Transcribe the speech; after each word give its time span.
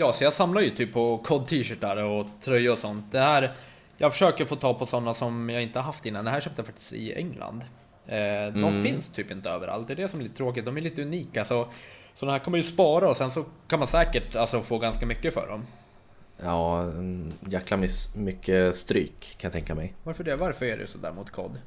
Ja, 0.00 0.12
så 0.12 0.24
jag 0.24 0.32
samlar 0.32 0.60
ju 0.60 0.70
typ 0.70 0.92
på 0.92 1.18
COD 1.18 1.46
t-shirtar 1.46 1.96
och 1.96 2.26
tröjor 2.40 2.72
och 2.72 2.78
sånt. 2.78 3.04
Det 3.12 3.18
här, 3.18 3.52
jag 3.96 4.12
försöker 4.12 4.44
få 4.44 4.56
tag 4.56 4.78
på 4.78 4.86
sådana 4.86 5.14
som 5.14 5.50
jag 5.50 5.62
inte 5.62 5.80
haft 5.80 6.06
innan. 6.06 6.24
Det 6.24 6.30
här 6.30 6.40
köpte 6.40 6.60
jag 6.60 6.66
faktiskt 6.66 6.92
i 6.92 7.12
England. 7.14 7.64
Eh, 8.06 8.16
de 8.52 8.64
Mm. 8.64 8.82
finns 8.82 9.08
typ 9.08 9.30
inte 9.30 9.50
överallt, 9.50 9.88
det 9.88 9.94
är 9.94 9.96
det 9.96 10.08
som 10.08 10.20
är 10.20 10.24
lite 10.24 10.36
tråkigt. 10.36 10.64
De 10.64 10.76
är 10.76 10.80
lite 10.80 11.02
unika. 11.02 11.44
Så 11.44 11.68
sådana 12.14 12.32
här 12.38 12.44
kan 12.44 12.50
man 12.50 12.58
ju 12.58 12.62
spara 12.62 13.10
och 13.10 13.16
sen 13.16 13.30
så 13.30 13.44
kan 13.68 13.78
man 13.78 13.88
säkert 13.88 14.36
alltså, 14.36 14.62
få 14.62 14.78
ganska 14.78 15.06
mycket 15.06 15.34
för 15.34 15.46
dem. 15.48 15.66
Ja, 16.42 16.82
en 16.82 17.32
jäkla 17.48 17.76
miss, 17.76 18.16
mycket 18.16 18.74
stryk 18.76 19.20
kan 19.38 19.48
jag 19.48 19.52
tänka 19.52 19.74
mig. 19.74 19.94
Varför 20.04 20.24
det? 20.24 20.36
Varför 20.36 20.66
är 20.66 20.76
du 20.78 20.86
sådär 20.86 21.12
mot 21.12 21.30
COD? 21.30 21.58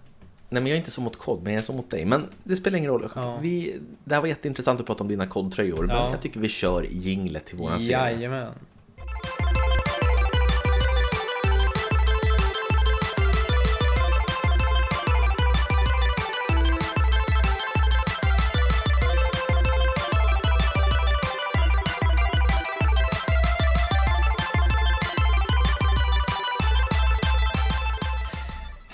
Nej 0.53 0.61
men 0.61 0.65
jag 0.69 0.75
är 0.75 0.77
inte 0.77 0.91
så 0.91 1.01
mot 1.01 1.17
kod, 1.17 1.43
men 1.43 1.53
jag 1.53 1.59
är 1.59 1.63
så 1.63 1.73
mot 1.73 1.89
dig. 1.89 2.05
Men 2.05 2.25
det 2.43 2.55
spelar 2.55 2.77
ingen 2.77 2.89
roll. 2.91 3.09
Ja. 3.15 3.37
Vi, 3.41 3.75
det 4.03 4.13
här 4.13 4.21
var 4.21 4.27
jätteintressant 4.27 4.79
att 4.79 4.85
prata 4.85 5.03
om 5.03 5.07
dina 5.07 5.27
kodtröjor, 5.27 5.85
men 5.87 5.95
Ja. 5.95 6.09
jag 6.11 6.21
tycker 6.21 6.39
vi 6.39 6.49
kör 6.49 6.85
jinglet 6.91 7.45
till 7.45 7.57
våran 7.57 7.79
serie. 7.79 7.97
Jajamän. 8.11 8.51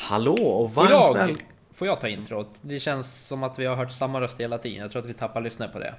Hallå 0.09 0.33
och 0.33 0.73
Får 0.73 0.81
varmt 0.81 0.91
jag, 0.91 1.13
väl... 1.13 1.37
får 1.73 1.87
jag 1.87 2.01
ta 2.01 2.07
introt? 2.07 2.49
Det 2.61 2.79
känns 2.79 3.27
som 3.27 3.43
att 3.43 3.59
vi 3.59 3.65
har 3.65 3.75
hört 3.75 3.91
samma 3.91 4.21
röst 4.21 4.39
hela 4.39 4.57
tiden. 4.57 4.81
Jag 4.81 4.91
tror 4.91 5.01
att 5.01 5.09
vi 5.09 5.13
tappar 5.13 5.41
lyssnare 5.41 5.69
på 5.69 5.79
det. 5.79 5.93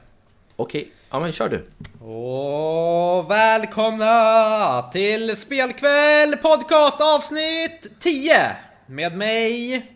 Okej, 0.56 0.88
ja 1.10 1.20
men 1.20 1.32
kör 1.32 1.48
du. 1.48 1.66
Och 2.04 3.30
välkomna 3.30 4.82
till 4.92 5.36
Spelkväll 5.36 6.36
podcast 6.42 7.00
avsnitt 7.00 7.92
10 8.00 8.56
med 8.86 9.16
mig 9.16 9.86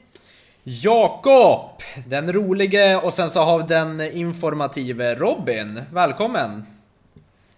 Jakob, 0.63 1.83
den 2.07 2.33
rolige 2.33 2.97
och 2.97 3.15
sen 3.15 3.31
så 3.31 3.41
har 3.41 3.59
vi 3.59 3.65
den 3.67 4.01
informative 4.01 5.15
Robin. 5.15 5.83
Välkommen! 5.93 6.67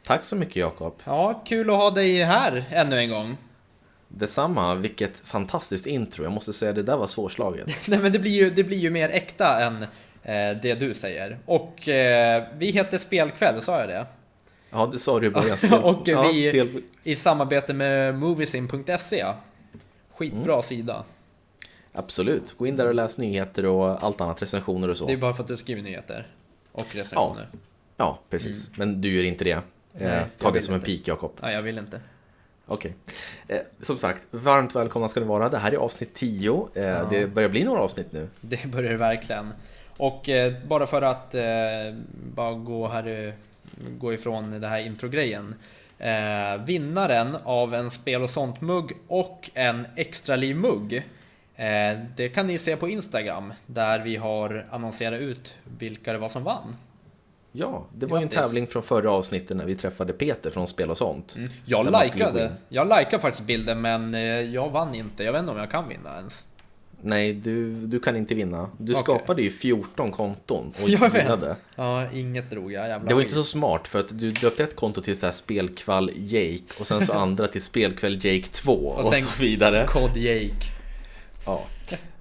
Tack 0.07 0.25
så 0.25 0.37
mycket 0.37 0.57
Jakob. 0.57 0.95
Ja, 1.05 1.43
kul 1.45 1.71
att 1.71 1.77
ha 1.77 1.91
dig 1.91 2.23
här 2.23 2.65
ännu 2.71 2.99
en 2.99 3.11
gång. 3.11 3.37
Detsamma, 4.19 4.75
vilket 4.75 5.21
fantastiskt 5.21 5.87
intro. 5.87 6.25
Jag 6.25 6.33
måste 6.33 6.53
säga 6.53 6.73
det 6.73 6.83
där 6.83 6.97
var 6.97 7.07
svårslaget. 7.07 7.67
Nej 7.89 7.99
men 7.99 8.13
det 8.13 8.19
blir 8.19 8.31
ju, 8.31 8.51
det 8.51 8.65
blir 8.65 8.79
ju 8.79 8.91
mer 8.91 9.09
äkta 9.09 9.65
än 9.65 9.83
eh, 10.23 10.61
det 10.63 10.75
du 10.81 10.95
säger. 10.95 11.39
Och 11.45 11.89
eh, 11.89 12.45
vi 12.59 12.71
heter 12.71 12.99
Spelkväll, 12.99 13.63
sa 13.63 13.81
jag 13.81 13.89
det? 13.89 14.07
Ja, 14.71 14.87
det 14.93 14.99
sa 14.99 15.21
du 15.21 15.27
i 15.27 15.31
början. 15.31 15.57
Spel... 15.57 15.73
Och 15.83 16.09
ja, 16.09 16.23
vi- 16.23 16.49
spel... 16.49 16.83
I 17.03 17.17
samarbete 17.17 17.73
med 17.75 18.15
Moviesin.se. 18.15 19.27
Skitbra 20.15 20.63
sida. 20.63 21.05
Absolut, 21.93 22.59
gå 22.59 22.67
in 22.67 22.77
där 22.77 22.87
och 22.87 22.95
läs 22.95 23.19
nyheter 23.19 23.67
och 23.67 24.05
allt 24.05 24.21
annat, 24.21 24.43
recensioner 24.43 24.89
och 24.91 24.97
så. 24.97 25.07
Det 25.07 25.13
är 25.13 25.17
bara 25.17 25.33
för 25.33 25.43
att 25.43 25.49
du 25.49 25.57
skriver 25.57 25.83
nyheter. 25.83 26.27
Och 26.73 26.95
recensioner. 26.95 27.49
Ja, 27.53 27.59
Ja, 27.97 28.19
precis. 28.31 28.71
Men 28.77 29.01
du 29.01 29.17
gör 29.17 29.25
inte 29.25 29.45
det. 29.45 29.61
Nej, 29.93 30.09
eh, 30.09 30.23
ta 30.39 30.51
det 30.51 30.63
som 30.63 30.75
en 30.75 30.81
pik 30.81 31.09
Jakob. 31.09 31.33
jag 31.43 31.63
vill 31.63 31.79
inte. 31.79 32.01
Okej. 32.67 32.95
Eh, 33.49 33.61
som 33.81 33.99
sagt, 33.99 34.27
varmt 34.31 34.77
välkomna 34.77 35.09
ska 35.09 35.21
ni 35.21 35.27
vara. 35.27 35.49
Det 35.49 35.59
här 35.59 35.73
är 35.73 35.77
avsnitt 35.77 36.15
10. 36.15 36.69
Eh, 36.75 37.09
Det 37.11 37.27
börjar 37.27 37.49
bli 37.49 37.65
några 37.65 37.81
avsnitt 37.81 38.13
nu. 38.13 38.29
Det 38.41 38.67
börjar 38.67 38.91
det 38.91 38.97
verkligen. 38.97 39.53
Och 39.97 40.29
eh, 40.29 40.53
bara 40.67 40.87
för 40.87 41.03
att 41.03 41.35
eh, 41.35 41.43
bara 42.35 42.53
gå, 42.55 42.89
här, 42.89 43.35
gå 43.99 44.15
ifrån 44.15 44.61
det 44.61 44.69
här 44.69 44.79
introgrejen. 44.81 45.55
Eh, 45.99 46.65
vinnaren 46.67 47.37
av 47.45 47.75
en 47.75 47.91
spel 47.91 48.23
och 48.23 48.31
sånt 48.31 48.61
mugg 48.61 48.93
och 49.09 49.51
en 49.55 49.87
extra 49.97 50.37
mugg. 50.37 50.95
Eh, 51.57 51.99
det 52.17 52.29
kan 52.29 52.47
ni 52.47 52.59
se 52.59 52.77
på 52.77 52.89
Instagram 52.89 53.53
där 53.67 53.99
vi 53.99 54.17
har 54.17 54.67
annonserat 54.71 55.21
ut 55.21 55.55
vilka 55.79 56.13
det 56.13 56.19
var 56.19 56.29
som 56.29 56.45
vann. 56.45 56.77
Ja, 57.57 57.87
det 57.95 58.07
var 58.07 58.19
ju 58.19 58.23
en 58.23 58.29
tävling 58.29 58.67
från 58.67 58.83
förra 58.83 59.11
avsnittet 59.11 59.57
när 59.57 59.65
vi 59.65 59.75
träffade 59.77 60.13
Peter 60.13 60.51
från 60.51 60.67
Spel 60.67 60.91
och 60.91 60.99
sånt. 60.99 61.37
Jag 61.65 61.87
skulle 61.87 61.99
gå 61.99 62.03
likade, 62.05 62.53
jag 62.69 62.87
likade 62.89 63.19
faktiskt 63.23 63.47
bilden 63.47 63.81
men 63.81 64.15
eh, 64.15 64.21
jag 64.41 64.71
vann 64.71 64.95
inte. 64.95 65.25
Jag 65.25 65.33
vet 65.33 65.41
inte 65.41 65.53
om 65.53 65.59
jag 65.59 65.71
kan 65.71 65.89
vinna 65.89 66.17
ens. 66.17 66.45
Nej, 67.07 67.33
du, 67.33 67.73
du 67.87 68.01
kan 68.01 68.17
inte 68.17 68.35
vinna. 68.35 68.71
Du 68.79 68.93
Okej. 68.93 69.03
skapade 69.03 69.43
ju 69.43 69.51
14 69.51 70.11
konton 70.13 70.73
och 70.83 70.89
Jag 70.89 70.99
vet. 71.11 71.15
vinnade. 71.25 71.57
Ja, 71.77 72.11
inget 72.13 72.51
drog 72.51 72.73
jag. 72.73 72.89
Jävla 72.89 73.09
Det 73.09 73.15
var 73.15 73.21
skit. 73.23 73.31
inte 73.31 73.35
så 73.35 73.45
smart 73.45 73.89
för 73.89 74.01
att 74.01 74.19
du 74.19 74.31
döpte 74.31 74.65
ett 74.65 74.77
konto 74.77 75.01
till 75.01 75.17
så 75.17 75.27
här 75.27 75.33
spelkvall 75.33 76.11
Jake 76.17 76.63
och 76.81 76.87
sen 76.87 77.07
så 77.07 77.13
andra 77.19 77.47
till 77.47 77.63
spelkväll 77.63 78.15
Jake 78.25 78.49
2 78.53 78.73
och, 78.73 79.15
sen- 79.15 79.23
så 79.23 79.43
vidare. 79.43 79.87
Cod 79.89 80.17
Jake. 80.17 80.55
Ja. 81.47 81.63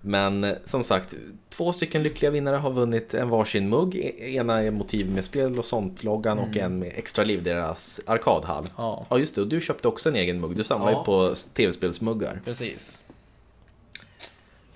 Men 0.01 0.43
eh, 0.43 0.51
som 0.65 0.83
sagt, 0.83 1.13
två 1.53 1.73
stycken 1.73 2.03
lyckliga 2.03 2.31
vinnare 2.31 2.55
har 2.55 2.71
vunnit 2.71 3.13
en 3.13 3.29
varsin 3.29 3.69
mugg. 3.69 3.95
E- 3.95 4.35
Ena 4.35 4.63
är 4.63 4.71
motiv 4.71 5.11
med 5.11 5.25
spel 5.25 5.59
och 5.59 5.65
sånt-loggan 5.65 6.39
och 6.39 6.57
en 6.57 6.79
med 6.79 6.91
extra 6.95 7.23
liv, 7.23 7.43
deras 7.43 8.01
arkadhall. 8.05 8.63
Mm. 8.63 8.73
Ja. 8.77 9.05
Ja 9.09 9.17
just 9.19 9.35
det, 9.35 9.41
och 9.41 9.47
du 9.47 9.61
köpte 9.61 9.87
också 9.87 10.09
en 10.09 10.15
egen 10.15 10.39
mugg. 10.39 10.55
Du 10.57 10.63
samlar 10.63 10.91
Ja. 10.91 10.97
ju 10.99 11.03
på 11.03 11.35
tv-spelsmuggar. 11.53 12.41
Precis. 12.45 12.99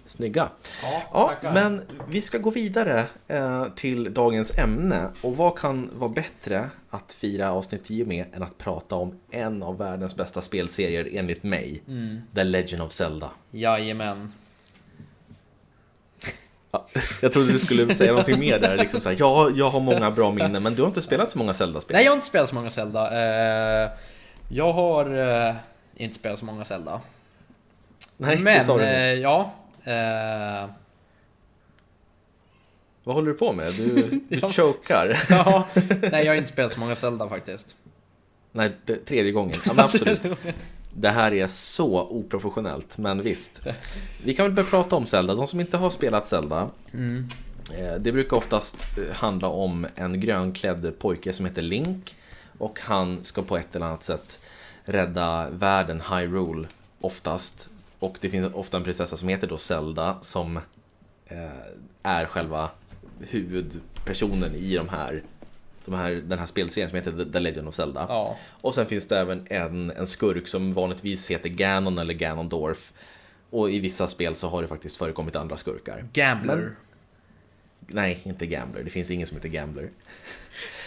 Snygga. 0.06 0.50
Ja, 0.84 1.02
Ja, 1.42 1.52
men 1.54 1.82
vi 2.10 2.22
ska 2.22 2.38
gå 2.38 2.50
vidare 2.50 3.04
eh, 3.28 3.66
till 3.76 4.14
dagens 4.14 4.58
ämne. 4.58 5.10
Och 5.22 5.38
vad 5.38 5.58
kan 5.60 5.90
vara 5.94 6.10
bättre 6.12 6.70
att 6.90 7.14
fira 7.14 7.52
avsnitt 7.52 7.84
10 7.86 8.06
med 8.06 8.26
än 8.34 8.44
att 8.44 8.58
prata 8.58 8.96
om 8.96 9.20
en 9.32 9.64
av 9.64 9.78
världens 9.78 10.16
bästa 10.16 10.42
spelserier 10.42 11.10
enligt 11.12 11.44
mig. 11.44 11.82
Mm. 11.88 12.18
The 12.36 12.44
Legend 12.44 12.82
of 12.84 12.92
Zelda. 12.92 13.30
Jajamän. 13.52 14.34
Ja, 16.72 16.88
jag 17.22 17.34
trodde 17.34 17.52
du 17.52 17.60
skulle 17.60 17.96
säga 17.96 18.12
någonting 18.12 18.40
mer 18.40 18.60
där. 18.60 18.78
Liksom 18.78 19.02
så 19.02 19.10
här, 19.10 19.16
ja, 19.20 19.50
jag 19.56 19.70
har 19.70 19.80
många 19.80 20.12
bra 20.12 20.32
minnen, 20.32 20.64
men 20.64 20.76
du 20.76 20.82
har 20.82 20.88
inte 20.88 21.02
spelat 21.02 21.32
så 21.32 21.38
många 21.38 21.54
Zelda-spel. 21.54 21.96
Nej, 21.96 22.04
jag 22.06 22.12
har 22.12 22.16
inte 22.16 22.28
spelat 22.28 22.50
så 22.50 22.56
många 22.56 22.70
Zelda. 22.72 23.12
Eh, 23.86 23.90
jag 24.50 24.74
har 24.74 25.18
eh, 25.48 25.56
inte 25.96 26.16
spelat 26.16 26.40
så 26.40 26.46
många 26.46 26.66
Zelda. 26.66 27.02
Nej, 28.18 28.36
det 28.36 28.42
Men, 28.44 28.64
sa 28.64 28.78
du 28.78 28.84
eh, 28.84 29.10
nyss. 29.16 29.24
ja. 29.24 29.54
Eh, 29.84 30.70
Vad 33.04 33.16
håller 33.16 33.32
du 33.32 33.38
på 33.38 33.54
med? 33.54 33.74
Du, 33.74 33.86
du 34.30 34.40
Ja. 34.42 34.50
chokar. 34.50 35.18
ja, 35.30 35.68
nej, 36.12 36.26
jag 36.26 36.32
har 36.32 36.36
inte 36.38 36.50
spelat 36.50 36.72
så 36.74 36.80
många 36.80 36.96
Zelda 36.96 37.30
faktiskt. 37.30 37.76
Nej, 38.52 38.72
det, 38.86 39.06
tredje 39.06 39.32
gången. 39.32 39.56
Ja, 39.66 39.74
men 39.74 39.86
absolut. 39.86 40.22
Det 41.00 41.10
här 41.10 41.34
är 41.34 41.48
så 41.48 42.08
oprofessionellt, 42.08 42.98
men 42.98 43.22
visst. 43.22 43.62
Vi 44.24 44.34
kan 44.34 44.46
väl 44.46 44.54
börja 44.54 44.70
prata 44.70 44.96
om 44.96 45.06
Zelda. 45.06 45.36
De 45.36 45.48
som 45.48 45.60
inte 45.60 45.78
har 45.78 45.90
spelat 45.90 46.28
Zelda. 46.28 46.70
Mm. 46.94 47.30
eh, 47.78 47.96
Det 48.00 48.12
brukar 48.12 48.38
oftast 48.38 48.76
eh, 48.98 49.16
handla 49.16 49.48
om 49.48 49.88
en 49.96 50.20
grönklädd 50.20 51.00
pojke 51.00 51.34
som 51.34 51.46
heter 51.46 51.62
Link. 51.62 52.16
Och 52.58 52.80
han 52.82 53.24
ska 53.24 53.42
på 53.42 53.58
ett 53.58 53.76
eller 53.76 53.86
annat 53.86 54.04
sätt 54.04 54.40
rädda 54.84 55.50
världen 55.50 56.02
Hyrule 56.12 56.68
oftast. 57.02 57.70
Och 58.00 58.18
det 58.22 58.30
finns 58.30 58.54
ofta 58.54 58.78
en 58.78 58.84
prinsessa 58.84 59.18
som 59.18 59.30
heter 59.30 59.48
då 59.48 59.58
Zelda 59.58 60.18
som 60.22 60.58
eh, 61.28 61.48
är 62.04 62.26
själva 62.26 62.70
huvudpersonen 63.20 64.56
i 64.56 64.76
de 64.76 64.90
här, 64.90 65.24
de 65.92 65.96
här, 65.96 66.12
den 66.12 66.40
här 66.40 66.46
spelserien 66.46 66.90
som 66.90 66.96
heter 66.96 67.26
The- 67.34 67.40
Legend 67.40 67.68
of 67.68 67.76
Zelda. 67.76 68.06
Ja, 68.10 68.38
Och 68.62 68.76
sen 68.76 68.86
finns 68.86 69.08
det 69.08 69.18
även 69.20 69.48
en, 69.50 69.92
en 69.92 70.08
skurk 70.08 70.48
som 70.48 70.74
vanligtvis 70.74 71.32
heter 71.32 71.50
Ganon 71.50 71.98
eller 72.00 72.14
Ganondorf. 72.14 72.94
Och 73.50 73.72
i 73.72 73.80
vissa 73.80 74.08
spel 74.08 74.36
så 74.36 74.48
har 74.48 74.62
det 74.62 74.68
faktiskt 74.68 74.98
förekommit 74.98 75.36
andra 75.36 75.58
skurkar. 75.58 76.06
Gambler. 76.14 76.56
Men- 76.56 76.76
Nej, 77.90 78.20
inte 78.24 78.46
Gambler. 78.48 78.84
Det 78.84 78.90
finns 78.90 79.12
ingen 79.12 79.28
som 79.28 79.38
heter 79.38 79.50
Gambler. 79.50 79.90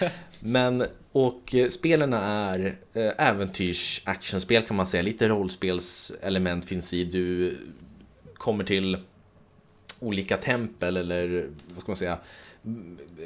Men, 0.41 0.85
och 1.13 1.55
eh, 1.55 1.69
spelen 1.69 2.13
är 2.13 2.79
eh, 2.95 3.11
äventyrs 3.19 4.03
actionspel 4.05 4.63
kan 4.67 4.77
man 4.77 4.87
säga. 4.87 5.03
Lite 5.03 5.29
rollspelselement 5.29 6.65
finns 6.65 6.95
i. 6.95 7.05
Du 7.05 7.57
kommer 8.35 8.65
till 8.65 8.99
olika 10.01 10.37
tempel 10.37 10.97
eller 10.97 11.49
vad 11.69 11.83
ska 11.83 11.91
man 11.91 11.97
säga 11.97 12.19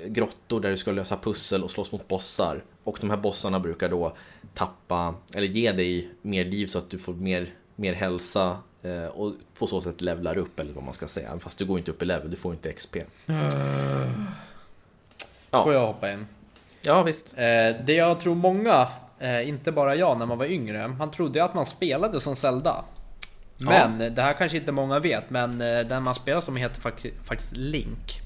grottor 0.06 0.60
där 0.60 0.70
du 0.70 0.76
ska 0.76 0.92
lösa 0.92 1.16
pussel 1.16 1.62
och 1.62 1.70
slåss 1.70 1.92
mot 1.92 2.08
bossar. 2.08 2.64
Och 2.84 2.98
de 3.00 3.10
här 3.10 3.16
bossarna 3.16 3.60
brukar 3.60 3.88
då 3.88 4.16
tappa, 4.54 5.14
eller 5.34 5.46
ge 5.46 5.72
dig 5.72 6.08
mer 6.22 6.44
liv 6.44 6.66
så 6.66 6.78
att 6.78 6.90
du 6.90 6.98
får 6.98 7.14
mer, 7.14 7.54
mer 7.76 7.94
hälsa 7.94 8.58
eh, 8.82 9.04
och 9.06 9.32
på 9.58 9.66
så 9.66 9.80
sätt 9.80 10.00
levlar 10.00 10.38
upp 10.38 10.60
eller 10.60 10.72
vad 10.72 10.84
man 10.84 10.94
ska 10.94 11.06
säga. 11.06 11.38
Fast 11.38 11.58
du 11.58 11.64
går 11.64 11.78
inte 11.78 11.90
upp 11.90 12.02
i 12.02 12.04
level, 12.04 12.30
du 12.30 12.36
får 12.36 12.52
inte 12.52 12.72
XP. 12.72 12.96
Ja. 15.50 15.62
Får 15.62 15.72
jag 15.74 15.86
hoppa 15.86 16.12
in? 16.12 16.26
Ja 16.82 17.02
visst. 17.02 17.32
Eh, 17.32 17.76
det 17.86 17.92
jag 17.94 18.20
tror 18.20 18.34
många, 18.34 18.88
eh, 19.18 19.48
inte 19.48 19.72
bara 19.72 19.96
jag 19.96 20.18
när 20.18 20.26
man 20.26 20.38
var 20.38 20.46
yngre, 20.46 20.88
man 20.88 21.10
trodde 21.10 21.44
att 21.44 21.54
man 21.54 21.66
spelade 21.66 22.20
som 22.20 22.36
Zelda. 22.36 22.84
Men 23.58 24.14
det 24.14 24.22
här 24.22 24.32
kanske 24.32 24.58
inte 24.58 24.72
många 24.72 24.98
vet, 24.98 25.30
men 25.30 25.60
eh, 25.60 25.80
den 25.80 26.02
man 26.02 26.14
spelar 26.14 26.40
som 26.40 26.56
heter 26.56 26.80
fak- 26.80 27.12
faktiskt 27.22 27.56
Link. 27.56 28.20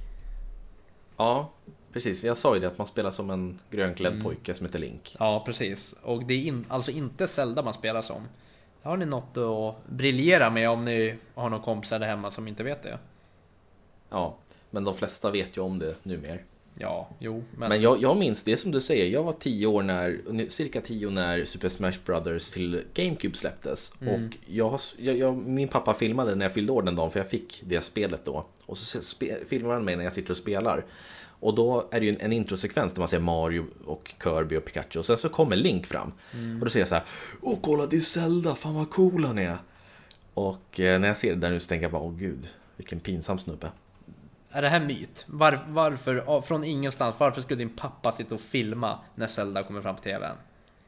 Ja, 1.18 1.50
Precis, 1.92 2.24
jag 2.24 2.36
sa 2.36 2.54
ju 2.54 2.60
det 2.60 2.66
att 2.66 2.78
man 2.78 2.86
spelar 2.86 3.10
som 3.10 3.30
en 3.30 3.58
grönklädd 3.70 4.12
Mm. 4.12 4.24
pojke 4.24 4.54
som 4.54 4.66
heter 4.66 4.78
Link. 4.78 5.16
Ja, 5.18 5.42
precis. 5.46 5.94
Och 6.02 6.24
det 6.24 6.34
är 6.34 6.38
in, 6.44 6.66
alltså 6.68 6.90
inte 6.90 7.26
Zelda 7.28 7.62
man 7.62 7.74
spelar 7.74 8.02
som. 8.02 8.28
Har 8.82 8.96
ni 8.96 9.06
något 9.06 9.36
att 9.36 9.86
briljera 9.86 10.50
med 10.50 10.70
om 10.70 10.80
ni 10.80 11.14
har 11.34 11.50
någon 11.50 11.60
kompisar 11.62 11.98
där 11.98 12.06
hemma 12.06 12.30
som 12.30 12.48
inte 12.48 12.62
vet 12.64 12.82
det? 12.82 12.98
Ja, 14.10 14.36
men 14.70 14.84
de 14.84 14.94
flesta 14.94 15.30
vet 15.30 15.56
ju 15.56 15.60
om 15.60 15.78
det 15.78 15.94
numera. 16.02 16.38
Ja, 16.80 17.08
jo, 17.18 17.44
men... 17.56 17.68
Men 17.68 17.82
jag, 17.82 18.02
jag 18.02 18.16
minns 18.16 18.42
det 18.42 18.56
som 18.56 18.70
du 18.70 18.80
säger, 18.80 19.06
jag 19.06 19.22
var 19.22 19.32
tio 19.32 19.66
år 19.66 19.82
när, 19.82 20.48
cirka 20.48 20.80
tio 20.80 21.10
när 21.10 21.44
Super 21.44 21.68
Smash 21.68 21.92
Brothers 22.04 22.50
till 22.50 22.82
GameCube 22.94 23.36
släpptes. 23.36 23.92
Mm. 24.00 24.14
Och 24.14 24.36
jag, 24.46 24.80
jag, 24.96 25.36
min 25.36 25.68
pappa 25.68 25.94
filmade 25.94 26.34
när 26.34 26.44
jag 26.44 26.52
fyllde 26.52 26.72
år 26.72 26.82
den 26.82 26.96
dagen, 26.96 27.10
för 27.10 27.20
jag 27.20 27.28
fick 27.28 27.62
det 27.66 27.80
spelet 27.80 28.24
då. 28.24 28.46
Och 28.66 28.78
så 28.78 29.02
spe, 29.02 29.36
filmar 29.48 29.74
han 29.74 29.84
mig 29.84 29.96
när 29.96 30.04
jag 30.04 30.12
sitter 30.12 30.30
och 30.30 30.36
spelar. 30.36 30.84
Och 31.40 31.54
då 31.54 31.88
är 31.90 32.00
det 32.00 32.06
ju 32.06 32.12
en, 32.12 32.20
en 32.20 32.32
introsekvens 32.32 32.92
där 32.92 33.00
man 33.00 33.08
ser 33.08 33.18
Mario 33.18 33.66
och 33.84 34.14
Kirby 34.22 34.56
och 34.56 34.64
Pikachu. 34.64 34.98
Och 34.98 35.04
sen 35.04 35.16
så 35.16 35.28
kommer 35.28 35.56
Link 35.56 35.86
fram. 35.86 36.12
Mm. 36.32 36.58
Och 36.58 36.64
då 36.64 36.70
säger 36.70 36.82
jag 36.82 36.88
så 36.88 36.94
här, 36.94 37.04
Åh 37.40 37.58
kolla 37.62 37.86
det 37.86 37.96
är 37.96 38.00
Zelda, 38.00 38.54
fan 38.54 38.74
vad 38.74 38.90
cool 38.90 39.24
han 39.24 39.38
är. 39.38 39.56
Och 40.34 40.80
eh, 40.80 41.00
när 41.00 41.08
jag 41.08 41.16
ser 41.16 41.34
det 41.34 41.40
där 41.40 41.50
nu 41.50 41.60
så 41.60 41.68
tänker 41.68 41.84
jag 41.84 41.92
bara, 41.92 42.02
åh 42.02 42.14
gud, 42.16 42.48
vilken 42.76 43.00
pinsam 43.00 43.38
snubbe. 43.38 43.70
Är 44.52 44.62
det 44.62 44.68
här 44.68 44.80
myt? 44.80 45.24
Var, 45.26 45.58
varför, 45.68 46.40
från 46.40 46.64
ingenstans, 46.64 47.14
varför 47.18 47.40
skulle 47.42 47.58
din 47.58 47.76
pappa 47.76 48.12
sitta 48.12 48.34
och 48.34 48.40
filma 48.40 48.98
när 49.14 49.26
Zelda 49.26 49.62
kommer 49.62 49.82
fram 49.82 49.96
på 49.96 50.02
TVn? 50.02 50.36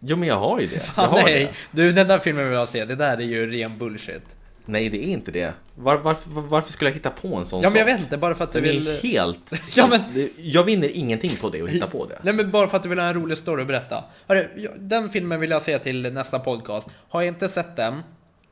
Jo 0.00 0.16
men 0.16 0.28
jag 0.28 0.36
har 0.38 0.60
ju 0.60 0.66
det. 0.66 0.74
Jag 0.76 0.82
Fan 0.84 1.08
har 1.08 1.22
nej! 1.22 1.44
det. 1.72 1.82
Du, 1.82 1.92
den 1.92 2.08
där 2.08 2.18
filmen 2.18 2.44
vill 2.44 2.54
jag 2.54 2.68
se, 2.68 2.84
det 2.84 2.94
där 2.96 3.16
är 3.16 3.22
ju 3.22 3.50
ren 3.50 3.78
bullshit. 3.78 4.36
Nej, 4.64 4.88
det 4.88 5.04
är 5.04 5.08
inte 5.12 5.30
det. 5.30 5.54
Var, 5.76 5.96
varför, 5.98 6.30
varför 6.30 6.72
skulle 6.72 6.90
jag 6.90 6.94
hitta 6.94 7.10
på 7.10 7.36
en 7.36 7.46
sån 7.46 7.62
Ja 7.62 7.70
men 7.70 7.78
jag 7.78 7.88
sak? 7.88 7.94
vet 7.96 8.04
inte, 8.04 8.18
bara 8.18 8.34
för 8.34 8.44
att 8.44 8.52
du 8.52 8.60
vill... 8.60 8.88
är 8.88 9.02
helt... 9.02 9.52
Ja, 9.76 9.86
men- 9.86 10.00
det- 10.14 10.30
Jag 10.36 10.64
vinner 10.64 10.88
ingenting 10.96 11.30
på 11.40 11.48
det 11.50 11.62
och 11.62 11.68
hitta 11.68 11.86
på 11.86 12.06
det. 12.06 12.18
Nej 12.22 12.34
men 12.34 12.50
bara 12.50 12.68
för 12.68 12.76
att 12.76 12.82
du 12.82 12.88
vill 12.88 12.98
ha 12.98 13.06
en 13.06 13.14
rolig 13.14 13.38
story 13.38 13.62
att 13.62 13.68
berätta. 13.68 14.04
Hörru, 14.26 14.48
jag- 14.56 14.72
den 14.80 15.08
filmen 15.08 15.40
vill 15.40 15.50
jag 15.50 15.62
se 15.62 15.78
till 15.78 16.12
nästa 16.12 16.38
podcast. 16.38 16.88
Har 17.08 17.20
jag 17.20 17.28
inte 17.28 17.48
sett 17.48 17.76
den, 17.76 18.02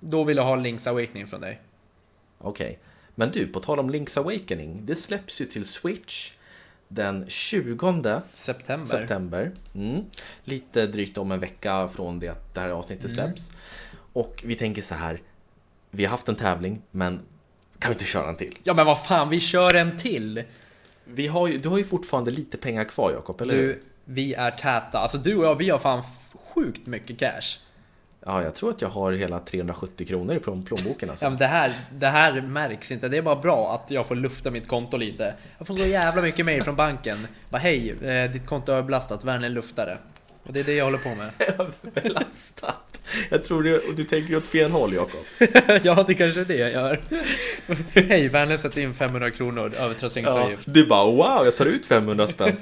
då 0.00 0.25
vill 0.25 0.37
jag 0.37 0.44
ha 0.44 0.56
Link's 0.56 0.88
Awakening 0.88 1.26
från 1.26 1.40
dig. 1.40 1.61
Okej. 2.38 2.78
Men 3.19 3.31
du, 3.31 3.47
på 3.47 3.61
tal 3.61 3.79
om 3.79 3.91
Link's 3.91 4.19
Awakening. 4.19 4.87
Det 4.87 4.97
släpps 4.97 5.41
ju 5.41 5.44
till 5.44 5.65
Switch 5.65 6.32
den 6.88 7.25
20 7.29 8.23
September. 8.32 8.87
september. 8.87 9.53
Mm. 9.75 10.05
Lite 10.44 10.87
drygt 10.87 11.19
om 11.19 11.32
en 11.32 11.41
vecka 11.41 11.88
från 11.88 12.20
det 12.20 12.29
att 12.29 12.55
det 12.55 12.61
här 12.61 12.69
avsnittet 12.69 13.12
Mm. 13.12 13.26
släpps. 13.26 13.50
Och 14.12 14.43
vi 14.47 14.55
tänker 14.55 14.82
så 14.82 14.94
här. 14.94 15.23
Vi 15.91 16.05
har 16.05 16.11
haft 16.11 16.29
en 16.29 16.37
tävling, 16.37 16.82
men 16.91 17.20
kan 17.79 17.91
vi 17.91 17.94
inte 17.94 18.05
köra 18.05 18.29
en 18.29 18.37
till? 18.37 18.59
Ja 18.62 18.75
men 18.75 18.87
vad 18.87 19.05
fan, 19.06 19.29
vi 19.29 19.41
kör 19.41 19.75
en 19.75 19.99
till! 19.99 20.43
Vi 21.05 21.26
har 21.26 21.49
ju, 21.49 21.59
du 21.59 21.69
har 21.69 21.79
ju 21.79 21.85
fortfarande 21.85 22.31
lite 22.31 22.56
pengar 22.59 22.85
kvar 22.85 23.12
Jakob, 23.12 23.41
eller 23.41 23.55
hur? 23.55 23.82
Vi 24.05 24.35
är 24.35 24.50
täta. 24.50 24.99
Alltså 24.99 25.19
du 25.19 25.37
och 25.37 25.44
jag, 25.44 25.55
vi 25.55 25.71
har 25.71 25.79
fan 25.79 26.03
sjukt 26.35 26.87
mycket 26.87 27.19
cash. 27.19 27.59
Ja, 28.28 28.42
jag 28.42 28.54
tror 28.54 28.70
att 28.70 28.82
jag 28.82 28.88
har 28.88 29.12
hela 29.12 29.38
370 29.40 30.06
kronor 30.06 30.34
i 30.34 30.38
plån- 30.38 30.64
plånboken 30.66 31.10
alltså. 31.10 31.26
Ja, 31.26 31.30
men 31.30 31.38
det, 31.38 31.46
här, 31.46 31.72
det 31.90 32.06
här 32.06 32.40
märks 32.40 32.90
inte. 32.90 33.08
Det 33.08 33.16
är 33.16 33.22
bara 33.22 33.36
bra 33.36 33.75
att 33.75 33.90
jag 33.90 34.06
får 34.06 34.14
lufta 34.14 34.50
mitt 34.50 34.69
konto 34.69 34.96
lite. 34.96 35.34
Jag 35.58 35.66
får 35.66 35.76
så 35.76 35.86
jävla 35.86 36.22
mycket 36.22 36.44
mail 36.44 36.62
från 36.62 36.76
banken. 36.76 37.26
Bara 37.50 37.58
hej, 37.58 37.94
eh, 38.02 38.30
ditt 38.30 38.46
konto 38.46 38.72
är 38.72 38.76
överbelastat, 38.76 39.25
vänligen 39.25 39.52
luftare. 39.54 39.98
Och 40.42 40.52
det 40.52 40.60
är 40.60 40.64
det 40.64 40.75
jag 40.75 40.84
håller 40.84 40.98
på 40.98 41.08
med. 41.08 41.30
Överbelastat. 41.58 43.00
Jag 43.30 43.44
tror 43.44 43.62
du, 43.62 43.78
och 43.78 43.94
du 43.94 44.04
tänker 44.04 44.36
åt 44.36 44.46
fel 44.46 44.70
håll 44.70 44.94
Jakob. 44.94 45.20
ja, 45.82 46.04
det 46.08 46.14
kanske 46.14 46.40
är 46.40 46.44
det 46.44 46.56
jag 46.56 46.72
gör. 46.72 47.00
hej, 48.08 48.28
vänligen 48.28 48.58
sätt 48.58 48.76
in 48.76 48.94
500 48.94 49.30
kronor 49.30 49.72
Ja, 49.76 49.84
övertröskningsavgift. 49.84 50.75
du 50.75 50.86
bara 50.86 51.04
wow, 51.04 51.44
jag 51.44 51.56
tar 51.56 51.66
ut 51.66 51.86
500 51.86 52.28
spänn. 52.28 52.56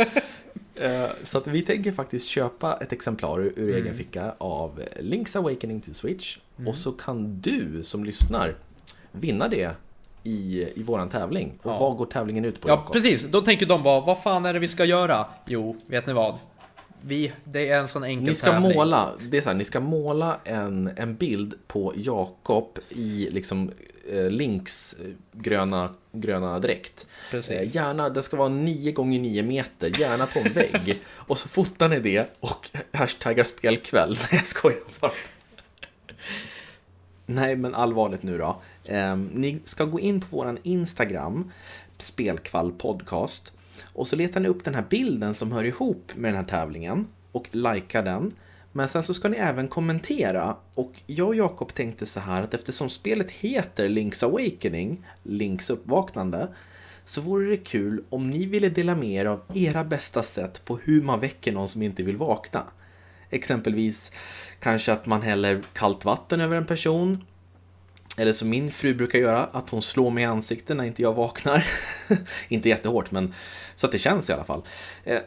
Eh, 0.81 1.09
Så 1.23 1.39
att 1.39 1.47
vi 1.47 1.63
tänker 1.63 1.93
faktiskt 1.93 2.29
köpa 2.29 2.77
ett 2.81 2.93
exemplar 2.93 3.41
ur, 3.41 3.53
ur 3.57 3.77
egen 3.77 3.97
ficka 3.97 4.35
av 4.39 4.81
Link's 5.01 5.39
Awakening 5.39 5.81
till 5.81 5.95
Switch. 5.95 6.39
Och 6.67 6.77
så 6.77 6.93
kan 6.93 7.41
du 7.41 7.81
som 7.85 8.05
lyssnar 8.05 8.55
vinna 9.13 9.49
det 9.49 9.71
i, 10.23 10.63
i 10.75 10.83
våran 10.83 11.09
tävling. 11.09 11.53
Och 11.63 11.71
Ja. 11.73 11.79
vad 11.79 11.97
går 11.97 12.07
tävlingen 12.07 12.45
ut 12.45 12.61
på 12.61 12.69
Ja, 12.69 12.73
Jakob? 12.75 12.93
precis. 12.93 13.25
Då 13.31 13.41
tänker 13.41 13.67
de 13.67 13.83
bara, 13.83 14.01
vad 14.01 14.23
fan 14.23 14.47
är 14.47 14.53
det 14.53 14.59
vi 14.59 14.69
ska 14.69 14.85
göra? 14.85 15.27
Jo, 15.47 15.77
vet 15.87 16.07
ni 16.07 16.13
vad? 16.13 16.39
Vi, 17.03 17.33
det 17.45 17.69
är 17.69 17.79
en 17.79 17.89
sån 17.89 18.05
enkel 18.05 18.29
Ni 18.29 18.35
ska 18.35 18.51
tävling. 18.53 18.77
måla, 18.77 19.11
det 19.31 19.37
är 19.37 19.41
så 19.43 19.49
här, 19.49 19.57
ni 19.57 19.65
ska 19.65 19.81
måla 19.81 20.37
en, 20.45 20.91
en 20.97 21.15
bild 21.15 21.55
på 21.67 21.93
Jakob 21.97 22.79
i 22.89 23.29
liksom 23.31 23.71
Links 24.31 24.97
eh, 25.05 25.11
gröna, 25.33 25.95
gröna 26.13 26.59
dräkt. 26.59 27.07
Precis. 27.31 27.51
Eh, 27.51 27.77
gärna, 27.77 28.09
den 28.09 28.23
ska 28.23 28.37
vara 28.37 28.49
9 28.49 28.93
gånger 28.93 29.21
9 29.21 29.43
meter, 29.43 30.01
gärna 30.01 30.27
på 30.27 30.39
en 30.39 30.53
vägg. 30.53 31.03
och 31.13 31.39
så 31.39 31.49
fotar 31.49 31.89
ni 31.89 32.01
det 32.01 32.37
och 32.41 32.71
hashtaggar 32.93 33.45
spelkväll. 33.45 34.11
Nej, 34.21 34.29
jag 34.33 34.47
skojar 34.47 34.79
bara. 35.01 35.13
Nej, 37.27 37.57
men 37.57 37.75
allvarligt 37.75 38.23
nu 38.23 38.39
då. 38.39 38.63
Eh, 38.85 39.17
ni 39.17 39.61
ska 39.65 39.85
gå 39.85 40.01
in 40.01 40.21
på 40.21 40.37
våran 40.37 40.59
Instagram, 40.63 41.53
Spelkvall 41.99 42.73
podcast. 42.73 43.53
Och 43.93 44.07
så 44.07 44.17
letar 44.17 44.41
ni 44.41 44.49
upp 44.49 44.65
den 44.65 44.75
här 44.75 44.85
bilden 44.91 45.35
som 45.35 45.53
hör 45.53 45.65
ihop 45.65 46.13
med 46.17 46.29
den 46.29 46.37
här 46.37 46.49
tävlingen 46.49 47.07
och 47.33 47.49
likea 47.51 48.03
den. 48.03 48.33
Men 48.77 48.89
sen 48.89 49.03
så 49.03 49.15
ska 49.15 49.29
ni 49.29 49.37
även 49.37 49.69
kommentera 49.69 50.57
och 50.75 50.93
jag 51.07 51.29
och 51.29 51.35
Jakob 51.35 51.75
tänkte 51.75 52.07
så 52.07 52.21
här 52.21 52.43
att 52.43 52.55
eftersom 52.55 52.91
spelet 52.91 53.31
heter 53.31 53.89
Link's 53.89 54.25
Awakening, 54.25 55.07
Links 55.23 55.71
uppvaknande, 55.71 56.49
så 57.05 57.21
vore 57.21 57.51
det 57.51 57.57
kul 57.57 58.05
om 58.09 58.31
ni 58.31 58.47
ville 58.47 58.69
dela 58.69 58.95
med 58.95 59.09
er 59.09 59.25
av 59.25 59.43
era 59.55 59.85
bästa 59.85 60.23
sätt 60.23 60.65
på 60.65 60.77
hur 60.77 61.03
man 61.03 61.21
väcker 61.21 61.53
någon 61.53 61.69
som 61.69 61.83
inte 61.83 62.03
vill 62.03 62.17
vakna. 62.17 62.65
Exempelvis 63.31 64.13
kanske 64.61 64.93
att 64.93 65.07
man 65.07 65.23
häller 65.23 65.63
kallt 65.73 66.05
vatten 66.05 66.41
över 66.41 66.57
en 66.57 66.67
person. 66.67 67.25
Eller 68.19 68.33
som 68.33 68.49
min 68.49 68.71
fru 68.71 68.95
brukar 68.95 69.19
göra, 69.19 69.45
att 69.45 69.71
hon 69.71 69.83
slår 69.83 70.11
mig 70.11 70.23
i 70.23 70.27
ansiktet 70.27 70.77
när 70.77 70.85
inte 70.85 71.03
jag 71.03 71.15
vaknar. 71.15 71.67
inte 72.49 72.69
jättehårt, 72.69 73.11
men 73.11 73.35
så 73.75 73.87
att 73.87 73.93
det 73.93 73.99
känns 73.99 74.31
i 74.31 74.33
alla 74.33 74.45
fall. 74.45 74.63
Eh, 75.05 75.21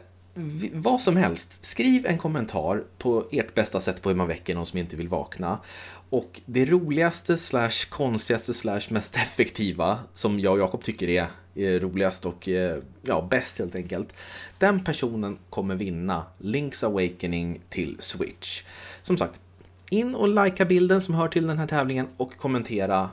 vad 0.72 1.00
som 1.00 1.16
helst, 1.16 1.64
skriv 1.64 2.06
en 2.06 2.18
kommentar 2.18 2.84
på 2.98 3.26
ert 3.30 3.54
bästa 3.54 3.80
sätt 3.80 4.02
på 4.02 4.08
hur 4.08 4.16
man 4.16 4.28
väcker 4.28 4.54
någon 4.54 4.66
som 4.66 4.78
inte 4.78 4.96
vill 4.96 5.08
vakna. 5.08 5.58
Och 6.10 6.40
det 6.46 6.64
roligaste 6.64 7.38
slash 7.38 7.88
konstigaste 7.90 8.54
slash 8.54 8.80
mest 8.88 9.16
effektiva 9.16 9.98
som 10.12 10.40
jag 10.40 10.52
och 10.52 10.58
Jakob 10.58 10.82
tycker 10.82 11.08
är, 11.08 11.26
är 11.54 11.80
roligast 11.80 12.26
och 12.26 12.48
eh, 12.48 12.76
ja, 13.02 13.26
bäst 13.30 13.58
helt 13.58 13.74
enkelt. 13.74 14.14
Den 14.58 14.84
personen 14.84 15.38
kommer 15.50 15.74
vinna 15.74 16.26
Link's 16.38 16.86
Awakening 16.86 17.60
till 17.68 17.96
Switch. 17.98 18.62
Som 19.02 19.16
sagt, 19.16 19.40
in 19.90 20.14
och 20.14 20.44
likea 20.44 20.66
bilden 20.66 21.00
som 21.00 21.14
hör 21.14 21.28
till 21.28 21.46
den 21.46 21.58
här 21.58 21.66
tävlingen 21.66 22.08
och 22.16 22.36
kommentera 22.36 23.10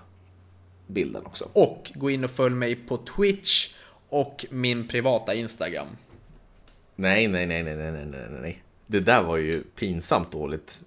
bilden 0.88 1.26
också. 1.26 1.50
Och 1.54 1.92
gå 1.96 2.10
in 2.10 2.24
och 2.24 2.32
följ 2.32 2.56
mig 2.56 2.76
på 2.76 2.98
Twitch 2.98 3.70
och 4.10 4.46
min 4.52 4.88
privata 4.88 5.34
Instagram. 5.36 5.88
Nej, 7.00 7.28
nej, 7.28 7.46
nej, 7.46 7.64
nej, 7.64 7.76
nej, 7.76 7.92
nej, 7.92 8.06
nej, 8.12 8.40
nej. 8.42 8.64
Det 8.88 9.00
där 9.00 9.24
var 9.24 9.38
ju 9.38 9.64
pinsamt 9.64 10.32
dåligt. 10.32 10.80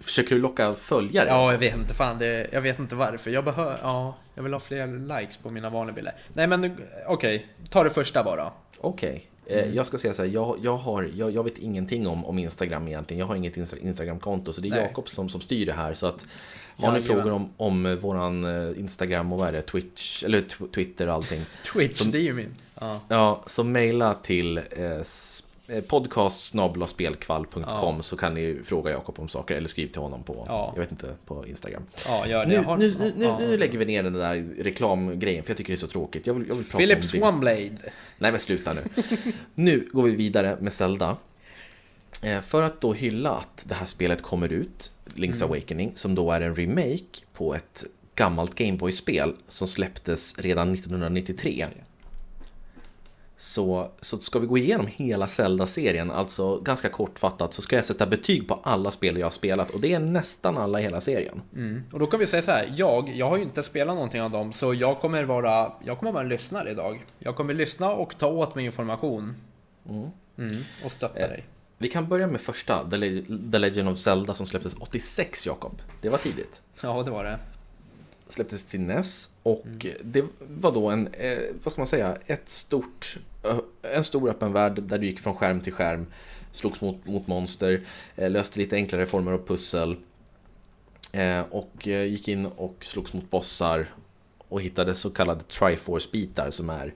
Försöker 0.00 0.34
du 0.34 0.40
locka 0.40 0.72
följare? 0.72 1.28
Ja, 1.28 1.52
jag 1.52 1.58
vet 1.58 1.74
inte 1.76 1.94
fan. 1.94 2.18
Det, 2.18 2.46
jag 2.52 2.60
vet 2.60 2.78
inte 2.78 2.94
varför. 2.94 3.30
Jag 3.30 3.44
behöver... 3.44 3.76
Ja, 3.82 4.16
jag 4.34 4.42
vill 4.42 4.52
ha 4.52 4.60
fler 4.60 5.18
likes 5.20 5.36
på 5.36 5.50
mina 5.50 5.70
vanliga 5.70 5.94
bilder. 5.94 6.14
Nej, 6.34 6.46
men 6.46 6.76
okej. 7.06 7.46
Ta 7.70 7.84
det 7.84 7.90
första 7.90 8.24
bara. 8.24 8.52
Okej, 8.78 9.26
eh, 9.46 9.74
jag 9.74 9.86
ska 9.86 9.98
säga 9.98 10.14
så 10.14 10.22
här, 10.22 10.30
jag, 10.30 10.58
jag, 10.62 10.76
har, 10.76 11.10
jag, 11.14 11.30
jag 11.30 11.44
vet 11.44 11.58
ingenting 11.58 12.06
om, 12.06 12.24
om 12.24 12.38
Instagram 12.38 12.88
egentligen. 12.88 13.18
Jag 13.18 13.26
har 13.26 13.36
inget 13.36 13.56
Insta- 13.56 13.78
Instagram-konto, 13.82 14.52
så 14.52 14.60
det 14.60 14.68
är. 14.68 14.76
Jakob 14.82 15.08
som, 15.08 15.28
som 15.28 15.40
styr 15.40 15.66
det 15.66 15.72
här. 15.72 15.94
Så 15.94 16.06
att 16.06 16.26
har 16.76 16.92
ni 16.92 16.98
Jajamän. 16.98 17.02
frågor 17.02 17.32
om, 17.32 17.50
om 17.56 17.86
eh, 17.86 17.94
våran 17.94 18.44
eh, 18.44 18.78
Instagram 18.80 19.32
och 19.32 19.38
vad 19.38 19.48
är 19.48 19.52
det, 19.52 19.62
Twitch, 19.62 20.24
eller 20.24 20.40
tw- 20.40 20.70
Twitter 20.70 21.06
och 21.06 21.14
allting. 21.14 21.44
Twitch, 21.72 21.98
Som- 21.98 22.10
det 22.10 22.18
är 22.18 22.22
ju 22.22 22.34
min. 22.34 22.54
Ja. 22.80 23.00
Ja, 23.08 23.42
så 23.46 23.64
mejla 23.64 24.14
till 24.14 24.58
eh, 24.58 25.02
eh, 25.68 25.80
podcastsnabelaspelkvall.com 25.80 27.64
Ja. 27.96 28.02
så 28.02 28.16
kan 28.16 28.34
ni 28.34 28.58
fråga 28.64 28.90
Jakob 28.90 29.20
om 29.20 29.28
saker 29.28 29.54
eller 29.56 29.68
skriv 29.68 29.86
till 29.86 30.00
honom 30.00 30.22
på, 30.22 30.44
Ja. 30.48 30.72
jag 30.74 30.80
vet 30.82 30.90
inte, 30.90 31.14
på 31.26 31.46
Instagram. 31.46 31.82
ja, 32.06 32.26
gör 32.26 32.46
det. 32.46 32.58
Nu, 32.60 32.64
har- 32.64 32.76
nu, 32.76 32.94
nu, 32.98 33.12
ja. 33.24 33.38
nu 33.38 33.56
lägger 33.56 33.78
vi 33.78 33.84
ner 33.84 34.02
den 34.02 34.12
där 34.12 34.54
reklamgrejen 34.58 35.44
för 35.44 35.50
jag 35.50 35.56
tycker 35.56 35.72
det 35.72 35.74
är 35.74 35.76
så 35.76 35.86
tråkigt. 35.86 36.26
Jag 36.26 36.34
vill, 36.34 36.48
jag 36.48 36.54
vill 36.54 36.64
prata 36.64 36.78
Philips 36.78 37.14
om 37.14 37.20
det. 37.20 37.26
Oneblade. 37.26 37.70
Nej 38.18 38.30
men 38.30 38.38
sluta 38.38 38.72
nu. 38.72 38.82
nu 39.54 39.88
går 39.92 40.02
vi 40.02 40.16
vidare 40.16 40.56
med 40.60 40.72
Zelda. 40.72 41.16
Eh, 42.22 42.40
För 42.40 42.62
att 42.62 42.80
då 42.80 42.92
hylla 42.92 43.30
att 43.30 43.64
det 43.68 43.74
här 43.74 43.86
spelet 43.86 44.22
kommer 44.22 44.52
ut, 44.52 44.92
Link's 45.14 45.44
Awakening, 45.44 45.92
som 45.94 46.14
då 46.14 46.32
är 46.32 46.40
en 46.40 46.56
remake 46.56 47.24
på 47.32 47.54
ett 47.54 47.84
gammalt 48.14 48.54
Gameboy-spel 48.54 49.34
som 49.48 49.66
släpptes 49.68 50.38
redan 50.38 50.72
1993. 50.74 51.66
Så, 53.38 53.90
så 54.00 54.18
ska 54.18 54.38
vi 54.38 54.46
gå 54.46 54.58
igenom 54.58 54.86
hela 54.86 55.26
Zelda-serien, 55.26 56.10
alltså 56.10 56.58
ganska 56.58 56.88
kortfattat, 56.88 57.54
så 57.54 57.62
ska 57.62 57.76
jag 57.76 57.84
sätta 57.84 58.06
betyg 58.06 58.48
på 58.48 58.60
alla 58.62 58.90
spel 58.90 59.18
jag 59.18 59.26
har 59.26 59.30
spelat 59.30 59.70
och 59.70 59.80
det 59.80 59.92
är 59.92 60.00
nästan 60.00 60.58
alla 60.58 60.80
i 60.80 60.82
hela 60.82 61.00
serien. 61.00 61.42
Mm. 61.54 61.82
Och 61.92 61.98
då 61.98 62.06
kan 62.06 62.20
vi 62.20 62.26
säga 62.26 62.42
så 62.42 62.50
här, 62.50 62.74
jag, 62.76 63.08
jag 63.08 63.28
har 63.28 63.36
ju 63.36 63.42
inte 63.42 63.62
spelat 63.62 63.94
någonting 63.94 64.22
av 64.22 64.30
dem, 64.30 64.52
så 64.52 64.74
jag 64.74 65.00
kommer 65.00 65.24
vara, 65.24 65.72
jag 65.84 65.98
kommer 65.98 66.12
vara 66.12 66.22
en 66.22 66.28
lyssnare 66.28 66.70
idag. 66.70 67.04
Jag 67.18 67.36
kommer 67.36 67.54
lyssna 67.54 67.90
och 67.90 68.18
ta 68.18 68.26
åt 68.26 68.54
mig 68.54 68.64
information. 68.64 69.34
Mm, 70.38 70.56
och 70.84 70.92
stöttar 70.92 71.20
Eh, 71.20 71.28
dig. 71.28 71.44
Vi 71.78 71.88
kan 71.88 72.08
börja 72.08 72.26
med 72.26 72.40
första, 72.40 72.90
The 73.52 73.58
Legend 73.58 73.88
of 73.88 73.98
Zelda 73.98 74.34
som 74.34 74.46
släpptes 74.46 74.74
86, 74.74 75.46
Jakob. 75.46 75.82
Det 76.00 76.08
var 76.08 76.18
tidigt. 76.18 76.62
Ja, 76.82 77.02
det 77.02 77.10
var 77.10 77.24
det. 77.24 77.38
Släpptes 78.28 78.64
till 78.64 78.80
NES 78.80 79.30
och 79.42 79.86
det 80.02 80.24
var 80.40 80.72
då 80.72 80.90
en, 80.90 81.08
eh, 81.12 81.38
vad 81.62 81.72
ska 81.72 81.80
man 81.80 81.86
säga, 81.86 82.16
ett 82.26 82.48
stort, 82.48 83.16
ö- 83.42 83.60
en 83.94 84.04
stor 84.04 84.28
öppen 84.30 84.52
värld 84.52 84.82
där 84.82 84.98
du 84.98 85.06
gick 85.06 85.20
från 85.20 85.34
skärm 85.34 85.60
till 85.60 85.72
skärm, 85.72 86.06
slogs 86.52 86.80
mot, 86.80 87.06
mot 87.06 87.26
monster, 87.26 87.86
eh, 88.16 88.30
löste 88.30 88.58
lite 88.58 88.76
enklare 88.76 89.06
former 89.06 89.32
av 89.32 89.46
pussel 89.46 89.96
eh, 91.12 91.40
och 91.50 91.88
eh, 91.88 92.04
gick 92.04 92.28
in 92.28 92.46
och 92.46 92.76
slogs 92.80 93.12
mot 93.12 93.30
bossar 93.30 93.94
och 94.48 94.62
hittade 94.62 94.94
så 94.94 95.10
kallade 95.10 95.40
Triforce-bitar 95.44 96.50
som 96.50 96.70
är 96.70 96.94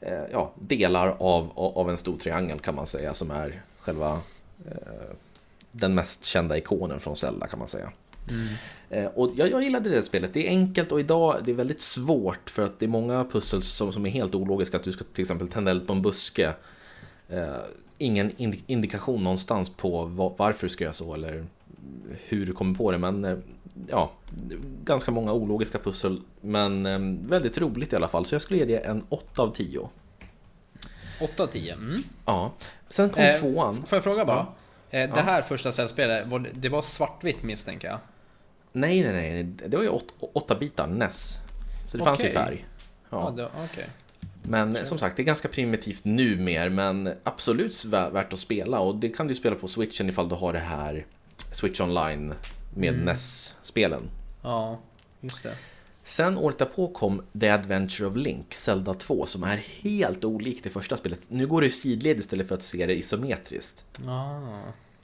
eh, 0.00 0.22
ja, 0.32 0.52
delar 0.60 1.16
av, 1.18 1.52
av 1.54 1.90
en 1.90 1.98
stor 1.98 2.18
triangel 2.18 2.58
kan 2.60 2.74
man 2.74 2.86
säga 2.86 3.14
som 3.14 3.30
är 3.30 3.62
själva 3.78 4.20
eh, 4.66 5.14
den 5.72 5.94
mest 5.94 6.24
kända 6.24 6.58
ikonen 6.58 7.00
från 7.00 7.16
Zelda 7.16 7.46
kan 7.46 7.58
man 7.58 7.68
säga. 7.68 7.92
Eh, 8.90 9.04
Och 9.06 9.32
jag, 9.36 9.50
jag 9.50 9.62
gillade 9.62 9.90
det 9.90 10.02
spelet. 10.02 10.34
Det 10.34 10.46
är 10.46 10.50
enkelt 10.50 10.92
och 10.92 11.00
idag 11.00 11.36
det 11.44 11.50
är 11.50 11.54
väldigt 11.54 11.80
svårt 11.80 12.50
för 12.50 12.64
att 12.64 12.78
det 12.78 12.86
är 12.86 12.88
många 12.88 13.24
pussels 13.24 13.66
som, 13.68 13.92
som 13.92 14.06
är 14.06 14.10
helt 14.10 14.34
ologiska. 14.34 14.76
Att 14.76 14.82
du 14.82 14.92
ska 14.92 15.04
till 15.14 15.22
exempel 15.22 15.48
tända 15.48 15.70
eld 15.70 15.86
på 15.86 15.92
en 15.92 16.02
buske. 16.02 16.52
Eh, 17.28 17.44
ingen 17.98 18.30
indi- 18.32 18.62
indikation 18.66 19.24
någonstans 19.24 19.70
på 19.70 20.04
va- 20.04 20.34
varför 20.36 20.66
du 20.66 20.68
ska 20.68 20.84
göra 20.84 20.92
så 20.94 21.14
eller 21.14 21.46
hur 22.26 22.46
du 22.46 22.52
kommer 22.52 22.74
på 22.74 22.92
det. 22.92 22.98
Men 22.98 23.24
eh, 23.24 23.36
ja, 23.88 24.10
ganska 24.84 25.10
många 25.10 25.32
ologiska 25.32 25.78
pussel. 25.78 26.20
Men 26.40 26.86
eh, 26.86 26.98
väldigt 27.28 27.58
roligt 27.58 27.92
i 27.92 27.96
alla 27.96 28.08
fall. 28.08 28.24
Så 28.26 28.34
jag 28.34 28.42
skulle 28.42 28.58
ge 28.60 28.64
det 28.66 28.76
en 28.78 29.04
8 29.08 29.42
av 29.42 29.54
10. 29.54 29.88
8 31.20 31.42
av 31.42 31.46
10. 31.46 31.72
Mm. 31.74 32.02
Ja. 32.24 32.52
Sen 32.88 33.10
kom 33.10 33.22
Eh, 33.22 33.34
tvåan. 33.34 33.82
Får 33.86 33.96
jag 33.96 34.04
fråga 34.04 34.24
bara? 34.24 34.46
Ja. 34.90 34.98
Eh, 34.98 35.14
Det 35.14 35.20
här 35.20 35.42
första 35.42 35.72
cellspelet, 35.72 36.26
det 36.52 36.68
var 36.68 36.82
svartvitt 36.82 37.42
misstänker 37.42 37.88
jag? 37.88 37.98
Nej, 38.76 39.02
nej, 39.12 39.12
nej. 39.12 39.42
Det 39.68 39.76
var 39.76 39.84
ju 39.84 39.90
8 40.18 40.54
bitar 40.54 40.86
NES. 40.86 41.38
Så 41.86 41.96
det 41.96 42.04
fanns 42.04 42.24
ju 42.24 42.28
färg. 42.30 42.66
Ja, 43.10 43.32
det, 43.36 43.48
okej. 43.64 43.88
Men 44.42 44.86
som 44.86 44.98
sagt, 44.98 45.16
det 45.16 45.22
är 45.22 45.24
ganska 45.24 45.48
primitivt 45.48 46.04
nu 46.04 46.36
mer, 46.36 46.68
men 46.68 47.14
absolut 47.22 47.72
vä- 47.72 48.12
värt 48.12 48.32
att 48.32 48.38
spela. 48.38 48.78
Och 48.80 48.96
det 48.96 49.08
kan 49.08 49.26
du 49.26 49.34
spela 49.34 49.56
på 49.56 49.68
switchen 49.68 50.08
ifall 50.08 50.28
du 50.28 50.34
har 50.34 50.52
det 50.52 50.58
här 50.58 51.06
Switch 51.52 51.80
Online 51.80 52.34
med 52.76 53.04
NES-spelen. 53.04 54.02
Ja, 54.42 54.80
just 55.20 55.42
det. 55.42 55.54
Sen 56.04 56.38
året 56.38 56.58
därpå 56.58 56.88
kom 56.88 57.22
The 57.40 57.48
Adventure 57.48 58.08
of 58.08 58.16
Link, 58.16 58.54
Zelda 58.54 58.94
2, 58.94 59.26
som 59.26 59.42
är 59.42 59.56
helt 59.82 60.24
olikt 60.24 60.64
det 60.64 60.70
första 60.70 60.96
spelet. 60.96 61.20
Nu 61.28 61.46
går 61.46 61.60
det 61.62 61.70
sidled 61.70 62.18
istället 62.18 62.48
för 62.48 62.54
att 62.54 62.62
se 62.62 62.86
det 62.86 62.94
isometriskt. 62.94 63.84
Ah. 64.08 64.40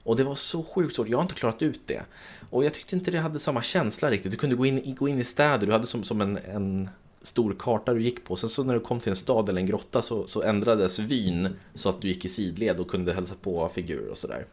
Och 0.04 0.16
det 0.16 0.24
var 0.24 0.34
så 0.34 0.62
sjukt 0.62 0.96
svårt, 0.96 1.08
jag 1.08 1.18
har 1.18 1.22
inte 1.22 1.34
klarat 1.34 1.62
ut 1.62 1.80
det. 1.86 2.02
Och 2.50 2.64
jag 2.64 2.74
tyckte 2.74 2.96
inte 2.96 3.10
det 3.10 3.18
hade 3.18 3.38
samma 3.38 3.62
känsla 3.62 4.10
riktigt. 4.10 4.32
Du 4.32 4.38
kunde 4.38 4.56
gå 4.56 4.66
in, 4.66 4.94
gå 4.94 5.08
in 5.08 5.18
i 5.18 5.24
städer, 5.24 5.66
du 5.66 5.72
hade 5.72 5.86
som, 5.86 6.04
som 6.04 6.20
en, 6.20 6.36
en 6.36 6.90
stor 7.22 7.56
karta 7.58 7.94
du 7.94 8.02
gick 8.02 8.24
på. 8.24 8.36
Sen 8.36 8.50
så 8.50 8.64
när 8.64 8.74
du 8.74 8.80
kom 8.80 9.00
till 9.00 9.10
en 9.10 9.16
stad 9.16 9.48
eller 9.48 9.60
en 9.60 9.66
grotta 9.66 10.02
så, 10.02 10.26
så 10.26 10.42
ändrades 10.42 10.98
vyn 10.98 11.48
så 11.74 11.88
att 11.88 12.02
du 12.02 12.08
gick 12.08 12.24
i 12.24 12.28
sidled 12.28 12.80
och 12.80 12.90
kunde 12.90 13.12
hälsa 13.12 13.34
på 13.42 13.68
figurer 13.68 14.08
och 14.10 14.18
sådär. 14.18 14.46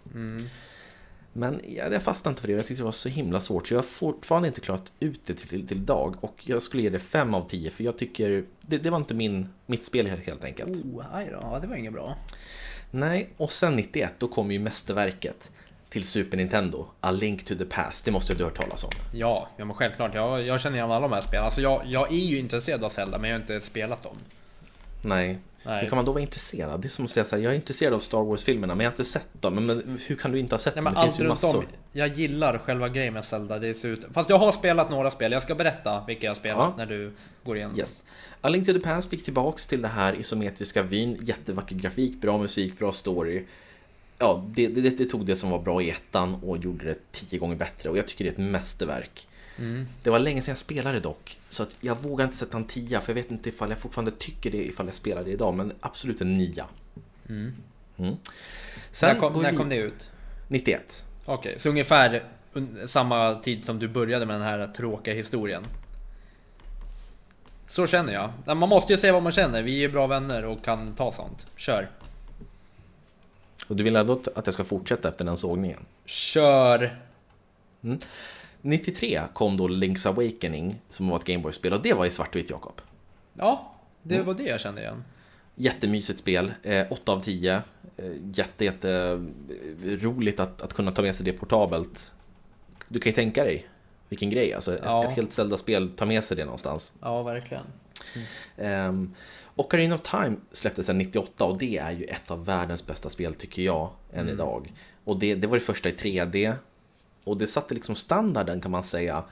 Men 1.34 1.62
ja, 1.68 1.92
jag 1.92 2.04
fastnade 2.04 2.32
inte 2.32 2.42
för 2.42 2.48
det 2.48 2.54
jag 2.54 2.66
tyckte 2.66 2.82
det 2.82 2.86
var 2.86 2.92
så 2.92 3.10
himla 3.10 3.39
svårt 3.39 3.68
så 3.68 3.74
jag 3.74 3.80
har 3.80 3.84
fortfarande 3.84 4.48
inte 4.48 4.62
klarat 4.62 4.92
ut 5.00 5.22
det 5.25 5.34
till, 5.34 5.48
till, 5.48 5.68
till 5.68 5.77
idag. 5.77 6.16
Och 6.20 6.44
jag 6.46 6.62
skulle 6.62 6.84
ge 6.84 6.89
det 6.89 7.00
5 7.00 7.34
av 7.34 7.50
10 7.50 7.72
för 7.72 7.84
jag 7.84 7.98
tycker 7.98 8.46
det, 8.62 8.77
det 8.77 8.89
var 8.89 8.98
inte 8.98 9.13
min, 9.13 9.50
mitt 9.66 9.86
spel 9.86 10.08
helt 10.08 10.44
enkelt. 10.44 10.86
Oh, 10.86 11.06
aj 11.13 11.30
då. 11.32 11.39
Ja, 11.42 11.60
det 11.60 11.68
var 11.68 11.75
inget 11.75 11.94
bra. 11.94 12.18
Nej, 12.91 13.29
och 13.38 13.51
sen 13.51 13.75
91 13.75 14.13
då 14.17 14.27
kom 14.27 14.51
ju 14.51 14.60
mästerverket 14.60 15.51
till 15.89 16.03
Super 16.03 16.38
Nintendo, 16.38 16.86
A 17.01 17.12
Link 17.12 17.46
to 17.46 17.56
the 17.56 17.65
Past. 17.65 18.06
Det 18.06 18.12
måste 18.12 18.34
du 18.34 18.44
ha 18.44 18.50
hört 18.50 18.58
talas 18.58 18.84
om. 18.84 18.91
Ja, 19.13 19.50
ja 19.58 19.65
men 19.65 19.75
självklart. 19.75 20.15
Jag, 20.15 20.41
jag 20.41 20.62
känner 20.62 20.77
igen 20.77 20.91
alla 20.91 21.08
de 21.08 21.13
här 21.13 21.22
spelen. 21.22 21.46
Alltså 21.46 21.62
jag, 21.62 21.82
jag 21.86 22.12
är 22.12 22.25
ju 22.25 22.39
intresserad 22.39 22.84
av 22.84 22.89
Zelda, 22.89 23.17
men 23.17 23.29
jag 23.29 23.38
har 23.38 23.41
inte 23.41 23.62
spelat 23.62 24.03
dem. 24.03 24.17
Nej. 25.01 25.39
Nej. 25.67 25.81
Hur 25.81 25.89
kan 25.89 25.95
man 25.95 26.05
då 26.05 26.12
vara 26.12 26.21
intresserad? 26.21 26.81
Det 26.81 26.88
är 26.88 26.89
som 26.89 27.05
att 27.05 27.12
säga 27.12 27.25
så 27.25 27.36
här, 27.36 27.43
jag 27.43 27.51
är 27.51 27.55
intresserad 27.55 27.93
av 27.93 28.00
Star 28.00 28.24
Wars-filmerna 28.24 28.75
men 28.75 28.83
jag 28.83 28.91
har 28.91 28.93
inte 28.93 29.05
sett 29.05 29.41
dem. 29.41 29.55
Men, 29.55 29.65
men 29.65 30.00
hur 30.07 30.15
kan 30.15 30.31
du 30.31 30.39
inte 30.39 30.53
ha 30.55 30.59
sett 30.59 30.75
Nej, 30.75 30.83
dem? 30.83 30.93
Det 30.93 31.00
allt 31.00 31.07
finns 31.07 31.19
ju 31.19 31.27
massor. 31.27 31.57
om. 31.57 31.63
Jag 31.91 32.07
gillar 32.07 32.57
själva 32.57 32.89
grejen 32.89 33.13
med 33.13 33.25
Zelda. 33.25 33.59
Det 33.59 33.74
ser 33.74 33.88
ut... 33.89 34.05
Fast 34.13 34.29
jag 34.29 34.38
har 34.38 34.51
spelat 34.51 34.89
några 34.89 35.12
spel. 35.12 35.31
Jag 35.31 35.41
ska 35.41 35.55
berätta 35.55 36.03
vilka 36.07 36.27
jag 36.27 36.38
spelat 36.38 36.57
Ja. 36.57 36.74
när 36.77 36.86
du 36.86 37.12
går 37.43 37.57
igenom. 37.57 37.77
Yes. 37.79 38.03
A 38.41 38.50
Link 38.50 38.67
to 38.67 38.74
the 38.74 38.79
Past 38.79 39.13
gick 39.13 39.24
tillbaks 39.24 39.65
till 39.65 39.81
det 39.81 39.88
här 39.88 40.13
isometriska 40.19 40.83
vyn, 40.83 41.17
jättevacker 41.21 41.75
grafik, 41.75 42.21
bra 42.21 42.38
musik, 42.38 42.79
bra 42.79 42.91
story. 42.91 43.43
Ja, 44.19 44.45
det, 44.55 44.67
det, 44.67 44.97
det 44.97 45.05
tog 45.05 45.25
det 45.25 45.36
som 45.36 45.50
var 45.50 45.59
bra 45.59 45.81
i 45.81 45.89
ettan 45.89 46.36
och 46.43 46.57
gjorde 46.57 46.86
det 46.86 47.12
tio 47.12 47.39
gånger 47.39 47.55
bättre 47.55 47.89
och 47.89 47.97
jag 47.97 48.07
tycker 48.07 48.24
det 48.24 48.29
är 48.29 48.31
ett 48.31 48.51
mästerverk. 48.51 49.27
Mm. 49.58 49.88
Det 50.04 50.10
var 50.10 50.20
länge 50.20 50.42
sedan 50.42 50.52
jag 50.52 50.58
spelade 50.58 51.00
dock, 51.00 51.38
så 51.50 51.64
att 51.64 51.76
jag 51.82 52.02
vågar 52.02 52.26
inte 52.26 52.38
sätta 52.38 52.58
en 52.58 52.66
tia 52.66 53.02
för 53.02 53.12
jag 53.12 53.16
vet 53.16 53.32
inte 53.32 53.50
ifall 53.50 53.70
jag 53.70 53.80
fortfarande 53.80 54.12
tycker 54.12 54.52
det 54.52 54.58
ifall 54.68 54.86
jag 54.86 54.96
spelar 54.96 55.24
det 55.24 55.32
idag, 55.32 55.54
men 55.54 55.74
absolut 55.80 56.22
en 56.22 56.38
nia. 56.38 56.66
Mm. 57.30 57.54
Mm. 57.98 58.16
Sen 58.92 59.14
När, 59.14 59.20
kom, 59.20 59.42
när 59.44 59.56
kom 59.56 59.70
det 59.70 59.76
ut? 59.76 60.10
91. 60.48 61.06
Okej, 61.26 61.56
så 61.60 61.70
ungefär 61.70 62.24
un- 62.54 62.88
samma 62.88 63.36
tid 63.36 63.66
som 63.66 63.80
du 63.80 63.88
började 63.88 64.26
med 64.26 64.36
den 64.36 64.42
här 64.44 64.68
tråkiga 64.68 65.14
historien. 65.14 65.64
Så 67.70 67.88
känner 67.88 68.14
jag. 68.14 68.58
Man 68.58 68.70
måste 68.70 68.94
ju 68.94 69.00
säga 69.00 69.14
vad 69.14 69.24
man 69.24 69.32
känner. 69.32 69.64
Vi 69.64 69.84
är 69.84 69.90
bra 69.90 70.08
vänner 70.08 70.46
och 70.46 70.64
kan 70.64 70.94
ta 70.96 71.12
sånt. 71.12 71.46
Kör. 71.56 71.90
Och 73.68 73.76
du 73.76 73.84
vill 73.84 73.96
ändå 73.96 74.22
att 74.36 74.48
jag 74.48 74.54
ska 74.54 74.64
fortsätta 74.64 75.10
efter 75.10 75.26
den 75.26 75.38
sågningen? 75.38 75.86
Kör! 76.06 77.02
93 78.62 79.22
kom 79.34 79.58
då 79.58 79.68
Link's 79.68 80.08
Awakening 80.08 80.82
som 80.90 81.10
var 81.10 81.18
ett 81.20 81.24
Gameboy-spel 81.26 81.74
och 81.74 81.82
det 81.82 81.94
var 81.94 82.06
i 82.06 82.12
svartvitt 82.12 82.50
Jakob. 82.50 82.82
Ja, 83.34 83.74
det 84.04 84.16
Mm. 84.16 84.28
var 84.28 84.34
det 84.34 84.44
jag 84.44 84.60
kände 84.62 84.82
igen. 84.82 85.04
Jättemysigt 85.56 86.20
spel, 86.20 86.54
eh, 86.64 86.86
8 86.92 87.12
av 87.12 87.22
10. 87.24 87.62
Eh, 87.98 88.06
jätte, 88.34 88.66
jätte 88.66 89.20
eh, 89.86 89.90
roligt 89.92 90.40
att, 90.40 90.62
att 90.62 90.74
kunna 90.74 90.92
ta 90.92 91.02
med 91.02 91.16
sig 91.16 91.26
det 91.26 91.34
portabelt. 91.34 92.14
Du 92.88 93.00
kan 93.00 93.10
ju 93.10 93.16
tänka 93.16 93.44
dig 93.44 93.68
vilken 94.10 94.30
grej, 94.30 94.54
alltså 94.54 94.74
ett, 94.76 94.82
Ja. 94.84 95.06
ett 95.06 95.16
helt 95.16 95.34
Zelda-spel, 95.34 95.92
ta 95.98 96.06
med 96.06 96.24
sig 96.24 96.38
det 96.38 96.46
någonstans. 96.46 96.92
Ja, 97.02 97.24
verkligen. 97.24 97.64
Um, 98.58 99.14
Ocarina 99.56 99.96
of 99.96 100.02
Time 100.02 100.36
släpptes 100.52 100.86
sen 100.86 100.98
98 100.98 101.46
och 101.46 101.58
det 101.58 101.78
är 101.78 101.92
ju 101.92 102.04
ett 102.04 102.32
av 102.32 102.46
världens 102.46 102.88
bästa 102.88 103.10
spel 103.10 103.34
tycker 103.34 103.62
jag 103.62 103.90
än 104.14 104.30
idag. 104.30 104.74
Och 105.04 105.20
det, 105.20 105.36
det 105.36 105.48
var 105.48 105.56
det 105.58 105.64
första 105.64 105.90
i 105.90 105.92
3D 105.92 106.54
och 107.27 107.38
det 107.38 107.48
satte 107.48 107.74
liksom 107.74 107.96
standarden 107.96 108.62
kan 108.62 108.72
man 108.72 108.84
säga. 108.84 109.24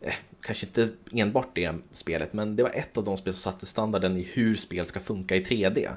Eh, 0.00 0.14
kanske 0.40 0.66
inte 0.66 0.88
enbart 1.12 1.48
det 1.54 1.74
spelet 1.92 2.32
men 2.32 2.56
det 2.56 2.62
var 2.62 2.70
ett 2.70 2.96
av 2.96 3.04
de 3.04 3.16
spel 3.16 3.34
som 3.34 3.52
satte 3.52 3.66
standarden 3.66 4.16
i 4.16 4.22
hur 4.22 4.56
spel 4.56 4.86
ska 4.86 5.00
funka 5.00 5.36
i 5.36 5.42
3D. 5.42 5.88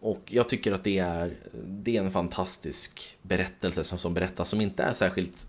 Och 0.00 0.22
jag 0.26 0.48
tycker 0.48 0.72
att 0.72 0.84
det 0.84 0.98
är, 0.98 1.36
det 1.66 1.96
är 1.96 2.00
en 2.00 2.12
fantastisk 2.12 3.16
berättelse 3.22 3.84
som, 3.84 3.98
som 3.98 4.14
berättas 4.14 4.48
som 4.48 4.60
inte 4.60 4.82
är 4.82 4.92
särskilt 4.92 5.46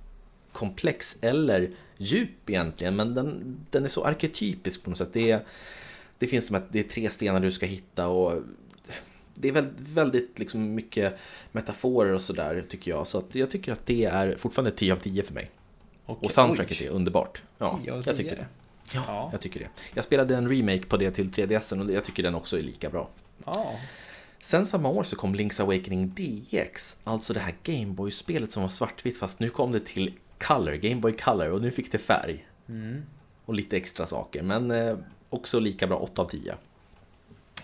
komplex 0.51 1.17
eller 1.21 1.71
djup 1.97 2.49
egentligen 2.49 2.95
men 2.95 3.13
den, 3.13 3.57
den 3.69 3.85
är 3.85 3.89
så 3.89 4.03
arketypisk 4.03 4.83
på 4.83 4.89
något 4.89 4.97
sätt. 4.97 5.13
Det, 5.13 5.31
är, 5.31 5.45
det 6.17 6.27
finns 6.27 6.47
de 6.47 6.53
här, 6.53 6.63
det 6.69 6.79
är 6.79 6.83
tre 6.83 7.09
stenar 7.09 7.39
du 7.39 7.51
ska 7.51 7.65
hitta 7.65 8.07
och 8.07 8.43
det 9.39 9.47
är 9.49 9.69
väldigt, 9.77 10.39
liksom 10.39 10.75
mycket 10.75 11.17
metaforer 11.51 12.13
och 12.13 12.21
sådär 12.21 12.65
tycker 12.69 12.91
jag. 12.91 13.07
Så 13.07 13.17
att 13.17 13.35
jag 13.35 13.51
tycker 13.51 13.71
att 13.71 13.85
det 13.85 14.05
är 14.05 14.35
fortfarande 14.37 14.71
10 14.71 14.93
av 14.93 14.97
10 14.97 15.23
för 15.23 15.33
mig. 15.33 15.49
Okej, 16.05 16.25
Och 16.25 16.31
soundtracket 16.31 16.77
oj. 16.81 16.87
är 16.87 16.91
underbart. 16.91 17.41
Ja, 17.57 17.79
10 17.83 17.91
av 17.91 17.97
jag 18.05 18.15
10. 18.15 18.23
tycker 18.23 18.35
det. 18.35 18.45
Ja, 18.93 19.03
Ja. 19.07 19.29
jag 19.31 19.41
tycker 19.41 19.59
det. 19.59 19.67
Jag 19.93 20.03
spelade 20.03 20.35
en 20.35 20.49
remake 20.49 20.85
på 20.85 20.97
det 20.97 21.11
till 21.11 21.29
3DSen 21.29 21.85
och 21.85 21.91
jag 21.91 22.03
tycker 22.03 22.23
den 22.23 22.35
också 22.35 22.57
är 22.59 22.61
lika 22.63 22.89
bra. 22.89 23.09
Ja. 23.45 23.75
Sen 24.41 24.65
samma 24.65 24.89
år 24.89 25.03
så 25.03 25.15
kom 25.15 25.35
Link's 25.35 25.61
Awakening 25.61 26.09
DX, 26.15 26.99
alltså 27.03 27.33
det 27.33 27.39
här 27.39 27.53
Gameboy-spelet 27.63 28.51
som 28.51 28.63
var 28.63 28.69
svartvitt 28.69 29.17
fast 29.19 29.39
nu 29.39 29.49
kom 29.49 29.71
det 29.71 29.85
till 29.85 30.13
Color, 30.39 30.73
Game 30.73 30.95
Boy 31.01 31.11
Color 31.11 31.49
och 31.49 31.61
nu 31.61 31.71
fick 31.71 31.91
det 31.91 31.97
färg. 31.97 32.47
Mm. 32.69 33.01
Och 33.45 33.53
lite 33.53 33.77
extra 33.77 34.05
saker, 34.05 34.41
men 34.43 34.71
eh, 34.71 34.97
också 35.29 35.59
lika 35.59 35.87
bra 35.87 35.97
8 35.97 36.21
av 36.21 36.29
10. 36.29 36.55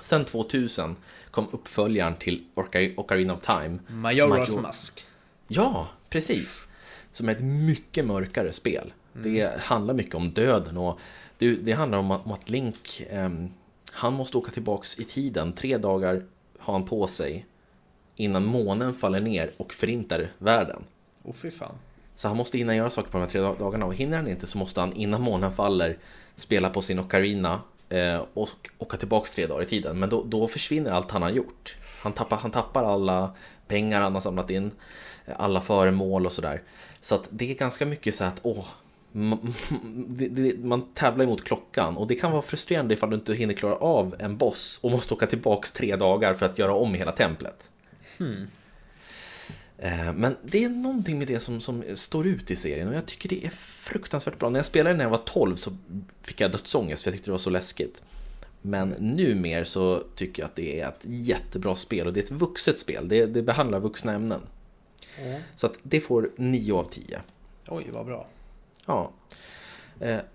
Sen 0.01 0.25
2000 0.25 0.95
kom 1.31 1.47
uppföljaren 1.51 2.15
till 2.15 2.43
Ocar- 2.55 2.93
Ocarina 2.97 3.33
of 3.33 3.41
Time. 3.41 3.79
Majoras 3.87 4.49
Major- 4.49 4.61
Mask. 4.61 5.05
Ja, 5.47 5.87
precis! 6.09 6.67
Som 7.11 7.29
är 7.29 7.33
ett 7.35 7.43
mycket 7.43 8.05
mörkare 8.05 8.51
spel. 8.51 8.93
Det 9.13 9.59
handlar 9.61 9.93
mycket 9.93 10.15
om 10.15 10.31
döden 10.31 10.77
och 10.77 10.99
det, 11.37 11.55
det 11.55 11.71
handlar 11.71 11.97
om 11.97 12.11
att, 12.11 12.25
om 12.25 12.31
att 12.31 12.49
Link, 12.49 13.03
ehm, 13.09 13.49
han 13.91 14.13
måste 14.13 14.37
åka 14.37 14.51
tillbaks 14.51 14.99
i 14.99 15.03
tiden. 15.03 15.53
Tre 15.53 15.77
dagar 15.77 16.23
har 16.59 16.73
han 16.73 16.85
på 16.85 17.07
sig 17.07 17.45
innan 18.15 18.45
månen 18.45 18.93
faller 18.93 19.19
ner 19.19 19.51
och 19.57 19.73
förintar 19.73 20.31
världen. 20.37 20.83
Åh 21.23 21.33
fy 21.33 21.51
fan. 21.51 21.75
Så 22.15 22.27
han 22.27 22.37
måste 22.37 22.57
hinna 22.57 22.75
göra 22.75 22.89
saker 22.89 23.11
på 23.11 23.17
de 23.17 23.21
här 23.23 23.29
tre 23.29 23.41
dag- 23.41 23.55
dagarna 23.59 23.85
och 23.85 23.93
hinner 23.95 24.17
han 24.17 24.27
inte 24.27 24.47
så 24.47 24.57
måste 24.57 24.79
han 24.79 24.93
innan 24.93 25.21
månen 25.21 25.51
faller 25.55 25.97
spela 26.35 26.69
på 26.69 26.81
sin 26.81 26.99
ocarina 26.99 27.53
eh, 27.53 27.59
Eh, 27.89 28.25
och 28.33 28.69
åka 28.77 28.97
tillbaka 28.97 29.29
tre 29.35 29.47
dagar 29.47 29.63
i 29.63 29.65
tiden. 29.65 29.99
Men 29.99 30.09
då, 30.09 30.23
då 30.23 30.47
försvinner 30.47 30.91
allt 30.91 31.11
han 31.11 31.21
har 31.21 31.29
gjort. 31.29 31.75
Han 32.03 32.13
tappar, 32.13 32.37
han 32.37 32.51
tappar 32.51 32.83
alla 32.83 33.35
pengar 33.67 34.01
han 34.01 34.13
har 34.13 34.21
samlat 34.21 34.49
in, 34.49 34.71
eh, 35.25 35.33
alla 35.37 35.61
föremål 35.61 36.25
och 36.25 36.31
sådär. 36.31 36.61
Så 37.01 37.15
att 37.15 37.27
det 37.29 37.51
är 37.51 37.55
ganska 37.55 37.85
mycket 37.85 38.15
så 38.15 38.23
att, 38.23 38.39
åh, 38.43 38.65
man, 39.11 39.53
det, 40.07 40.27
det, 40.27 40.63
man 40.63 40.93
tävlar 40.93 41.25
emot 41.25 41.43
klockan 41.43 41.97
och 41.97 42.07
det 42.07 42.15
kan 42.15 42.31
vara 42.31 42.41
frustrerande 42.41 42.93
ifall 42.93 43.09
du 43.09 43.15
inte 43.15 43.33
hinner 43.33 43.53
klara 43.53 43.75
av 43.75 44.15
en 44.19 44.37
boss 44.37 44.79
och 44.83 44.91
måste 44.91 45.13
åka 45.13 45.27
tillbaks 45.27 45.71
tre 45.71 45.95
dagar 45.95 46.33
för 46.33 46.45
att 46.45 46.59
göra 46.59 46.73
om 46.73 46.93
hela 46.93 47.11
templet. 47.11 47.69
Hmm. 48.17 48.47
Men 50.15 50.35
det 50.43 50.63
är 50.63 50.69
någonting 50.69 51.19
med 51.19 51.27
det 51.27 51.39
som, 51.39 51.61
som 51.61 51.83
står 51.93 52.27
ut 52.27 52.51
i 52.51 52.55
serien 52.55 52.87
och 52.87 52.95
jag 52.95 53.05
tycker 53.05 53.29
det 53.29 53.45
är 53.45 53.49
fruktansvärt 53.49 54.39
bra. 54.39 54.49
När 54.49 54.59
jag 54.59 54.65
spelade 54.65 54.95
när 54.95 55.03
jag 55.03 55.09
var 55.09 55.21
12 55.25 55.55
så 55.55 55.71
fick 56.21 56.41
jag 56.41 56.51
dödsångest 56.51 57.03
för 57.03 57.09
jag 57.09 57.13
tyckte 57.13 57.27
det 57.27 57.31
var 57.31 57.37
så 57.37 57.49
läskigt. 57.49 58.01
Men 58.61 58.89
numer 58.89 59.63
så 59.63 60.03
tycker 60.15 60.43
jag 60.43 60.47
att 60.47 60.55
det 60.55 60.79
är 60.79 60.87
ett 60.87 61.01
jättebra 61.03 61.75
spel 61.75 62.07
och 62.07 62.13
det 62.13 62.19
är 62.19 62.23
ett 62.23 62.31
vuxet 62.31 62.79
spel. 62.79 63.07
Det, 63.07 63.25
det 63.25 63.41
behandlar 63.41 63.79
vuxna 63.79 64.13
ämnen. 64.13 64.41
Mm. 65.19 65.41
Så 65.55 65.67
att 65.67 65.77
det 65.83 65.99
får 65.99 66.31
9 66.35 66.73
av 66.73 66.83
10. 66.83 67.19
Oj, 67.67 67.89
vad 67.91 68.05
bra. 68.05 68.27
Ja. 68.85 69.11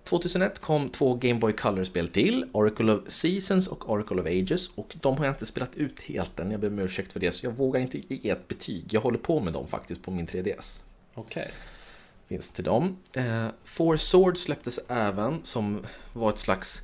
2001 0.04 0.52
eh, 0.52 0.60
kom 0.60 0.88
två 0.88 1.14
Game 1.14 1.40
Boy 1.40 1.52
Color-spel 1.52 2.08
till, 2.08 2.46
Oracle 2.52 2.92
of 2.92 3.08
Seasons 3.08 3.68
och 3.68 3.90
Oracle 3.90 4.20
of 4.20 4.26
Ages. 4.26 4.70
Och 4.74 4.96
de 5.00 5.18
har 5.18 5.24
jag 5.24 5.32
inte 5.32 5.46
spelat 5.46 5.74
ut 5.74 6.00
helt 6.00 6.40
än, 6.40 6.50
jag 6.50 6.60
ber 6.60 6.68
om 6.68 6.78
ursäkt 6.78 7.12
för 7.12 7.20
det, 7.20 7.32
så 7.32 7.46
jag 7.46 7.52
vågar 7.52 7.80
inte 7.80 8.14
ge 8.14 8.30
ett 8.30 8.48
betyg. 8.48 8.84
Jag 8.90 9.00
håller 9.00 9.18
på 9.18 9.40
med 9.40 9.52
dem 9.52 9.68
faktiskt 9.68 10.02
på 10.02 10.10
min 10.10 10.26
3DS. 10.26 10.80
Okej. 11.14 11.42
Okay. 11.42 11.52
Finns 12.28 12.50
till 12.50 12.64
dem. 12.64 12.96
Eh, 13.12 13.46
Four 13.64 13.96
Swords 13.96 14.42
släpptes 14.42 14.80
även, 14.88 15.44
som 15.44 15.86
var 16.12 16.30
ett 16.30 16.38
slags 16.38 16.82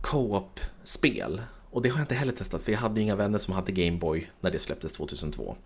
co-op-spel. 0.00 1.42
Och 1.70 1.82
det 1.82 1.88
har 1.88 1.98
jag 1.98 2.04
inte 2.04 2.14
heller 2.14 2.32
testat, 2.32 2.62
för 2.62 2.72
jag 2.72 2.78
hade 2.78 3.00
inga 3.00 3.16
vänner 3.16 3.38
som 3.38 3.54
hade 3.54 3.72
Game 3.72 3.96
Boy 3.98 4.30
när 4.40 4.50
det 4.50 4.58
släpptes 4.58 4.92
2002. 4.92 5.56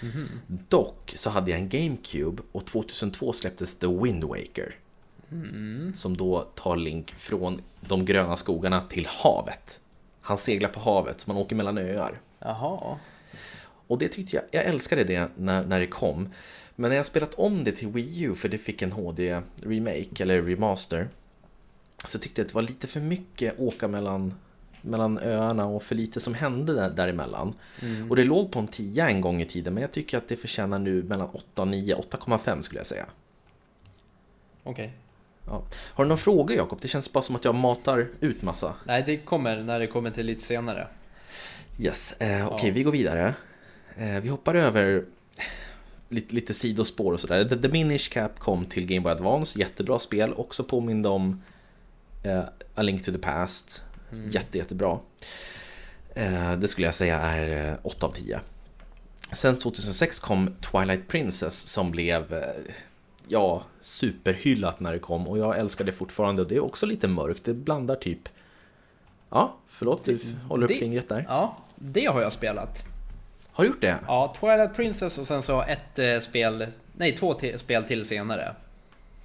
Mm 0.00 0.14
-hmm. 0.14 0.58
Dock 0.68 1.12
så 1.16 1.30
hade 1.30 1.50
jag 1.50 1.60
en 1.60 1.68
GameCube 1.68 2.42
och 2.52 2.66
2002 2.66 3.32
släpptes 3.32 3.78
The 3.78 3.86
Wind 3.86 4.24
Waker. 4.24 4.76
Mm. 5.32 5.92
Som 5.96 6.16
då 6.16 6.40
tar 6.40 6.76
Link 6.76 7.10
från 7.10 7.60
de 7.80 8.04
gröna 8.04 8.36
skogarna 8.36 8.80
till 8.80 9.06
havet. 9.06 9.80
Han 10.20 10.38
seglar 10.38 10.68
på 10.68 10.80
havet, 10.80 11.20
så 11.20 11.30
man 11.30 11.36
åker 11.36 11.56
mellan 11.56 11.78
öar. 11.78 12.20
Jaha. 12.38 12.98
Och 13.86 13.98
det 13.98 14.08
tyckte 14.08 14.36
jag, 14.36 14.44
jag 14.50 14.64
älskade 14.64 15.04
det 15.04 15.30
när, 15.36 15.64
när 15.64 15.80
det 15.80 15.86
kom. 15.86 16.28
Men 16.76 16.88
när 16.88 16.96
jag 16.96 17.06
spelat 17.06 17.34
om 17.34 17.64
det 17.64 17.72
till 17.72 17.88
Wii 17.88 18.22
U, 18.22 18.34
för 18.34 18.48
det 18.48 18.58
fick 18.58 18.82
en 18.82 18.92
HD-remake 18.92 20.22
eller 20.22 20.42
remaster. 20.42 21.08
Så 22.08 22.18
tyckte 22.18 22.40
jag 22.40 22.44
att 22.44 22.48
det 22.48 22.54
var 22.54 22.62
lite 22.62 22.86
för 22.86 23.00
mycket 23.00 23.58
åka 23.58 23.88
mellan, 23.88 24.34
mellan 24.82 25.18
öarna 25.18 25.66
och 25.66 25.82
för 25.82 25.94
lite 25.94 26.20
som 26.20 26.34
hände 26.34 26.74
där, 26.74 26.90
däremellan. 26.90 27.54
Mm. 27.82 28.10
Och 28.10 28.16
det 28.16 28.24
låg 28.24 28.52
på 28.52 28.58
en 28.58 28.68
10 28.68 29.06
en 29.06 29.20
gång 29.20 29.40
i 29.40 29.44
tiden, 29.44 29.74
men 29.74 29.80
jag 29.80 29.92
tycker 29.92 30.18
att 30.18 30.28
det 30.28 30.36
förtjänar 30.36 30.78
nu 30.78 31.02
mellan 31.02 31.28
8 31.28 31.62
och 31.62 31.68
9, 31.68 31.94
8,5 31.94 32.60
skulle 32.60 32.80
jag 32.80 32.86
säga. 32.86 33.06
Okej. 34.62 34.84
Okay. 34.84 34.90
Ja. 35.50 35.62
Har 35.74 36.04
du 36.04 36.08
några 36.08 36.20
frågor 36.20 36.56
Jakob? 36.56 36.78
Det 36.82 36.88
känns 36.88 37.12
bara 37.12 37.22
som 37.22 37.36
att 37.36 37.44
jag 37.44 37.54
matar 37.54 38.08
ut 38.20 38.42
massa. 38.42 38.74
Nej, 38.84 39.02
det 39.06 39.16
kommer 39.16 39.62
när 39.62 39.80
det 39.80 39.86
kommer 39.86 40.10
till 40.10 40.26
lite 40.26 40.42
senare. 40.42 40.88
Yes, 41.78 42.12
eh, 42.12 42.46
okej 42.46 42.56
okay, 42.56 42.68
ja. 42.68 42.74
vi 42.74 42.82
går 42.82 42.92
vidare. 42.92 43.34
Eh, 43.96 44.20
vi 44.20 44.28
hoppar 44.28 44.54
över 44.54 45.04
lite, 46.08 46.34
lite 46.34 46.54
sidospår 46.54 47.12
och 47.12 47.20
sådär. 47.20 47.44
The, 47.44 47.56
The 47.56 47.68
Minish 47.68 48.12
Cap 48.12 48.38
kom 48.38 48.64
till 48.64 48.86
Game 48.86 49.00
Boy 49.00 49.12
Advance, 49.12 49.58
jättebra 49.58 49.98
spel. 49.98 50.32
Också 50.32 50.64
påminde 50.64 51.08
om 51.08 51.42
eh, 52.22 52.42
A 52.74 52.82
Link 52.82 53.04
to 53.04 53.12
the 53.12 53.18
Past. 53.18 53.82
Mm. 54.12 54.30
Jätte, 54.30 54.58
jättebra. 54.58 54.98
Eh, 56.14 56.52
det 56.52 56.68
skulle 56.68 56.86
jag 56.86 56.94
säga 56.94 57.16
är 57.18 57.78
8 57.82 57.96
eh, 57.98 58.04
av 58.04 58.12
10. 58.12 58.40
Sen 59.32 59.58
2006 59.58 60.18
kom 60.18 60.54
Twilight 60.60 61.08
Princess 61.08 61.60
som 61.60 61.90
blev 61.90 62.32
eh, 62.32 62.40
ja, 63.28 63.62
superhyllat 63.80 64.80
när 64.80 64.92
det 64.92 64.98
kom 64.98 65.28
och 65.28 65.38
jag 65.38 65.58
älskar 65.58 65.84
det 65.84 65.92
fortfarande. 65.92 66.44
Det 66.44 66.56
är 66.56 66.64
också 66.64 66.86
lite 66.86 67.08
mörkt, 67.08 67.44
det 67.44 67.54
blandar 67.54 67.96
typ... 67.96 68.28
Ja, 69.30 69.54
förlåt, 69.68 70.04
du 70.04 70.18
håller 70.48 70.64
upp 70.64 70.68
det, 70.68 70.74
fingret 70.74 71.08
där. 71.08 71.26
Ja, 71.28 71.56
det 71.74 72.04
har 72.04 72.22
jag 72.22 72.32
spelat. 72.32 72.84
Har 73.52 73.64
du 73.64 73.70
gjort 73.70 73.80
det? 73.80 73.96
Ja, 74.06 74.34
Twilight 74.40 74.76
Princess 74.76 75.18
och 75.18 75.26
sen 75.26 75.42
så 75.42 75.62
ett 75.62 75.98
eh, 75.98 76.18
spel, 76.20 76.66
nej 76.96 77.16
två 77.16 77.38
spel 77.56 77.84
till 77.84 78.04
senare. 78.04 78.54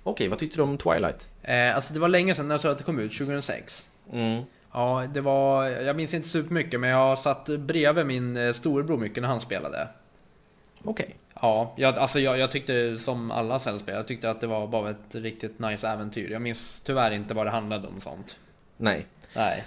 Okej, 0.03 0.27
vad 0.27 0.39
tyckte 0.39 0.57
du 0.57 0.61
om 0.61 0.77
Twilight? 0.77 1.29
Eh, 1.41 1.75
alltså 1.75 1.93
det 1.93 1.99
var 1.99 2.09
länge 2.09 2.35
sedan, 2.35 2.49
jag 2.49 2.61
tror 2.61 2.71
att 2.71 2.77
det 2.77 2.83
kom 2.83 2.99
ut, 2.99 3.17
2006. 3.17 3.89
Mm. 4.11 4.43
Ja, 4.71 5.05
det 5.13 5.21
var, 5.21 5.65
jag 5.65 5.95
minns 5.95 6.13
inte 6.13 6.27
supermycket 6.27 6.79
men 6.79 6.89
jag 6.89 7.19
satt 7.19 7.45
bredvid 7.45 8.05
min 8.05 8.37
eh, 8.37 8.53
storebror 8.53 8.97
mycket 8.97 9.21
när 9.21 9.29
han 9.29 9.41
spelade. 9.41 9.87
Okej. 10.83 11.15
Ja, 11.43 11.73
jag, 11.75 11.97
alltså 11.97 12.19
jag, 12.19 12.39
jag 12.39 12.51
tyckte 12.51 12.99
som 12.99 13.31
alla 13.31 13.59
sällspel, 13.59 13.95
jag 13.95 14.07
tyckte 14.07 14.29
att 14.29 14.41
det 14.41 14.47
var 14.47 14.67
bara 14.67 14.89
ett 14.89 15.15
riktigt 15.15 15.59
nice 15.59 15.87
äventyr. 15.87 16.31
Jag 16.31 16.41
minns 16.41 16.81
tyvärr 16.85 17.11
inte 17.11 17.33
vad 17.33 17.45
det 17.45 17.51
handlade 17.51 17.87
om 17.87 18.01
sånt. 18.01 18.39
Nej. 18.77 19.05
Nej. 19.35 19.63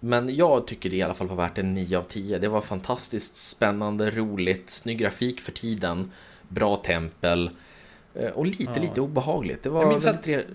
Men 0.00 0.36
jag 0.36 0.66
tycker 0.66 0.90
det 0.90 0.96
i 0.96 1.02
alla 1.02 1.14
fall 1.14 1.28
var 1.28 1.36
värt 1.36 1.58
en 1.58 1.74
9 1.74 1.98
av 1.98 2.02
10. 2.02 2.38
Det 2.38 2.48
var 2.48 2.60
fantastiskt 2.60 3.36
spännande, 3.36 4.10
roligt, 4.10 4.70
snygg 4.70 4.98
grafik 4.98 5.40
för 5.40 5.52
tiden, 5.52 6.12
bra 6.48 6.76
tempel 6.76 7.50
eh, 8.14 8.30
och 8.30 8.46
lite, 8.46 8.72
ja. 8.76 8.82
lite 8.82 9.00
obehagligt. 9.00 9.62
Det 9.62 9.70
var 9.70 9.82
jag 9.82 9.88
minns 9.88 10.04
väldigt... 10.04 10.38
Att... 10.38 10.46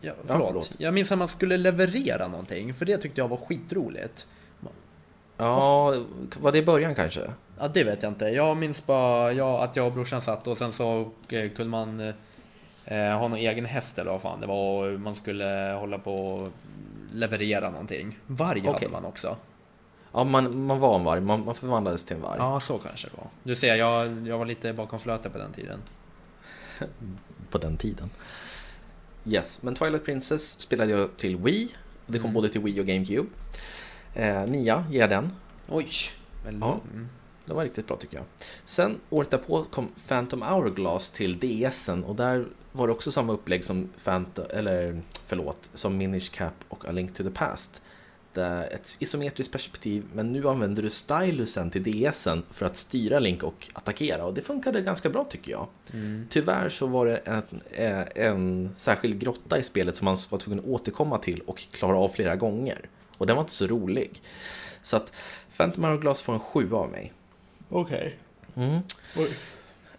Ja, 0.00 0.12
förlåt. 0.26 0.40
Ja, 0.42 0.46
förlåt. 0.48 0.72
Jag 0.78 0.94
minns 0.94 1.12
att 1.12 1.18
man 1.18 1.28
skulle 1.28 1.56
leverera 1.56 2.28
någonting, 2.28 2.74
för 2.74 2.86
det 2.86 2.98
tyckte 2.98 3.20
jag 3.20 3.28
var 3.28 3.36
skitroligt. 3.36 4.26
Ja, 5.36 5.94
var 6.40 6.52
det 6.52 6.58
i 6.58 6.64
början 6.64 6.94
kanske? 6.94 7.30
Ja, 7.58 7.68
det 7.68 7.84
vet 7.84 8.02
jag 8.02 8.12
inte. 8.12 8.24
Jag 8.24 8.56
minns 8.56 8.86
bara 8.86 9.32
ja, 9.32 9.64
att 9.64 9.76
jag 9.76 9.86
och 9.86 9.92
brorsan 9.92 10.22
satt 10.22 10.46
och 10.46 10.58
sen 10.58 10.72
så 10.72 11.10
eh, 11.28 11.50
kunde 11.50 11.70
man 11.70 12.00
eh, 12.84 13.18
ha 13.18 13.28
någon 13.28 13.38
egen 13.38 13.64
häst 13.64 13.98
eller 13.98 14.10
vad 14.10 14.22
fan 14.22 14.40
det 14.40 14.46
var. 14.46 14.86
Och 14.86 15.00
man 15.00 15.14
skulle 15.14 15.76
hålla 15.80 15.98
på 15.98 16.26
och 16.26 16.48
leverera 17.12 17.70
någonting. 17.70 18.18
Varg 18.26 18.60
okay. 18.60 18.72
hade 18.72 18.88
man 18.88 19.04
också. 19.04 19.36
Ja, 20.12 20.24
man, 20.24 20.66
man 20.66 20.78
var 20.78 20.98
en 20.98 21.04
varg. 21.04 21.20
Man, 21.20 21.44
man 21.44 21.54
förvandlades 21.54 22.04
till 22.04 22.16
en 22.16 22.22
varg. 22.22 22.36
Ja, 22.38 22.60
så 22.60 22.78
kanske 22.78 23.08
det 23.08 23.16
var. 23.16 23.26
Du 23.42 23.56
ser, 23.56 23.76
jag, 23.76 24.28
jag 24.28 24.38
var 24.38 24.46
lite 24.46 24.72
bakom 24.72 24.98
flötet 24.98 25.32
på 25.32 25.38
den 25.38 25.52
tiden. 25.52 25.78
på 27.50 27.58
den 27.58 27.76
tiden. 27.76 28.10
Yes, 29.24 29.62
men 29.62 29.74
Twilight 29.74 30.04
Princess 30.04 30.60
spelade 30.60 30.90
jag 30.90 31.16
till 31.16 31.36
Wii. 31.36 31.74
Det 32.06 32.18
kom 32.18 32.24
mm. 32.24 32.34
både 32.34 32.48
till 32.48 32.60
Wii 32.60 32.80
och 32.80 32.86
GameCube. 32.86 33.28
Eh, 34.14 34.46
nia 34.46 34.84
ger 34.90 35.08
den. 35.08 35.32
Oj! 35.68 35.88
Väldigt. 36.44 36.60
Ja. 36.60 36.80
Mm. 36.92 37.08
Det 37.44 37.54
var 37.54 37.64
riktigt 37.64 37.86
bra 37.86 37.96
tycker 37.96 38.16
jag. 38.16 38.26
Sen 38.64 39.00
året 39.10 39.30
därpå 39.30 39.64
kom 39.64 39.88
Phantom 40.08 40.42
Hourglass 40.42 41.10
till 41.10 41.38
DSen 41.38 42.04
och 42.04 42.16
där 42.16 42.46
var 42.72 42.86
det 42.86 42.92
också 42.92 43.12
samma 43.12 43.32
upplägg 43.32 43.64
som 43.64 43.88
Phantom, 44.04 44.44
eller 44.50 45.00
förlåt, 45.26 45.70
som 45.74 45.96
Minish 45.96 46.30
Cap 46.32 46.54
och 46.68 46.88
A 46.88 46.92
Link 46.92 47.14
to 47.14 47.22
the 47.22 47.30
Past. 47.30 47.82
Ett 48.36 48.96
isometriskt 48.98 49.52
perspektiv 49.52 50.04
men 50.12 50.32
nu 50.32 50.48
använder 50.48 50.82
du 50.82 50.90
stylusen 50.90 51.70
till 51.70 51.82
DSen 51.82 52.42
för 52.50 52.66
att 52.66 52.76
styra 52.76 53.18
Link 53.18 53.42
och 53.42 53.68
attackera 53.72 54.24
och 54.24 54.34
det 54.34 54.42
funkade 54.42 54.80
ganska 54.80 55.10
bra 55.10 55.24
tycker 55.24 55.52
jag. 55.52 55.66
Mm. 55.92 56.26
Tyvärr 56.30 56.68
så 56.68 56.86
var 56.86 57.06
det 57.06 57.16
en, 57.16 57.60
eh, 57.70 58.02
en 58.14 58.74
särskild 58.76 59.20
grotta 59.20 59.58
i 59.58 59.62
spelet 59.62 59.96
som 59.96 60.04
man 60.04 60.16
var 60.30 60.38
tvungen 60.38 60.60
att 60.60 60.70
återkomma 60.70 61.18
till 61.18 61.40
och 61.40 61.58
klara 61.58 61.96
av 61.96 62.08
flera 62.08 62.36
gånger. 62.36 62.88
Och 63.18 63.26
den 63.26 63.36
var 63.36 63.42
inte 63.42 63.54
så 63.54 63.66
rolig. 63.66 64.22
Så 64.82 64.96
att 64.96 65.12
Phantom 65.56 65.84
Hourglass 65.84 66.22
får 66.22 66.32
en 66.32 66.40
7 66.40 66.74
av 66.74 66.90
mig. 66.90 67.12
Okej. 67.74 68.18
Okay. 68.54 68.66
Mm. 68.66 68.82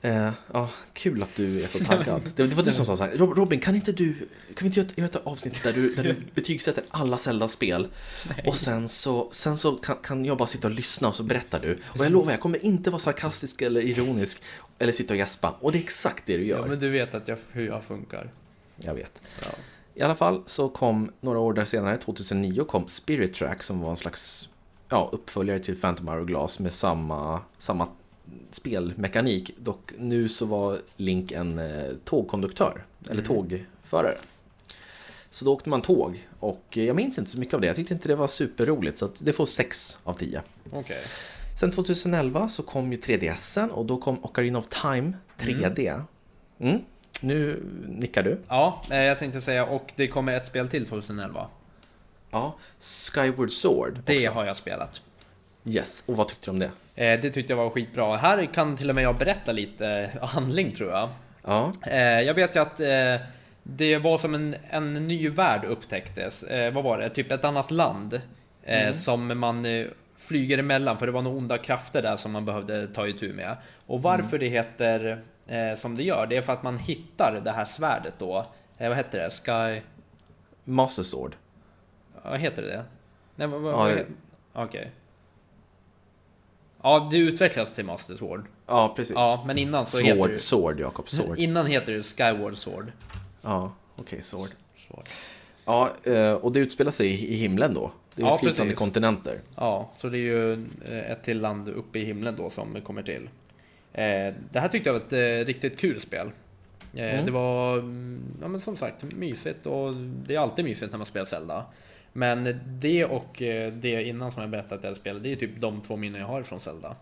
Eh, 0.02 0.32
ja, 0.54 0.70
kul 0.94 1.24
att 1.24 1.36
du 1.36 1.64
är 1.64 1.68
så 1.68 1.80
taggad. 1.80 2.22
Det, 2.36 2.48
det 2.48 2.56
var 2.56 2.64
du 2.64 2.74
som 2.74 2.86
sa 2.86 2.98
så 2.98 3.04
här, 3.04 3.18
Robin, 3.18 3.60
kan 3.60 3.76
inte 3.76 3.92
du, 3.92 4.14
kan 4.56 4.70
vi 4.70 4.80
inte 4.80 5.02
göra 5.02 5.10
ett 5.10 5.16
avsnitt 5.16 5.64
där 5.64 5.74
du, 5.74 5.96
där 5.96 6.04
du 6.04 6.16
betygsätter 6.36 6.84
alla 6.90 7.18
Zelda-spel? 7.18 7.88
Och 8.46 8.56
sen 8.56 8.90
så, 8.90 9.30
sen 9.32 9.58
så 9.58 9.72
kan, 9.72 9.96
kan, 9.96 10.26
jag 10.26 10.38
bara 10.38 10.48
sitta 10.48 10.68
och 10.68 10.74
lyssna 10.74 11.08
och 11.08 11.16
så 11.16 11.24
berättar 11.24 11.60
du. 11.60 11.80
Och 11.86 12.06
jag 12.06 12.12
lovar, 12.12 12.32
jag 12.32 12.40
kommer 12.40 12.66
inte 12.66 12.90
vara 12.90 13.00
sarkastisk 13.00 13.62
eller 13.62 13.82
ironisk 13.82 14.42
eller 14.80 14.92
sitta 14.92 15.14
och 15.14 15.18
gäspa. 15.18 15.56
Och 15.60 15.72
det 15.72 15.78
är 15.78 15.84
exakt 15.84 16.24
det 16.26 16.38
du 16.38 16.46
gör. 16.46 16.60
Ja, 16.60 16.66
men 16.66 16.80
du 16.80 16.90
vet 16.90 17.16
att 17.16 17.28
jag, 17.28 17.38
hur 17.52 17.68
jag 17.68 17.84
funkar. 17.84 18.32
Jag 18.76 18.94
vet. 18.94 19.22
Ja. 19.42 19.48
I 19.96 20.02
alla 20.02 20.16
fall 20.16 20.44
så 20.46 20.70
kom 20.70 21.12
några 21.22 21.40
år 21.40 21.54
där 21.54 21.66
senare, 21.66 21.98
2009, 21.98 22.64
kom 22.64 22.88
Spirit 22.88 23.34
Track 23.34 23.64
som 23.64 23.80
var 23.80 23.90
en 23.90 23.98
slags 23.98 24.50
ja, 24.96 25.10
uppföljare 25.12 25.60
till 25.60 25.82
Phantom 25.82 26.08
Hourglass 26.08 26.60
med 26.60 26.74
samma, 26.74 27.42
samma 27.58 27.88
spelmekanik. 28.52 29.52
Dock 29.58 29.92
nu 29.98 30.30
så 30.30 30.46
var 30.46 30.78
Link 30.96 31.32
en 31.32 31.60
eh, 31.60 31.92
tågkonduktör, 32.04 32.86
eller 33.04 33.14
mm. 33.14 33.26
tågförare. 33.26 34.18
Så 35.30 35.46
då 35.46 35.54
åkte 35.54 35.70
man 35.70 35.82
tåg 35.82 36.28
och 36.40 36.64
jag 36.70 36.96
minns 36.96 37.18
inte 37.18 37.32
så 37.32 37.40
mycket 37.40 37.54
av 37.54 37.62
det. 37.62 37.68
Jag 37.68 37.76
tyckte 37.76 37.94
inte 37.94 38.08
det 38.08 38.16
var 38.16 38.28
superroligt 38.28 38.98
så 38.98 39.10
det 39.20 39.34
får 39.34 39.46
6 39.46 39.98
av 40.04 40.14
10. 40.14 40.42
Okay. 40.72 40.98
Sen 41.60 41.72
2011 41.72 42.50
så 42.50 42.64
kom 42.64 42.92
ju 42.92 42.98
3DSen 42.98 43.70
och 43.70 43.86
då 43.86 43.98
kom 43.98 44.26
Ocarina 44.26 44.60
of 44.60 44.68
Time 44.68 45.14
3D. 45.38 45.94
Mm. 45.94 46.06
Mm. 46.60 46.82
Nu 47.22 47.64
nickar 47.88 48.24
du. 48.24 48.40
Ja, 48.48 48.82
eh, 48.92 48.98
jag 48.98 49.20
tänkte 49.20 49.42
säga 49.42 49.66
och 49.66 49.94
det 49.96 50.08
kommer 50.08 50.34
ett 50.34 50.48
spel 50.48 50.68
till 50.68 50.88
2011. 50.88 51.48
Ja, 52.32 52.56
Skyward 52.80 53.52
Sword 53.52 54.00
Det 54.06 54.16
också. 54.18 54.32
har 54.32 54.46
jag 54.46 54.58
spelat. 54.58 55.02
Yes, 55.66 56.04
och 56.08 56.16
vad 56.16 56.28
tyckte 56.28 56.46
du 56.48 56.52
om 56.52 56.60
det? 56.60 56.72
Eh, 56.96 57.20
det 57.22 57.30
tyckte 57.30 57.54
jag 57.54 57.58
var 57.58 57.70
skitbra. 57.70 58.16
Här 58.18 58.46
kan 58.46 58.78
till 58.78 58.90
och 58.90 58.96
med 58.96 59.04
jag 59.04 59.18
berätta 59.18 59.52
lite 59.52 60.10
handling 60.22 60.72
tror 60.72 60.92
jag. 60.92 61.10
Ja, 61.44 61.72
Eh, 61.88 62.22
jag 62.22 62.34
vet 62.34 62.56
ju 62.56 62.60
att 62.60 62.80
eh, 62.80 63.28
det 63.64 63.98
var 63.98 64.18
som 64.18 64.34
en, 64.36 64.56
en 64.70 64.94
ny 64.94 65.30
värld 65.30 65.66
upptäcktes. 65.66 66.44
Eh, 66.44 66.74
vad 66.74 66.84
var 66.84 66.98
det? 66.98 67.10
Typ 67.10 67.32
ett 67.32 67.46
annat 67.46 67.72
land. 67.72 68.22
Eh, 68.64 68.94
Som 68.94 69.40
man 69.40 69.66
eh, 69.66 69.86
flyger 70.18 70.58
emellan 70.58 70.98
för 70.98 71.06
det 71.06 71.12
var 71.12 71.22
några 71.22 71.38
onda 71.38 71.58
krafter 71.58 72.02
där 72.02 72.16
som 72.18 72.32
man 72.32 72.46
behövde 72.46 72.88
ta 72.88 73.08
itu 73.08 73.34
med. 73.34 73.56
Och 73.86 74.02
varför 74.02 74.40
det 74.40 74.48
heter 74.48 75.22
som 75.78 75.96
det 75.98 76.04
gör, 76.04 76.28
det 76.28 76.38
är 76.38 76.42
för 76.42 76.54
att 76.54 76.64
man 76.64 76.78
hittar 76.78 77.42
det 77.44 77.52
här 77.52 77.66
svärdet 77.66 78.14
då. 78.18 78.46
Vad 78.78 78.98
heter 78.98 79.20
det? 79.20 79.30
Sky... 79.32 79.82
Master 80.64 81.04
Sword. 81.04 81.36
Vad 82.30 82.40
heter 82.40 82.62
det? 82.62 82.84
Nej, 83.36 83.48
vad, 83.48 83.74
Ja, 83.74 83.86
det- 83.88 83.92
heter- 83.98 84.12
Okej. 84.54 84.92
Ja, 86.84 87.08
det 87.12 87.18
utvecklas 87.18 87.74
till 87.74 87.86
Master 87.86 88.16
Sword. 88.16 88.46
Ja, 88.68 88.94
precis. 88.96 89.14
Ja, 89.16 89.44
men 89.48 89.58
innan 89.58 89.86
så 89.86 89.98
heter 90.02 90.16
Sword, 90.18 90.30
det... 90.32 90.40
Sword, 90.40 90.80
Jakob. 90.80 91.10
Sword. 91.10 91.40
Innan 91.40 91.66
heter 91.66 91.94
det 91.94 92.04
Skyward 92.04 92.58
Sword. 92.58 92.92
Ja, 93.42 93.74
okej, 93.96 94.22
Sword. 94.22 94.50
Sword. 94.88 95.06
Ja, 95.66 95.90
eh, 96.04 96.32
och 96.34 96.52
det 96.52 96.60
utspelar 96.60 96.92
sig 96.92 97.08
i 97.08 97.36
himlen 97.36 97.74
då. 97.74 97.92
Det 98.16 98.22
är 98.22 98.26
Ja, 98.26 98.38
flytande 98.38 98.62
precis. 98.72 98.80
kontinenter. 98.80 99.40
Ja, 99.56 99.92
så 99.98 100.10
det 100.10 100.18
är 100.18 100.20
ju 100.20 100.54
eh, 100.86 101.12
ett 101.12 101.24
till 101.24 101.40
land 101.42 101.70
uppe 101.70 102.00
i 102.00 102.06
himlen 102.06 102.36
då 102.38 102.50
som 102.50 102.82
kommer 102.82 103.04
till. 103.04 103.30
Eh, 103.94 104.34
Det 104.52 104.60
här 104.60 104.68
tyckte 104.68 104.90
jag 104.90 104.94
var 104.94 105.18
ett 105.18 105.48
riktigt 105.48 105.78
kul 105.80 106.02
spel. 106.02 106.32
Mm. 106.98 107.26
Det 107.26 107.32
var, 107.32 107.78
mm, 107.78 108.22
ja 108.42 108.48
men 108.48 108.62
som 108.62 108.78
sagt, 108.78 109.04
mysigt 109.04 109.66
och 109.66 109.94
det 109.96 110.36
är 110.36 110.40
alltid 110.40 110.66
mysigt 110.66 110.92
när 110.92 110.98
man 110.98 111.06
spelar 111.08 111.26
Zelda. 111.26 111.66
Men 112.18 112.60
det 112.66 113.06
och 113.06 113.42
eh, 113.42 113.74
det 113.74 114.04
innan 114.04 114.32
som 114.32 114.42
jag 114.42 114.50
berättat 114.52 114.72
att 114.72 114.84
jag 114.84 114.98
spelade, 114.98 115.24
det 115.24 115.32
är 115.32 115.36
typ 115.36 115.62
de 115.62 115.82
två 115.82 115.98
minnen 115.98 116.22
jag 116.22 116.28
har 116.28 116.44
från 116.44 116.60
Zelda. 116.60 116.96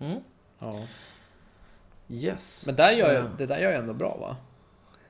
Mm. 0.00 0.20
Ja. 0.58 0.80
Yes. 2.08 2.66
Men 2.66 2.76
där 2.76 2.90
gör 2.92 3.12
jag, 3.12 3.24
Ja. 3.24 3.28
det 3.38 3.46
där 3.46 3.58
gör 3.58 3.70
jag 3.70 3.80
ändå 3.80 3.94
bra 3.94 4.16
va? 4.20 4.36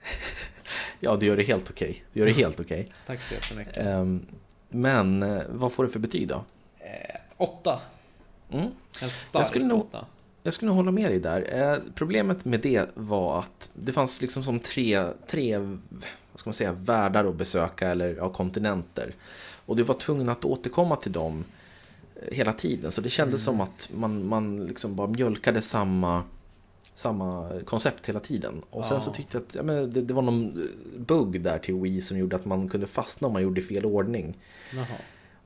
Ja, 1.01 1.17
du 1.17 1.27
gör 1.27 1.37
det 1.37 1.43
helt 1.43 1.71
okej. 1.71 2.05
Du 2.13 2.21
gör 2.21 2.27
det 2.27 2.33
helt 2.33 2.61
okej. 2.61 2.89
Tack 3.07 3.21
så 3.23 3.35
jättemycket. 3.35 3.77
Ehm, 3.77 4.27
Men 4.69 5.23
eh, 5.23 5.43
vad 5.49 5.73
får 5.73 5.85
du 5.85 5.91
för 5.91 5.99
betyg 5.99 6.29
då? 6.29 6.45
Eh, 6.79 7.17
åtta. 7.37 7.81
Mm. 8.53 8.67
En 9.03 9.11
stark 9.11 9.41
Jag 9.41 9.47
skulle 9.47 9.65
nog- 9.65 9.81
åtta. 9.81 10.07
Jag 10.43 10.55
skulle 10.55 10.67
nog 10.67 10.77
hålla 10.77 10.91
med 10.91 11.11
dig 11.11 11.21
där. 11.21 11.73
Eh, 11.73 11.79
problemet 11.95 12.45
med 12.45 12.61
det 12.61 12.91
var 12.95 13.39
att 13.39 13.71
det 13.75 13.93
fanns 13.93 14.23
liksom 14.23 14.45
som 14.45 14.61
tre, 14.61 15.05
tre 15.27 15.59
vad 16.33 16.41
ska 16.41 16.49
man 16.49 16.55
säga, 16.55 16.73
världar 16.73 17.25
att 17.25 17.35
besöka 17.37 17.89
eller 17.89 18.15
ja, 18.17 18.29
kontinenter. 18.29 19.15
Och 19.67 19.77
du 19.77 19.83
var 19.83 19.95
tvungen 19.95 20.29
att 20.29 20.45
återkomma 20.45 20.97
till 20.97 21.13
dem 21.13 21.45
eh, 22.17 22.35
hela 22.37 22.53
tiden. 22.53 22.93
Så 22.93 23.01
det 23.01 23.11
kändes 23.11 23.45
som 23.45 23.61
att 23.61 23.89
man, 23.95 24.27
man 24.29 24.67
liksom 24.67 24.97
bara 24.97 25.07
mjölkade 25.07 25.63
samma, 25.63 26.23
samma 26.95 27.51
koncept 27.65 28.09
hela 28.09 28.21
tiden. 28.21 28.63
Och 28.71 28.85
sen 28.85 28.95
Ja. 28.95 29.01
så 29.01 29.11
tyckte 29.13 29.37
jag 29.37 29.43
att 29.47 29.55
ja, 29.55 29.63
men 29.63 29.91
det, 29.93 30.03
det 30.03 30.15
var 30.15 30.23
någon 30.23 30.63
eh, 30.63 31.01
bugg 31.01 31.41
där 31.41 31.59
till 31.59 31.75
Wii 31.75 32.01
som 32.01 32.19
gjorde 32.19 32.37
att 32.37 32.45
man 32.45 32.69
kunde 32.69 32.87
fastna 32.87 33.27
om 33.27 33.33
man 33.33 33.43
gjorde 33.43 33.63
fel 33.63 33.85
ordning. 33.85 34.39
Jaha. 34.75 34.87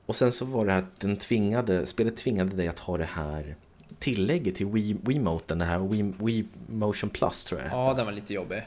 Och 0.05 0.15
sen 0.15 0.31
så 0.31 0.45
var 0.45 0.65
det 0.65 0.75
att 0.77 0.99
den 0.99 1.17
tvingade, 1.17 1.85
spelet 1.85 2.17
tvingade 2.17 2.55
dig 2.55 2.67
att 2.67 2.79
ha 2.79 2.97
det 2.97 3.09
här 3.13 3.55
tillägget 3.99 4.55
till 4.55 4.65
Wii, 4.65 4.97
Wiimoten, 5.03 5.59
det 5.59 5.65
här 5.65 5.79
Wii, 5.79 6.13
Wii 6.19 6.45
Motion 6.67 7.09
Plus 7.09 7.45
tror 7.45 7.61
jag 7.61 7.71
Ja, 7.71 7.93
den 7.93 8.05
var 8.05 8.13
lite 8.13 8.33
jobbig. 8.33 8.61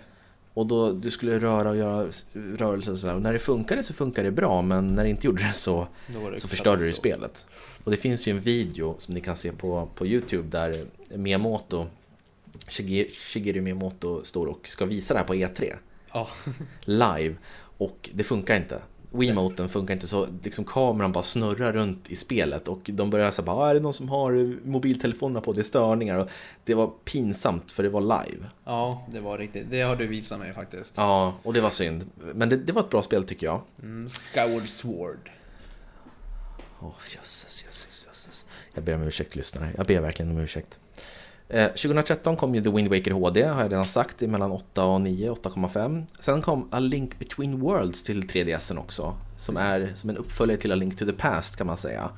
Och 0.54 0.66
då 0.66 0.92
du 0.92 1.10
skulle 1.10 1.38
röra 1.38 1.70
och 1.70 1.76
göra 1.76 2.08
rörelser 2.32 2.92
och 2.92 2.98
sådär. 2.98 3.14
Och 3.14 3.22
när 3.22 3.32
det 3.32 3.38
funkade 3.38 3.82
så 3.82 3.94
funkade 3.94 4.28
det 4.28 4.32
bra, 4.32 4.62
men 4.62 4.94
när 4.94 5.04
det 5.04 5.10
inte 5.10 5.26
gjorde 5.26 5.42
det 5.42 5.52
så, 5.52 5.86
det 6.06 6.40
så 6.40 6.48
förstörde 6.48 6.82
det 6.82 6.90
katastrof. 6.90 7.12
spelet. 7.12 7.46
Och 7.84 7.90
det 7.90 7.96
finns 7.96 8.28
ju 8.28 8.30
en 8.30 8.40
video 8.40 8.94
som 8.98 9.14
ni 9.14 9.20
kan 9.20 9.36
se 9.36 9.52
på, 9.52 9.88
på 9.94 10.06
Youtube 10.06 10.48
där 10.48 10.84
Miyamoto, 11.16 11.86
Shigeru 12.68 13.60
Miyamoto 13.60 14.24
står 14.24 14.46
och 14.46 14.68
ska 14.68 14.86
visa 14.86 15.14
det 15.14 15.20
här 15.20 15.26
på 15.26 15.34
E3 15.34 15.74
Ja, 16.12 16.28
live 16.84 17.34
och 17.78 18.10
det 18.12 18.24
funkar 18.24 18.56
inte. 18.56 18.82
Wiimoten 19.12 19.68
funkar 19.68 19.94
inte 19.94 20.06
så 20.06 20.26
liksom 20.42 20.64
kameran 20.64 21.12
bara 21.12 21.24
snurrar 21.24 21.72
runt 21.72 22.10
i 22.10 22.16
spelet 22.16 22.68
och 22.68 22.80
de 22.84 23.10
börjar 23.10 23.30
säga 23.30 23.46
bara 23.46 23.56
"Ah, 23.56 23.70
är 23.70 23.74
det 23.74 23.80
någon 23.80 23.94
som 23.94 24.08
har 24.08 24.56
mobiltelefonerna 24.68 25.40
på, 25.40 25.52
det 25.52 25.60
är 25.60 25.62
störningar 25.62 26.16
och 26.18 26.28
det 26.64 26.74
var 26.74 26.90
pinsamt 27.04 27.72
för 27.72 27.82
det 27.82 27.88
var 27.88 28.00
live. 28.00 28.46
ja, 28.64 29.06
det 29.12 29.20
var 29.20 29.38
riktigt. 29.38 29.66
Det 29.70 29.80
har 29.82 29.96
du 29.96 30.06
visat 30.06 30.38
mig 30.38 30.54
faktiskt. 30.54 30.94
Ja, 30.96 31.34
och 31.42 31.52
det 31.52 31.60
var 31.60 31.70
synd. 31.70 32.10
Men 32.34 32.48
det, 32.48 32.56
det 32.56 32.72
var 32.72 32.82
ett 32.82 32.90
bra 32.90 33.02
spel 33.02 33.24
tycker 33.24 33.46
jag. 33.46 33.60
Mm, 33.82 34.10
Skyward 34.10 34.68
Sword. 34.68 35.30
Åh, 36.82 36.94
jösses, 37.16 37.64
jösses, 37.66 38.04
jösses. 38.08 38.46
Jag 38.74 38.84
ber 38.84 38.94
om 38.94 39.02
ursäkt 39.02 39.36
lyssnare, 39.36 39.72
jag 39.76 39.86
ber 39.86 40.00
verkligen 40.00 40.30
om 40.30 40.38
ursäkt. 40.38 40.78
Eh, 41.52 41.66
2013 41.66 42.36
kom 42.36 42.54
ju 42.54 42.62
The 42.62 42.70
Wind 42.70 42.88
Waker 42.88 43.10
HD, 43.10 43.42
har 43.42 43.62
jag 43.62 43.72
redan 43.72 43.88
sagt, 43.88 44.20
mellan 44.20 44.52
8 44.52 44.84
och 44.84 45.00
9, 45.00 45.30
8,5. 45.30 46.04
Sen 46.20 46.42
kom 46.42 46.68
A 46.70 46.78
Link 46.78 47.18
Between 47.18 47.60
Worlds 47.60 48.02
till 48.02 48.22
3DSen 48.22 48.78
också, 48.78 49.14
som 49.36 49.56
är 49.56 49.92
som 49.94 50.10
en 50.10 50.16
uppföljare 50.16 50.60
till 50.60 50.72
A 50.72 50.74
Link 50.74 50.98
to 50.98 51.04
the 51.04 51.12
Past 51.12 51.56
kan 51.56 51.66
man 51.66 51.76
säga. 51.76 52.10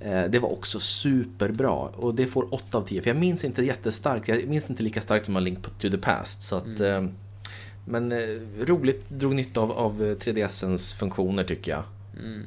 Eh, 0.00 0.24
det 0.30 0.38
var 0.38 0.52
också 0.52 0.80
superbra 0.80 1.72
och 1.72 2.14
det 2.14 2.26
får 2.26 2.54
8 2.54 2.78
av 2.78 2.82
10, 2.82 3.02
för 3.02 3.10
jag 3.10 3.16
minns 3.16 3.44
inte 3.44 3.64
jättestarkt, 3.64 4.28
jag 4.28 4.48
minns 4.48 4.70
inte 4.70 4.82
lika 4.82 5.00
starkt 5.00 5.24
som 5.24 5.36
A 5.36 5.40
Link 5.40 5.58
to 5.62 5.90
the 5.90 5.98
Past. 5.98 6.42
Så 6.42 6.56
att, 6.56 6.80
eh, 6.80 7.04
men 7.84 8.12
eh, 8.12 8.18
roligt, 8.60 9.08
drog 9.08 9.34
nytta 9.34 9.60
av, 9.60 9.72
av 9.72 10.02
3DSens 10.02 10.96
funktioner 10.96 11.44
tycker 11.44 11.70
jag. 11.72 11.82
Mm. 12.18 12.46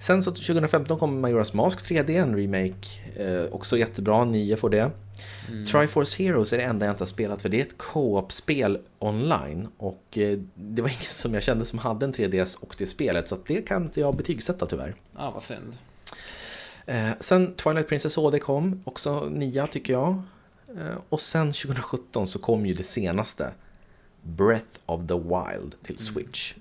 Sen 0.00 0.22
så 0.22 0.30
2015 0.30 0.98
kom 0.98 1.26
Majora's 1.26 1.56
Mask 1.56 1.90
3D, 1.90 2.10
en 2.10 2.36
remake. 2.36 2.88
Eh, 3.16 3.52
också 3.52 3.78
jättebra, 3.78 4.24
9 4.24 4.56
får 4.56 4.70
det. 4.70 4.90
Mm. 5.48 5.64
Triforce 5.64 6.22
Heroes 6.22 6.52
är 6.52 6.58
det 6.58 6.64
enda 6.64 6.86
jag 6.86 6.92
inte 6.92 7.02
har 7.02 7.06
spelat 7.06 7.42
för 7.42 7.48
det 7.48 7.60
är 7.60 7.62
ett 7.62 7.78
co-op-spel 7.78 8.78
online. 8.98 9.68
Och 9.76 10.18
eh, 10.18 10.38
det 10.54 10.82
var 10.82 10.88
ingen 11.00 11.02
som 11.02 11.34
jag 11.34 11.42
kände 11.42 11.64
som 11.64 11.78
hade 11.78 12.06
en 12.06 12.14
3DS 12.14 12.62
och 12.62 12.74
det 12.78 12.86
spelet 12.86 13.28
så 13.28 13.34
att 13.34 13.46
det 13.46 13.62
kan 13.62 13.82
inte 13.82 14.00
jag 14.00 14.16
betygsätta 14.16 14.66
tyvärr. 14.66 14.94
Ah, 15.14 15.30
vad 15.30 15.42
synd. 15.42 15.76
Eh, 16.86 17.10
sen 17.20 17.54
Twilight 17.54 17.88
Princess 17.88 18.16
HD 18.16 18.38
kom, 18.38 18.82
också 18.84 19.28
9 19.28 19.66
tycker 19.66 19.92
jag. 19.92 20.22
Eh, 20.68 20.96
och 21.08 21.20
sen 21.20 21.46
2017 21.52 22.26
så 22.26 22.38
kom 22.38 22.66
ju 22.66 22.74
det 22.74 22.82
senaste. 22.82 23.50
Breath 24.22 24.78
of 24.86 25.08
the 25.08 25.14
Wild 25.14 25.74
till 25.82 25.98
Switch. 25.98 26.54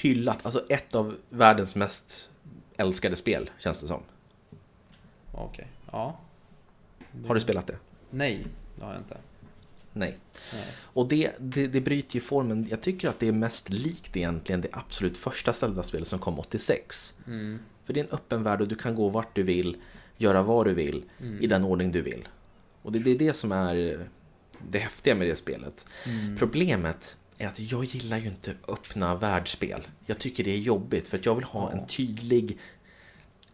Hyllat, 0.00 0.38
alltså 0.46 0.64
ett 0.68 0.94
av 0.94 1.16
världens 1.28 1.74
mest 1.74 2.30
älskade 2.76 3.16
spel 3.16 3.50
känns 3.58 3.78
det 3.78 3.86
som. 3.86 4.02
Okej. 5.32 5.68
Ja. 5.92 6.20
Har 7.26 7.34
du 7.34 7.40
spelat 7.40 7.66
det? 7.66 7.76
Nej, 8.10 8.46
det 8.76 8.84
har 8.84 8.92
jag 8.92 9.00
inte. 9.00 9.16
Nej. 9.92 10.18
Nej. 10.52 10.64
Och 10.78 11.08
det, 11.08 11.30
det, 11.38 11.66
det 11.66 11.80
bryter 11.80 12.14
ju 12.14 12.20
formen. 12.20 12.66
Jag 12.70 12.80
tycker 12.80 13.08
att 13.08 13.18
det 13.20 13.28
är 13.28 13.32
mest 13.32 13.68
likt 13.68 14.16
egentligen 14.16 14.60
det 14.60 14.68
absolut 14.72 15.18
första 15.18 15.52
Zelda-spelet 15.52 16.08
som 16.08 16.18
kom 16.18 16.38
86. 16.38 17.20
Mm. 17.26 17.58
För 17.84 17.92
det 17.92 18.00
är 18.00 18.04
en 18.04 18.10
öppen 18.10 18.42
värld 18.42 18.60
och 18.60 18.68
du 18.68 18.74
kan 18.74 18.94
gå 18.94 19.08
vart 19.08 19.34
du 19.36 19.42
vill, 19.42 19.76
göra 20.16 20.42
vad 20.42 20.66
du 20.66 20.74
vill, 20.74 21.04
Mm. 21.20 21.40
i 21.40 21.46
den 21.46 21.64
ordning 21.64 21.92
du 21.92 22.02
vill. 22.02 22.28
Och 22.82 22.92
det, 22.92 22.98
det 22.98 23.10
är 23.10 23.18
det 23.18 23.34
som 23.34 23.52
är 23.52 24.06
det 24.68 24.78
häftiga 24.78 25.14
med 25.14 25.26
det 25.28 25.36
spelet. 25.36 25.86
Mm. 26.06 26.36
Problemet 26.36 27.16
är 27.40 27.48
att 27.48 27.60
jag 27.60 27.84
gillar 27.84 28.18
ju 28.18 28.28
inte 28.28 28.54
öppna 28.68 29.14
världsspel. 29.14 29.88
Jag 30.06 30.18
tycker 30.18 30.44
det 30.44 30.50
är 30.50 30.58
jobbigt 30.58 31.08
för 31.08 31.18
att 31.18 31.26
jag 31.26 31.34
vill 31.34 31.44
ha 31.44 31.72
en 31.72 31.86
tydlig... 31.86 32.58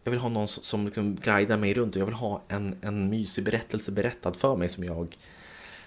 Jag 0.05 0.11
vill 0.11 0.21
ha 0.21 0.29
någon 0.29 0.49
som- 0.49 0.63
som 0.63 0.85
liksom 0.87 1.17
guidar 1.17 1.57
mig 1.57 1.75
runt 1.75 1.95
och 1.97 2.01
jag 2.01 2.07
vill 2.07 2.15
ha 2.15 2.43
en, 2.49 2.77
en 2.83 3.11
mysig 3.11 3.45
berättelse 3.45 3.93
berättad 3.93 4.33
för 4.37 4.57
mig 4.57 4.69
som 4.69 4.85
jag 4.85 5.17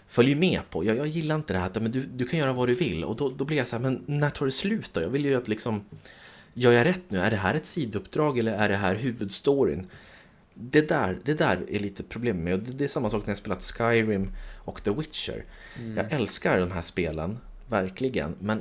följer 0.07 0.35
med 0.35 0.61
på. 0.69 0.83
Jag, 0.85 0.97
jag 0.97 1.07
gillar 1.07 1.35
inte 1.35 1.53
det 1.53 1.59
här 1.59 1.67
att 1.67 1.81
men 1.81 1.91
du, 1.91 2.03
du 2.05 2.27
kan 2.27 2.39
göra 2.39 2.53
vad 2.53 2.67
du 2.67 2.73
vill 2.73 3.03
och 3.03 3.15
då, 3.15 3.29
då 3.29 3.45
blir 3.45 3.57
jag 3.57 3.67
så 3.67 3.75
här, 3.75 3.83
men 3.83 4.03
när 4.05 4.29
tar 4.29 4.45
det 4.45 4.51
slut 4.51 4.89
då? 4.93 5.01
Jag 5.01 5.09
vill 5.09 5.25
ju 5.25 5.35
att 5.35 5.47
liksom, 5.47 5.83
gör 6.53 6.71
jag 6.71 6.85
rätt 6.87 7.01
nu? 7.07 7.19
Är 7.19 7.31
det 7.31 7.37
här 7.37 7.55
ett 7.55 7.65
sidouppdrag 7.65 8.37
eller 8.39 8.53
är 8.53 8.69
det 8.69 8.75
här 8.75 8.95
huvudstoryn? 8.95 9.87
Det 10.53 10.89
där, 10.89 11.19
det 11.25 11.33
där 11.33 11.65
är 11.69 11.79
lite 11.79 12.03
problem 12.03 12.43
med 12.43 12.53
och 12.53 12.59
det, 12.59 12.71
det 12.71 12.83
är 12.83 12.87
samma 12.87 13.09
sak 13.09 13.25
när 13.25 13.31
jag 13.31 13.37
spelat 13.37 13.63
Skyrim 13.63 14.31
och 14.57 14.83
The 14.83 14.91
Witcher. 14.91 15.45
Jag 15.95 16.11
älskar 16.13 16.59
de 16.59 16.71
här 16.71 16.81
spelen, 16.81 17.37
verkligen, 17.69 18.35
men 18.39 18.57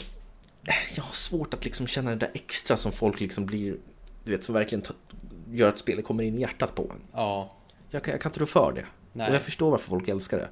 eh, 0.65 0.75
jag 0.97 1.03
har 1.03 1.13
svårt 1.13 1.55
att 1.55 1.65
liksom 1.65 1.87
känna 1.87 2.11
det 2.11 2.17
där 2.17 2.31
extra 2.35 2.77
som 2.77 2.93
folk 2.93 3.21
liksom 3.21 3.47
blir, 3.47 3.77
du 4.25 4.33
vet, 4.33 4.45
som 4.45 4.55
verkligen 4.55 4.85
gör 5.51 5.69
att 5.69 5.79
spelet 5.79 6.05
kommer 6.05 6.25
in 6.25 6.39
i 6.39 6.41
hjärtat 6.41 6.75
på 6.75 6.83
en. 6.83 7.01
Ja. 7.13 7.53
Jag 7.91 8.03
kan, 8.03 8.13
jag 8.13 8.21
kan 8.21 8.31
inte 8.31 8.41
rå 8.41 8.47
för 8.47 8.73
det. 8.73 8.85
Nej. 9.13 9.29
Och 9.29 9.35
jag 9.35 9.43
förstår 9.43 9.71
varför 9.71 9.89
folk 9.89 10.09
älskar 10.09 10.39
det. 10.39 10.49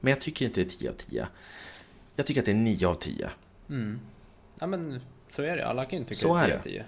Men 0.00 0.10
jag 0.10 0.20
tycker 0.20 0.46
inte 0.46 0.60
det 0.60 0.66
är 0.66 0.78
10 0.78 0.90
av 0.90 0.94
10. 0.94 1.28
Jag 2.16 2.26
tycker 2.26 2.40
att 2.40 2.44
det 2.44 2.52
är 2.52 2.54
9 2.54 2.86
av 2.88 2.94
10. 2.94 3.30
Mm. 3.68 4.00
Ja 4.58 4.66
men 4.66 5.00
så 5.28 5.42
är 5.42 5.56
det. 5.56 5.66
Alla 5.66 5.84
kan 5.84 5.90
ju 5.90 5.96
inte 5.96 6.14
tycka 6.14 6.28
Så 6.28 6.34
det 6.34 6.40
är 6.40 6.48
är 6.48 6.56
det. 6.56 6.62
10. 6.62 6.84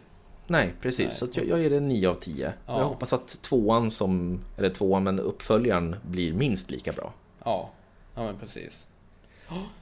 Nej, 0.46 0.74
precis. 0.80 1.00
Nej. 1.00 1.10
Så 1.10 1.26
jag, 1.32 1.48
jag 1.48 1.60
ger 1.60 1.70
det 1.70 1.80
9 1.80 2.08
av 2.08 2.14
10. 2.14 2.52
Ja. 2.66 2.78
Jag 2.78 2.84
hoppas 2.84 3.12
att 3.12 3.28
tvåan 3.42 3.90
som, 3.90 4.40
eller 4.56 4.70
tvåan, 4.70 5.04
men 5.04 5.20
uppföljaren 5.20 5.96
blir 6.06 6.32
minst 6.32 6.70
lika 6.70 6.92
bra. 6.92 7.12
Ja. 7.44 7.70
Ja 8.14 8.24
men 8.24 8.38
precis. 8.38 8.86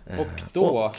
Eh, 0.07 0.20
Och 0.20 0.26
då... 0.52 0.64
och 0.64 0.96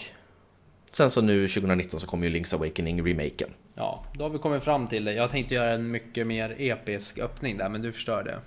Sen 0.92 1.12
så 1.12 1.22
nu 1.22 1.48
2019 1.48 2.00
så 2.00 2.08
kommer 2.08 2.28
ju 2.28 2.34
Link's 2.40 2.56
Awakening 2.56 3.08
remaken. 3.08 3.50
Ja, 3.76 4.04
då 4.14 4.24
har 4.26 4.30
vi 4.30 4.38
kommit 4.38 4.64
fram 4.64 4.88
till 4.88 5.06
det. 5.06 5.14
Jag 5.14 5.32
tänkte 5.32 5.56
göra 5.56 5.72
en 5.72 5.92
mycket 5.92 6.28
mer 6.28 6.56
episk 6.58 7.20
öppning 7.20 7.58
där, 7.58 7.70
men 7.70 7.82
du 7.82 7.92
förstör 7.92 8.24
det. 8.24 8.40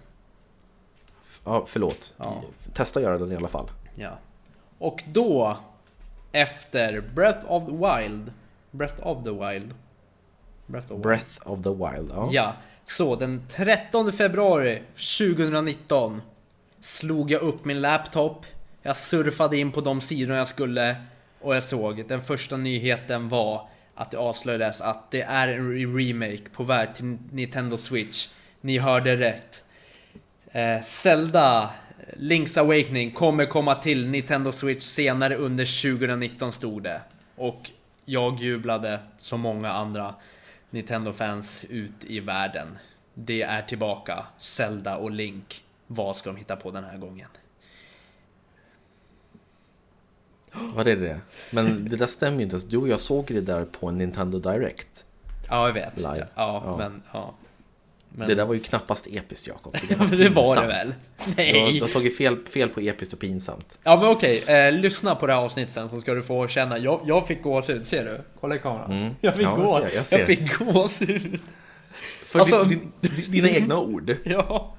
Ja, 1.45 1.65
förlåt. 1.67 2.15
Ja. 2.17 2.43
Testa 2.75 2.99
att 2.99 3.05
göra 3.05 3.19
den 3.19 3.33
i 3.33 3.37
alla 3.37 3.49
fall. 3.49 3.71
Ja. 3.95 4.19
Och 4.79 5.03
då, 5.07 5.57
efter 6.33 7.01
Breath 7.01 7.53
of 7.53 7.65
the 7.67 7.73
Wild. 7.73 8.33
Breath 8.71 9.07
of 9.07 9.25
the 9.25 9.31
Wild. 9.31 9.75
Breath 10.67 10.93
of. 10.93 11.01
Breath 11.03 11.49
of 11.51 11.63
the 11.63 11.71
Wild. 11.71 12.11
Ja. 12.15 12.29
Ja, 12.33 12.55
så 12.85 13.17
den 13.17 13.43
13 13.51 14.13
februari 14.13 14.83
2019 15.19 16.23
slog 16.81 17.31
jag 17.31 17.43
upp 17.43 17.65
min 17.65 17.81
laptop. 17.81 18.47
Jag 18.83 18.97
surfade 18.97 19.57
in 19.57 19.73
på 19.73 19.81
de 19.81 20.01
sidor 20.01 20.37
jag 20.37 20.49
skulle 20.49 20.97
och 21.41 21.57
jag 21.57 21.65
såg 21.65 22.09
den 22.09 22.21
första 22.21 22.57
nyheten 22.57 23.29
var 23.29 23.69
att 23.95 24.11
det 24.11 24.17
avslöjades 24.17 24.81
att 24.81 25.11
det 25.11 25.23
är 25.23 25.49
en 25.49 25.97
remake 25.99 26.51
på 26.53 26.65
väg 26.65 26.95
till 26.95 27.19
Nintendo 27.33 27.79
Switch. 27.79 28.29
Ni 28.61 28.79
hörde 28.79 29.17
rätt. 29.17 29.65
Eh, 30.53 30.81
Zelda 30.83 31.71
Link's 32.17 32.61
Awakening 32.61 33.11
kommer 33.11 33.47
komma 33.47 33.75
till 33.75 34.09
Nintendo 34.09 34.53
Switch 34.53 34.85
senare 34.85 35.37
under 35.37 35.83
2019 35.97 36.53
stod 36.53 36.83
det. 36.83 37.01
Och 37.37 37.71
jag 38.05 38.41
jublade 38.41 38.99
som 39.19 39.41
många 39.41 39.73
andra 39.73 40.15
Nintendo-fans 40.71 41.65
ut 41.69 42.05
i 42.07 42.21
världen. 42.21 42.79
Det 43.15 43.43
är 43.43 43.63
tillbaka, 43.63 44.25
Zelda 44.39 44.97
och 44.97 45.11
Link. 45.11 45.63
Vad 45.87 46.17
ska 46.17 46.31
de 46.31 46.37
hitta 46.37 46.57
på 46.57 46.71
den 46.71 46.85
här 46.85 46.99
gången? 46.99 47.29
Vad 50.75 50.89
är 50.89 50.97
det? 50.97 51.21
Men 51.51 51.89
det 51.89 51.97
där 51.97 52.07
stämmer 52.07 52.37
ju 52.39 52.43
inte 52.43 52.55
ens. 52.55 52.65
Du 52.65 52.77
och 52.77 52.89
jag 52.89 53.01
såg 53.01 53.25
det 53.27 53.41
där 53.41 53.65
på 53.65 53.87
en 53.89 53.99
Nintendo 53.99 54.39
Direct. 54.39 55.05
Ja, 55.49 55.67
jag 55.67 55.73
vet. 55.75 55.93
Ja, 56.01 56.17
Ja. 56.35 56.75
men... 56.79 57.03
Ja. 57.13 57.35
Men, 58.13 58.29
Det 58.29 58.35
där 58.35 58.45
var 58.45 58.55
ju 58.55 58.61
knappast 58.61 59.07
episkt 59.11 59.47
Jakob. 59.47 59.77
det 59.89 59.95
var 59.99 60.07
det 60.07 60.17
pinsamt. 60.31 60.69
väl? 60.69 60.95
Du 61.17 61.25
har, 61.31 61.35
Nej! 61.37 61.73
du 61.73 61.81
har 61.81 61.89
tagit 61.89 62.17
fel, 62.17 62.37
fel 62.47 62.69
på 62.69 62.81
episkt 62.81 63.15
och 63.15 63.21
pinsamt. 63.21 63.79
Ja 63.83 63.97
men 64.01 64.09
okej, 64.11 64.39
eh, 64.47 64.73
lyssna 64.73 65.15
på 65.15 65.27
det 65.27 65.33
här 65.33 65.41
avsnittet 65.41 65.75
sen 65.75 65.89
så 65.89 66.01
ska 66.01 66.15
du 66.15 66.23
få 66.23 66.49
känna. 66.49 66.79
Jag, 66.79 67.01
jag 67.07 67.27
fick 67.27 67.43
gåshud, 67.43 67.87
ser 67.87 68.05
du? 68.05 68.21
Kolla 68.41 68.55
i 68.55 68.59
kameran. 68.59 68.93
Mm. 68.93 69.15
Jag 69.21 69.37
fick 69.37 69.45
Ja, 69.47 69.51
jag 69.59 69.67
gå, 69.67 69.71
ser, 69.79 69.97
jag 69.97 70.21
jag 70.21 70.27
fick 70.27 70.59
gåshud. 70.59 71.41
För 72.25 72.39
Alltså- 72.39 72.65
din, 72.65 72.93
din, 73.01 73.31
dina 73.31 73.51
egna 73.51 73.79
ord. 73.79 74.17
Ja. 74.25 74.75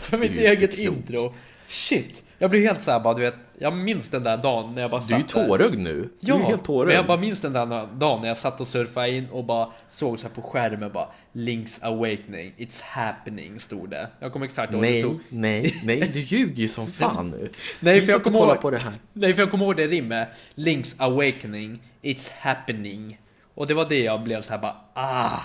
För 0.00 0.18
mitt 0.18 0.36
Det 0.36 0.46
eget 0.46 0.74
klokt. 0.74 0.98
intro. 0.98 1.34
Shit. 1.68 2.22
Jag 2.38 2.50
blir 2.50 2.60
helt 2.62 2.82
såhär 2.82 3.00
bara, 3.00 3.14
du 3.14 3.22
vet. 3.22 3.34
Jag 3.58 3.76
minns 3.76 4.08
den 4.08 4.24
där 4.24 4.36
dagen 4.36 4.74
när 4.74 4.82
jag 4.82 4.90
bara 4.90 5.00
Du 5.00 5.14
är 5.14 5.18
ju 5.18 5.22
satt 5.28 5.48
tårögd 5.48 5.78
nu. 5.78 5.92
Du 6.02 6.10
Ja, 6.20 6.34
är 6.34 6.38
ju 6.38 6.44
helt 6.44 6.56
men 6.56 6.64
tårögd. 6.66 6.96
jag 6.98 7.06
bara 7.06 7.16
minns 7.18 7.40
den 7.40 7.52
där 7.52 7.86
dagen 7.94 8.20
när 8.20 8.28
jag 8.28 8.36
satt 8.36 8.60
och 8.60 8.68
surfade 8.68 9.10
in 9.10 9.28
och 9.30 9.44
bara 9.44 9.68
såg 9.88 10.18
så 10.18 10.28
här 10.28 10.34
på 10.34 10.42
skärmen 10.42 10.92
bara 10.92 11.08
Link's 11.32 11.84
Awakening, 11.84 12.54
It's 12.58 12.82
happening 12.82 13.60
stod 13.60 13.90
det. 13.90 14.08
Jag 14.20 14.32
kommer 14.32 14.46
exakt 14.46 14.72
ihåg 14.72 14.82
det 14.82 14.88
Nej, 14.90 15.02
stod. 15.02 15.18
nej, 15.28 15.74
nej, 15.84 16.10
du 16.12 16.20
ljuger 16.20 16.62
ju 16.62 16.68
som 16.68 16.86
fan 16.86 17.30
nu. 17.30 17.50
Nej 17.80 18.00
för 18.00 18.08
jag 18.08 18.16
satt 18.16 18.24
kommer 18.24 18.38
ihåg, 18.38 18.60
på 18.60 18.70
det 18.70 18.78
här. 18.78 18.92
nej 19.12 19.34
för 19.34 19.42
jag 19.42 19.50
kommer 19.50 19.64
ihåg 19.64 19.76
det 19.76 19.86
rimmet. 19.86 20.28
Link's 20.54 20.94
Awakening, 20.98 21.82
It's 22.02 22.30
happening. 22.38 23.18
Och 23.54 23.66
det 23.66 23.74
var 23.74 23.84
det 23.88 24.02
jag 24.02 24.22
blev 24.22 24.42
så 24.42 24.52
här 24.52 24.60
bara 24.60 24.76
ah, 24.94 25.38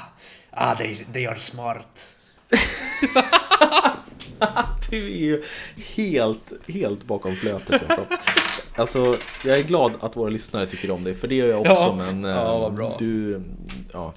ah 0.52 0.76
they, 0.76 0.98
they 1.14 1.26
are 1.26 1.40
smart. 1.40 2.08
Du 4.94 5.06
är 5.14 5.18
ju 5.18 5.42
helt, 5.96 6.52
helt 6.68 7.04
bakom 7.06 7.36
flötet. 7.36 7.82
Alltså, 8.76 9.18
jag 9.46 9.58
är 9.58 9.64
glad 9.64 9.92
att 10.00 10.18
våra 10.18 10.30
lyssnare 10.30 10.66
tycker 10.66 10.92
om 10.92 11.04
dig, 11.04 11.14
för 11.16 11.28
det 11.28 11.36
gör 11.36 11.48
jag 11.48 11.60
också, 11.60 11.72
Ja. 11.74 11.96
men... 11.98 12.26
eh, 12.26 12.32
Ja, 12.32 12.70
bra. 12.76 12.96
Du, 13.00 13.42
ja. 13.94 14.14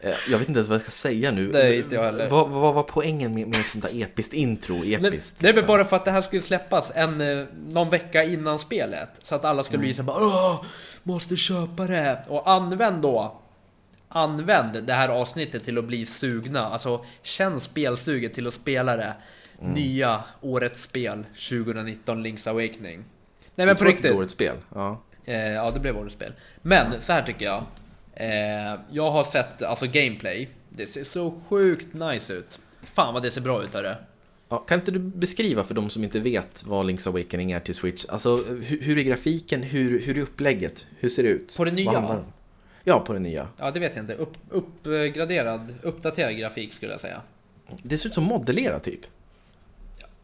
Eh, 0.00 0.14
Jag 0.30 0.38
vet 0.38 0.48
inte 0.48 0.58
ens 0.58 0.68
vad 0.68 0.74
jag 0.74 0.82
ska 0.82 0.90
säga 0.90 1.30
nu. 1.30 1.50
Nej, 1.52 1.78
inte 1.78 1.94
jag 1.94 2.02
heller. 2.02 2.28
Vad, 2.28 2.48
vad 2.48 2.74
var 2.74 2.82
poängen 2.82 3.34
med, 3.34 3.46
med 3.48 3.60
ett 3.60 3.70
sånt 3.70 3.84
där 3.84 4.02
episkt 4.02 4.34
intro? 4.34 4.74
Nej, 4.74 4.94
Episkt, 4.94 5.42
väl 5.44 5.50
liksom? 5.54 5.66
bara 5.66 5.84
för 5.84 5.96
att 5.96 6.04
det 6.04 6.10
här 6.10 6.22
skulle 6.22 6.42
släppas 6.42 6.92
en, 6.94 7.20
eh, 7.20 7.44
någon 7.68 7.90
vecka 7.90 8.24
innan 8.24 8.58
spelet. 8.58 9.08
Så 9.22 9.34
att 9.34 9.44
alla 9.44 9.64
skulle 9.64 9.78
bli 9.78 9.94
så 9.94 10.02
här 10.02 10.06
bara 10.06 10.16
Åh, 10.16 10.64
måste 11.02 11.36
köpa 11.36 11.84
det. 11.84 12.24
Och 12.28 12.50
använd 12.50 13.02
då 13.02 13.40
Använd 14.10 14.84
det 14.84 14.92
här 14.92 15.08
avsnittet 15.08 15.64
till 15.64 15.78
att 15.78 15.84
bli 15.84 16.06
sugna. 16.06 16.66
Alltså 16.66 17.04
känn 17.22 17.60
spelsuget 17.60 18.34
till 18.34 18.46
att 18.46 18.54
spela 18.54 18.96
det. 18.96 19.12
Nya 19.60 20.24
årets 20.40 20.82
spel 20.82 21.24
2019 21.50 22.26
Link's 22.26 22.48
Awakening. 22.48 23.04
Nej 23.54 23.66
men 23.66 23.76
på 23.76 23.84
riktigt. 23.84 24.12
årets 24.14 24.32
spel. 24.32 24.56
Ja. 24.74 25.02
Eh, 25.24 25.36
ja, 25.36 25.70
det 25.70 25.80
blev 25.80 25.98
årets 25.98 26.14
spel. 26.14 26.32
Men 26.62 26.86
så 27.00 27.12
här 27.12 27.22
tycker 27.22 27.44
jag. 27.44 27.64
Eh, 28.14 28.80
jag 28.90 29.10
har 29.10 29.24
sett 29.24 29.62
alltså 29.62 29.86
gameplay. 29.86 30.48
Det 30.68 30.86
ser 30.86 31.04
så 31.04 31.34
sjukt 31.48 31.94
nice 31.94 32.32
ut. 32.32 32.58
Fan 32.82 33.14
vad 33.14 33.22
det 33.22 33.30
ser 33.30 33.40
bra 33.40 33.64
ut 33.64 33.74
hörru. 33.74 33.94
Ja, 34.48 34.58
kan 34.58 34.78
inte 34.78 34.90
du 34.90 34.98
beskriva 34.98 35.64
för 35.64 35.74
de 35.74 35.90
som 35.90 36.04
inte 36.04 36.20
vet 36.20 36.64
vad 36.66 36.86
Link's 36.86 37.08
Awakening 37.08 37.52
är 37.52 37.60
till 37.60 37.74
Switch? 37.74 38.04
Alltså, 38.08 38.36
hur, 38.36 38.80
hur 38.82 38.98
är 38.98 39.02
grafiken? 39.02 39.62
Hur, 39.62 40.00
hur 40.00 40.18
är 40.18 40.22
upplägget? 40.22 40.86
Hur 40.98 41.08
ser 41.08 41.22
det 41.22 41.28
ut? 41.28 41.56
På 41.56 41.64
det 41.64 41.70
nya? 41.70 42.24
Ja, 42.84 43.00
på 43.00 43.12
det 43.12 43.18
nya. 43.18 43.48
Ja, 43.56 43.70
det 43.70 43.80
vet 43.80 43.96
jag 43.96 44.02
inte. 44.02 44.14
Upp, 44.14 44.34
uppgraderad, 44.50 45.74
uppdaterad 45.82 46.36
grafik 46.36 46.72
skulle 46.72 46.92
jag 46.92 47.00
säga. 47.00 47.22
Det 47.82 47.98
ser 47.98 48.08
ut 48.08 48.14
som 48.14 48.24
modellerat 48.24 48.84
typ. 48.84 49.00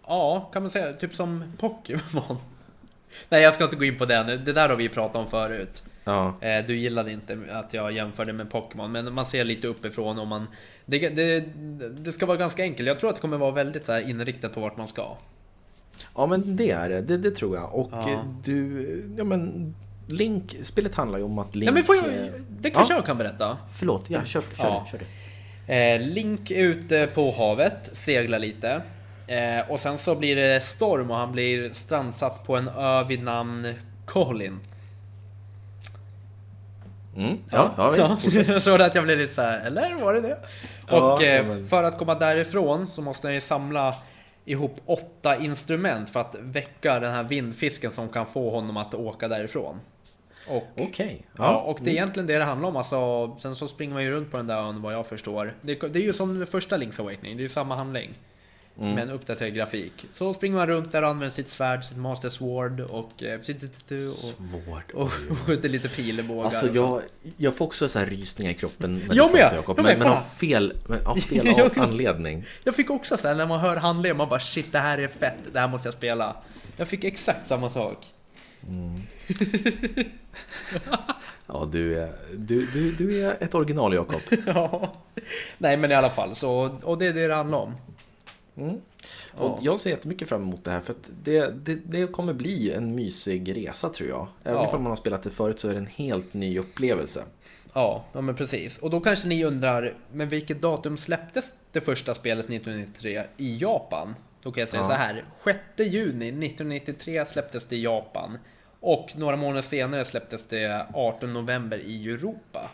Ja, 0.07 0.51
kan 0.53 0.63
man 0.63 0.71
säga. 0.71 0.93
Typ 0.93 1.15
som 1.15 1.53
Pokémon. 1.59 2.37
Nej, 3.29 3.43
jag 3.43 3.55
ska 3.55 3.65
inte 3.65 3.77
gå 3.77 3.85
in 3.85 3.99
på 3.99 4.05
den. 4.05 4.27
Det 4.45 4.53
där 4.53 4.69
har 4.69 4.77
vi 4.77 4.89
pratat 4.89 5.17
om 5.17 5.27
förut. 5.31 5.83
Ja. 6.05 6.35
Eh, 6.41 6.67
Du 6.67 6.77
gillade 6.77 7.13
inte 7.13 7.39
att 7.53 7.75
jag 7.75 7.93
jämförde 7.93 8.33
med 8.33 8.51
Pokémon, 8.51 8.93
men 8.93 9.15
man 9.15 9.27
ser 9.27 9.45
lite 9.45 9.67
uppifrån 9.69 10.19
och 10.19 10.27
man... 10.27 10.47
Det, 10.87 11.09
det, 11.09 11.41
det 11.91 12.13
ska 12.13 12.27
vara 12.27 12.37
ganska 12.37 12.63
enkelt. 12.63 12.87
Jag 12.89 13.01
tror 13.01 13.11
att 13.11 13.17
det 13.17 13.21
kommer 13.23 13.37
vara 13.37 13.51
väldigt 13.51 13.87
så 13.87 13.99
inriktat 13.99 14.55
på 14.55 14.61
vart 14.61 14.77
man 14.77 14.89
ska. 14.89 15.17
Ja 16.15 16.27
men 16.27 16.57
det 16.57 16.71
är 16.71 16.89
det, 16.89 17.01
det, 17.01 17.17
det 17.19 17.31
tror 17.31 17.57
jag. 17.57 17.75
Och 17.75 17.89
Ja. 17.93 18.25
du, 18.45 19.15
ja 19.19 19.25
men 19.25 19.75
Link, 20.09 20.57
spelet 20.63 20.95
handlar 20.95 21.19
ju 21.19 21.25
om 21.25 21.39
att 21.39 21.55
Link... 21.55 21.69
Ja, 21.69 21.73
men 21.75 21.85
får 21.85 21.97
jag, 21.97 22.05
eh, 22.07 22.33
det 22.61 22.71
kanske 22.71 22.95
ja. 22.95 22.99
jag 22.99 23.07
kan 23.07 23.19
berätta. 23.19 23.59
Förlåt, 23.79 24.05
ja, 24.11 24.25
kör, 24.25 24.41
kör, 24.41 24.65
Ja. 24.65 24.87
kör 24.91 24.99
det. 24.99 25.95
Eh, 25.95 26.01
Link 26.09 26.51
är 26.51 26.65
ute 26.65 27.09
på 27.15 27.31
havet, 27.31 27.91
seglar 27.93 28.39
lite. 28.39 28.83
Eh, 29.27 29.71
och 29.71 29.81
sen 29.81 29.99
så 29.99 30.15
blir 30.15 30.37
det 30.37 30.61
storm 30.63 31.11
och 31.11 31.17
han 31.17 31.33
blir 31.33 31.73
strandsatt 31.73 32.45
på 32.47 32.57
en 32.57 32.69
ö 32.69 33.05
vid 33.09 33.23
namn 33.23 33.75
Colin. 34.07 34.61
Mm, 37.17 37.39
ja, 37.51 37.71
ja, 37.77 37.91
visst. 37.91 38.23
fortsätt. 38.23 38.49
Jag 38.49 38.63
såg 38.63 38.83
att 38.83 38.95
jag 38.95 39.05
blev 39.05 39.19
lite 39.19 39.33
så 39.35 39.43
här, 39.43 39.67
eller 39.67 40.05
var 40.05 40.15
det 40.15 40.21
det? 40.21 40.39
Ja, 40.89 41.15
och 41.15 41.23
eh, 41.23 41.37
ja, 41.37 41.43
men- 41.45 41.67
för 41.67 41.85
att 41.85 41.99
komma 41.99 42.15
därifrån 42.15 42.87
så 42.87 43.03
måste 43.03 43.27
han 43.27 43.35
ju 43.35 43.41
samla 43.41 43.95
ihop 44.45 44.75
åtta 44.87 45.37
instrument 45.37 46.11
för 46.11 46.21
att 46.21 46.35
väcka 46.41 47.01
den 47.01 47.15
här 47.15 47.23
vindfisken 47.23 47.93
som 47.93 48.09
kan 48.09 48.27
få 48.27 48.51
honom 48.51 48.77
att 48.77 48.95
åka 48.95 49.29
därifrån. 49.29 49.81
Okej. 50.77 51.27
ja. 51.39 51.45
Ja, 51.45 51.57
och 51.57 51.79
det 51.83 51.91
är 51.91 51.93
egentligen 51.95 52.27
det 52.27 52.39
det 52.39 52.45
handlar 52.45 52.69
om. 52.69 52.77
Alltså, 52.77 53.37
sen 53.41 53.57
så 53.57 53.69
springer 53.69 53.95
man 53.95 54.05
ju 54.05 54.11
runt 54.11 54.31
på 54.31 54.37
den 54.37 54.47
där 54.47 54.57
ön 54.59 54.83
vad 54.83 54.93
jag 54.95 55.07
förstår. 55.07 55.55
Det, 55.63 55.75
det 55.75 55.99
är 55.99 56.03
ju 56.03 56.15
som 56.15 56.39
den 56.39 56.47
första 56.47 56.77
Link's 56.77 57.01
Awakening, 57.01 57.37
det 57.37 57.41
är 57.41 57.45
ju 57.45 57.49
samma 57.49 57.77
handling. 57.77 58.11
Mm. 58.81 58.95
Med 58.95 59.03
en 59.03 59.11
uppdaterad 59.11 59.55
grafik. 59.55 60.07
Så 60.15 60.35
springer 60.35 60.57
man 60.57 60.67
runt 60.67 60.93
där 60.93 61.03
och 61.03 61.09
använder 61.09 61.35
sitt 61.35 61.49
svärd, 61.49 61.85
sitt 61.85 61.97
Master 61.97 62.29
Sword 62.29 62.81
och, 62.81 63.23
eh, 63.23 63.41
sitt- 63.41 63.93
och, 64.93 64.95
och, 64.95 65.11
och 65.31 65.39
skjuter 65.39 65.69
lite 65.69 65.89
pilbågar. 65.89 66.45
Alltså 66.45 66.75
jag, 66.75 67.03
jag 67.37 67.55
får 67.57 67.65
också 67.65 67.89
så 67.89 67.99
här 67.99 68.07
rysningar 68.07 68.51
i 68.53 68.55
kroppen 68.55 69.03
när 69.09 69.15
Jag 69.17 69.29
du 69.33 69.39
pratar, 69.39 69.57
Jakob. 69.57 69.77
Men, 69.77 69.99
men 69.99 70.09
av 70.09 70.21
fel, 70.37 70.73
men 70.89 71.07
av 71.07 71.17
fel 71.21 71.47
Jag- 71.47 71.79
anledning. 71.79 72.45
Jag 72.65 72.75
fick 72.75 72.91
också 72.91 73.17
så 73.17 73.29
här 73.29 73.35
när 73.35 73.47
man 73.47 73.61
hör 73.61 73.77
handlingen, 73.77 74.17
man 74.17 74.29
bara 74.29 74.41
shit 74.41 74.73
det 74.73 74.79
här 74.79 74.99
är 74.99 75.09
fett, 75.09 75.35
det 75.53 75.61
här 75.61 75.69
måste 75.69 75.89
jag 75.89 75.95
spela. 75.95 76.37
Jag 76.77 76.89
fick 76.89 77.05
exakt 77.05 77.47
samma 77.47 77.71
sak. 77.71 78.07
Ja, 81.47 81.69
du 81.73 82.01
är, 82.01 82.13
du, 82.37 82.67
du, 82.67 82.93
du 82.93 83.25
är 83.25 83.37
ett 83.41 83.55
original 83.55 83.95
Jakob. 83.95 84.21
ja. 84.47 84.93
Nej 85.59 85.77
men 85.77 85.91
i 85.91 85.95
alla 85.95 86.11
fall, 86.11 86.37
så, 86.37 86.79
och 86.83 86.99
det 86.99 87.07
är 87.07 87.13
det 87.13 87.27
det 87.27 87.35
handlar 87.35 87.59
om. 87.59 87.75
Mm. 88.57 88.75
Och 88.75 88.81
Ja. 89.41 89.59
jag 89.63 89.81
ser 89.81 89.91
jättemycket 89.91 90.29
fram 90.29 90.43
emot 90.43 90.65
det 90.65 90.71
här 90.71 90.81
för 90.81 90.95
det, 91.25 91.51
det, 91.65 91.75
det 91.85 92.07
kommer 92.13 92.33
bli 92.33 92.73
en 92.73 92.95
mysig 92.95 93.57
resa 93.57 93.89
tror 93.89 94.09
jag. 94.09 94.27
Även 94.45 94.59
Ja. 94.63 94.69
om 94.77 94.83
man 94.83 94.91
har 94.91 94.97
spelat 94.97 95.23
det 95.23 95.31
förut 95.31 95.59
så 95.61 95.69
är 95.69 95.73
det 95.73 95.79
en 95.79 95.87
helt 95.87 96.35
ny 96.35 96.59
upplevelse. 96.59 97.25
Ja, 97.75 98.05
ja 98.13 98.21
men 98.21 98.35
precis. 98.35 98.79
Och 98.79 98.91
då 98.91 99.01
kanske 99.01 99.29
ni 99.29 99.45
undrar, 99.45 99.95
men 100.13 100.29
vilket 100.29 100.61
datum 100.63 100.97
släpptes 100.97 101.45
det 101.73 101.81
första 101.81 102.15
spelet 102.15 102.45
1993 102.45 103.25
i 103.37 103.57
Japan? 103.57 104.15
Då 104.43 104.53
kan 104.53 104.61
jag 104.61 104.69
säga 104.69 104.83
Ja. 104.83 104.89
så 104.89 104.93
här. 104.95 105.25
6 105.45 105.59
juni 105.93 106.29
1993 106.29 107.27
släpptes 107.27 107.67
det 107.67 107.77
i 107.77 107.83
Japan. 107.83 108.39
Och 108.81 109.13
några 109.17 109.37
månader 109.37 109.63
senare 109.63 110.05
släpptes 110.05 110.47
det 110.47 110.87
18 110.95 111.33
november 111.33 111.79
i 111.79 112.09
Europa. 112.11 112.71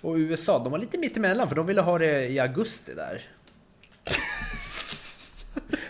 Och 0.00 0.14
USA, 0.14 0.58
de 0.58 0.72
var 0.72 0.78
lite 0.78 0.98
mittemellan 0.98 1.48
för 1.48 1.56
de 1.56 1.66
ville 1.66 1.80
ha 1.80 1.98
det 1.98 2.28
i 2.28 2.38
augusti 2.38 2.94
där. 2.94 3.22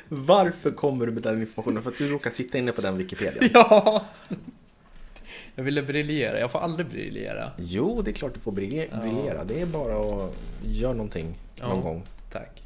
Varför 0.09 0.71
kommer 0.71 1.07
du 1.07 1.13
med 1.13 1.23
den 1.23 1.41
informationen? 1.41 1.83
För 1.83 1.91
att 1.91 1.99
du 1.99 2.09
råkar 2.09 2.31
sitta 2.31 2.59
inne 2.59 2.73
på 2.73 2.81
den 2.81 2.97
Wikipedia. 2.97 3.43
Ja! 3.55 4.05
Jag 5.55 5.65
ville 5.65 5.83
briljera, 5.83 6.41
jag 6.41 6.51
får 6.51 6.59
aldrig 6.59 6.87
briljera. 6.89 7.51
Jo, 7.59 8.03
det 8.03 8.11
är 8.11 8.13
klart 8.13 8.35
du 8.35 8.41
får 8.41 8.53
briljera. 8.53 9.01
Ja. 9.37 9.45
Det 9.45 9.61
är 9.61 9.67
bara 9.67 9.97
att 10.25 10.35
göra 10.63 10.93
någonting 10.93 11.39
någon 11.61 11.77
Ja. 11.77 11.83
gång. 11.83 12.03
Tack. 12.33 12.63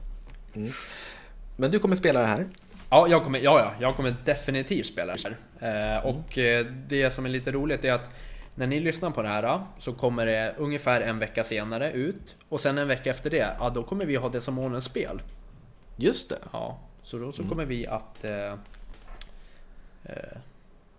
Men 1.56 1.70
du 1.70 1.78
kommer 1.78 1.96
spela 1.96 2.20
det 2.20 2.26
här. 2.26 2.46
Ja, 2.90 3.06
jag 3.08 3.24
kommer, 3.24 3.38
ja, 3.38 3.58
ja, 3.60 3.72
jag 3.80 3.96
kommer 3.96 4.14
definitivt 4.24 4.86
spela 4.86 5.14
det 5.14 5.34
här. 5.60 5.98
Eh, 5.98 6.06
och 6.06 6.38
eh, 6.38 6.66
det 6.88 7.10
som 7.10 7.24
är 7.26 7.30
lite 7.30 7.52
roligt 7.52 7.84
är 7.84 7.92
att 7.92 8.10
när 8.54 8.66
ni 8.66 8.80
lyssnar 8.80 9.10
på 9.10 9.22
det 9.22 9.28
här 9.28 9.60
så 9.78 9.92
kommer 9.92 10.26
det 10.26 10.54
ungefär 10.58 11.00
en 11.00 11.18
vecka 11.18 11.44
senare 11.44 11.92
ut. 11.92 12.36
Och 12.48 12.60
sen 12.60 12.78
en 12.78 12.88
vecka 12.88 13.10
efter 13.10 13.30
det, 13.30 13.56
ja 13.58 13.70
då 13.70 13.82
kommer 13.82 14.04
vi 14.06 14.16
ha 14.16 14.28
det 14.28 14.40
som 14.40 14.54
månadens 14.54 14.84
spel. 14.84 15.22
Just 15.96 16.28
det. 16.30 16.38
Ja, 16.52 16.78
så 17.02 17.18
då 17.18 17.32
så 17.32 17.44
kommer 17.48 17.64
vi 17.64 17.86
att 17.86 18.24
eh, 18.24 18.52
eh, 20.04 20.16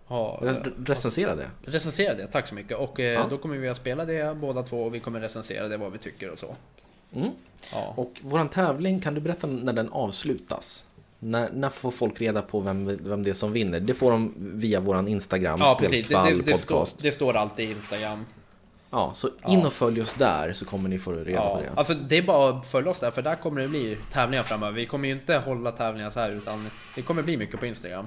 ha, 0.06 0.38
eh, 0.42 0.44
Re- 0.46 0.72
recensera 0.86 1.34
det. 1.36 1.50
recensera 1.64 2.14
det, 2.14 2.26
tack 2.26 2.48
så 2.48 2.54
mycket. 2.54 2.76
Och 2.78 3.00
eh, 3.00 3.12
Ja. 3.12 3.26
då 3.30 3.38
kommer 3.38 3.56
vi 3.56 3.68
att 3.68 3.76
spela 3.76 4.04
det 4.04 4.36
båda 4.36 4.62
två 4.62 4.82
och 4.84 4.94
vi 4.94 5.00
kommer 5.00 5.20
recensera 5.20 5.68
det, 5.68 5.76
vad 5.76 5.92
vi 5.92 5.98
tycker 5.98 6.30
och 6.30 6.38
så. 6.38 6.56
Mm. 7.14 7.30
Ja. 7.72 7.94
Och 7.96 8.12
våran 8.22 8.48
tävling, 8.48 9.00
kan 9.00 9.14
du 9.14 9.20
berätta 9.20 9.46
när 9.46 9.72
den 9.72 9.88
avslutas? 9.88 10.86
När, 11.18 11.50
när 11.52 11.70
får 11.70 11.90
folk 11.90 12.20
reda 12.20 12.42
på 12.42 12.60
vem, 12.60 12.98
vem 13.02 13.22
det 13.22 13.30
är 13.30 13.34
som 13.34 13.52
vinner? 13.52 13.80
Det 13.80 13.94
får 13.94 14.10
de 14.10 14.34
via 14.36 14.80
våran 14.80 15.08
Instagram, 15.08 15.60
Ja 15.60 15.76
precis, 15.80 16.08
det, 16.08 16.14
det, 16.14 16.42
det, 16.42 16.56
står, 16.58 16.88
det 17.02 17.12
står 17.12 17.36
alltid 17.36 17.68
i 17.68 17.72
Instagram. 17.72 18.24
Ja, 18.94 19.12
så 19.14 19.26
in 19.28 19.34
Ja. 19.60 19.66
och 19.66 19.72
följ 19.72 20.00
oss 20.02 20.12
där 20.12 20.52
så 20.52 20.64
kommer 20.64 20.88
ni 20.88 20.98
få 20.98 21.12
reda 21.12 21.30
Ja, 21.30 21.56
på 21.56 21.62
det. 21.62 21.70
alltså 21.76 21.94
det 21.94 22.18
är 22.18 22.22
bara 22.22 22.58
att 22.58 22.66
följa 22.66 22.90
oss 22.90 23.00
där 23.00 23.10
för 23.10 23.22
där 23.22 23.34
kommer 23.36 23.60
det 23.60 23.68
bli 23.68 23.98
tävlingar 24.12 24.42
framöver. 24.42 24.72
Vi 24.72 24.86
kommer 24.86 25.08
ju 25.08 25.14
inte 25.14 25.34
hålla 25.36 25.72
tävlingar 25.72 26.10
så 26.10 26.20
här 26.20 26.30
utan 26.30 26.68
det 26.94 27.02
kommer 27.02 27.22
bli 27.22 27.36
mycket 27.36 27.60
på 27.60 27.66
Instagram. 27.66 28.06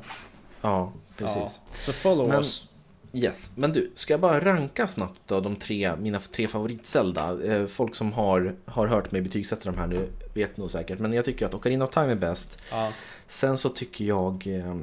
Ja, 0.61 0.91
precis. 1.17 1.35
Ja, 1.37 1.77
så 1.85 1.93
follow 1.93 2.27
Men- 2.27 2.39
oss. 2.39 2.69
Yes, 3.13 3.51
men 3.55 3.71
du, 3.73 3.91
ska 3.95 4.13
jag 4.13 4.19
bara 4.19 4.39
ranka 4.39 4.87
snabbt 4.87 5.19
då 5.25 5.39
de 5.39 5.55
tre, 5.55 5.91
mina 5.99 6.19
tre 6.19 6.47
favorit-Zelda? 6.47 7.37
Eh, 7.45 7.67
folk 7.67 7.95
som 7.95 8.13
har, 8.13 8.55
har 8.65 8.87
hört 8.87 9.11
mig 9.11 9.21
betygsätta 9.21 9.71
de 9.71 9.77
här 9.77 9.87
nu 9.87 10.09
vet 10.33 10.57
nog 10.57 10.71
säkert, 10.71 10.99
men 10.99 11.13
jag 11.13 11.25
tycker 11.25 11.45
att 11.45 11.53
Ocarina 11.53 11.85
of 11.85 11.91
Time 11.91 12.11
är 12.11 12.15
bäst. 12.15 12.61
Ja, 12.71 12.91
Sen 13.27 13.57
så 13.57 13.69
tycker 13.69 14.05
jag... 14.05 14.47
Eh, 14.47 14.75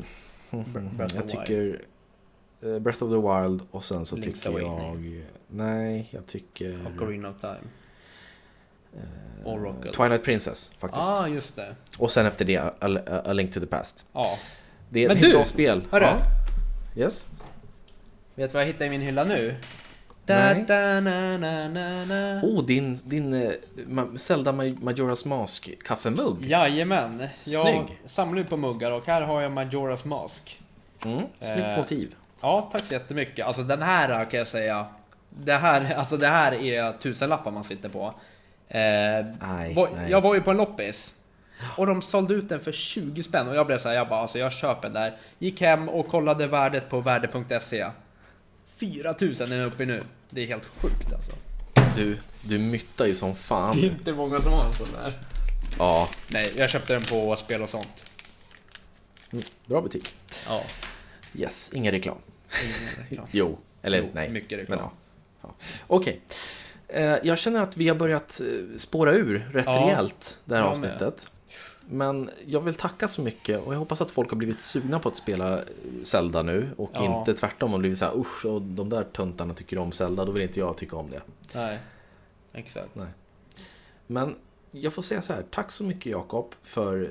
of 0.50 0.66
jag 1.14 1.28
tycker 1.28 1.82
Breath 2.80 3.02
of 3.04 3.10
the 3.10 3.16
Wild 3.48 3.62
och 3.70 3.84
sen 3.84 4.06
så 4.06 4.16
Link's 4.16 4.22
tycker 4.22 4.48
Awakening. 4.48 5.14
jag... 5.16 5.24
Nej, 5.48 6.08
jag 6.10 6.26
tycker... 6.26 6.78
Ocarina 6.96 7.28
of 7.30 7.40
Time. 7.40 7.56
eh, 8.96 9.46
Oracle. 9.48 9.92
Twilight 9.92 10.24
Princess 10.24 10.70
faktiskt. 10.78 11.04
ah, 11.04 11.28
just 11.28 11.56
det. 11.56 11.74
Och 11.98 12.10
sen 12.10 12.26
efter 12.26 12.44
det, 12.44 12.56
A, 12.56 12.72
A, 12.80 12.98
A 13.24 13.32
Link 13.32 13.54
to 13.54 13.60
the 13.60 13.66
Past. 13.66 14.04
Ja. 14.12 14.38
Det 14.90 15.04
är 15.04 15.08
Men 15.08 15.16
ett 15.16 15.22
du, 15.22 15.32
bra 15.32 15.44
spel. 15.44 15.82
hörru. 15.90 16.04
Ja. 16.04 16.16
Yes. 16.96 17.28
Vet 18.34 18.50
du 18.50 18.54
vad 18.54 18.62
jag 18.62 18.66
hittade 18.66 18.86
i 18.86 18.90
min 18.90 19.00
hylla 19.00 19.24
nu? 19.24 19.56
Nej. 20.26 20.64
Da, 20.68 21.00
na, 21.00 21.38
na, 21.38 21.68
na, 21.68 22.04
na. 22.04 22.40
Oh, 22.42 22.64
din, 22.66 22.98
din 23.04 23.34
eh, 23.34 23.50
Ma- 23.76 24.16
Zelda 24.16 24.52
Maj- 24.52 24.78
Majora's 24.80 25.28
Mask 25.28 25.78
kaffemugg. 25.84 26.44
Jajamän. 26.44 27.26
Jag 27.44 27.62
Snygg. 27.62 28.00
samlar 28.06 28.38
ju 28.38 28.44
på 28.44 28.56
muggar 28.56 28.90
och 28.90 29.06
här 29.06 29.22
har 29.22 29.40
jag 29.42 29.52
Majora's 29.52 30.06
Mask. 30.08 30.60
Mm, 31.04 31.18
snyggt 31.40 31.60
Eh, 31.60 31.76
motiv. 31.76 32.14
Ja, 32.44 32.68
tack 32.72 32.84
så 32.84 32.94
jättemycket. 32.94 33.46
Alltså 33.46 33.62
den 33.62 33.82
här 33.82 34.30
kan 34.30 34.38
jag 34.38 34.48
säga. 34.48 34.86
Det 35.30 35.52
här, 35.52 35.94
alltså 35.96 36.16
det 36.16 36.28
här 36.28 36.52
är 36.52 36.92
tusenlappar 36.92 37.50
man 37.50 37.64
sitter 37.64 37.88
på. 37.88 38.06
Eh, 38.68 39.26
Nej, 39.40 39.74
var, 39.74 39.88
nej. 39.96 40.10
Jag 40.10 40.20
var 40.20 40.34
ju 40.34 40.40
på 40.40 40.50
en 40.50 40.56
loppis. 40.56 41.14
Och 41.76 41.86
de 41.86 42.02
sålde 42.02 42.34
ut 42.34 42.48
den 42.48 42.60
för 42.60 42.72
20 42.72 43.22
spänn 43.22 43.48
och 43.48 43.56
jag 43.56 43.66
blev 43.66 43.78
så 43.78 43.88
här, 43.88 43.96
jag 43.96 44.08
bara 44.08 44.20
alltså 44.20 44.38
jag 44.38 44.52
köper 44.52 44.82
den 44.82 44.92
där. 44.92 45.16
Gick 45.38 45.60
hem 45.60 45.88
och 45.88 46.08
kollade 46.08 46.46
värdet 46.46 46.88
på 46.88 47.00
värde.se. 47.00 47.86
4000 48.76 49.52
är 49.52 49.56
den 49.56 49.66
uppe 49.66 49.82
i 49.82 49.86
nu. 49.86 50.02
Det 50.30 50.42
är 50.42 50.46
helt 50.46 50.66
sjukt 50.66 51.12
alltså. 51.12 51.32
Du, 51.96 52.18
du 52.42 52.58
myttar 52.58 53.06
ju 53.06 53.14
som 53.14 53.34
fan. 53.34 53.76
Det 53.80 53.86
är 53.86 53.90
inte 53.90 54.12
många 54.12 54.40
som 54.40 54.52
har 54.52 54.64
en 54.64 54.72
sån 54.72 54.88
där. 54.92 55.12
Ja, 55.78 56.08
Nej, 56.28 56.52
jag 56.56 56.70
köpte 56.70 56.92
den 56.92 57.02
på 57.02 57.36
spel 57.36 57.62
och 57.62 57.70
sånt. 57.70 58.04
mm, 59.32 59.44
bra 59.66 59.80
butik. 59.80 60.14
Ja. 60.48 60.62
Yes, 61.34 61.70
ingen 61.74 61.92
reklam. 61.92 62.18
Ingen 62.62 63.04
reklam. 63.08 63.26
Jo, 63.32 63.58
eller 63.82 63.98
Jo, 64.02 64.08
nej. 64.14 64.28
mycket 64.30 64.50
Men 64.50 64.58
reklam. 64.58 64.78
ja. 64.80 64.92
ja. 65.42 65.54
Okej. 65.86 66.20
Eh, 66.88 67.16
Jag 67.22 67.38
känner 67.38 67.60
att 67.60 67.76
vi 67.76 67.88
har 67.88 67.96
börjat 67.96 68.40
eh, 68.40 68.76
spåra 68.76 69.12
ur 69.12 69.38
rätt 69.52 69.66
Ja, 69.66 69.72
rejält 69.72 70.40
det 70.44 70.54
här 70.56 70.62
med. 70.62 70.70
avsnittet. 70.70 71.30
Men 71.88 72.30
jag 72.46 72.60
vill 72.60 72.74
tacka 72.74 73.08
så 73.08 73.22
mycket 73.22 73.60
och 73.60 73.74
jag 73.74 73.78
hoppas 73.78 74.00
att 74.00 74.10
folk 74.10 74.30
har 74.30 74.36
blivit 74.36 74.60
sugna 74.60 74.98
på 75.00 75.08
att 75.08 75.16
spela 75.16 75.58
eh, 75.58 75.64
Zelda 76.04 76.42
nu 76.42 76.68
och 76.76 76.90
Ja. 76.94 77.18
inte 77.20 77.34
tvärtom 77.34 77.74
och 77.74 77.80
blivit 77.80 77.98
så 77.98 78.04
här 78.04 78.18
usch, 78.18 78.46
och 78.46 78.62
de 78.62 78.88
där 78.90 79.04
töntarna 79.04 79.54
tycker 79.54 79.78
om 79.78 79.92
Zelda, 79.92 80.24
då 80.24 80.32
vill 80.32 80.42
inte 80.42 80.60
jag 80.60 80.76
tycka 80.76 80.96
om 80.96 81.10
det. 81.10 81.20
Nej, 81.54 81.78
exakt. 82.52 82.90
Men 84.06 84.34
jag 84.70 84.92
får 84.92 85.02
säga 85.02 85.22
så 85.22 85.32
här, 85.32 85.42
tack 85.50 85.72
så 85.72 85.84
mycket 85.84 86.06
Jakob 86.12 86.54
för 86.62 87.10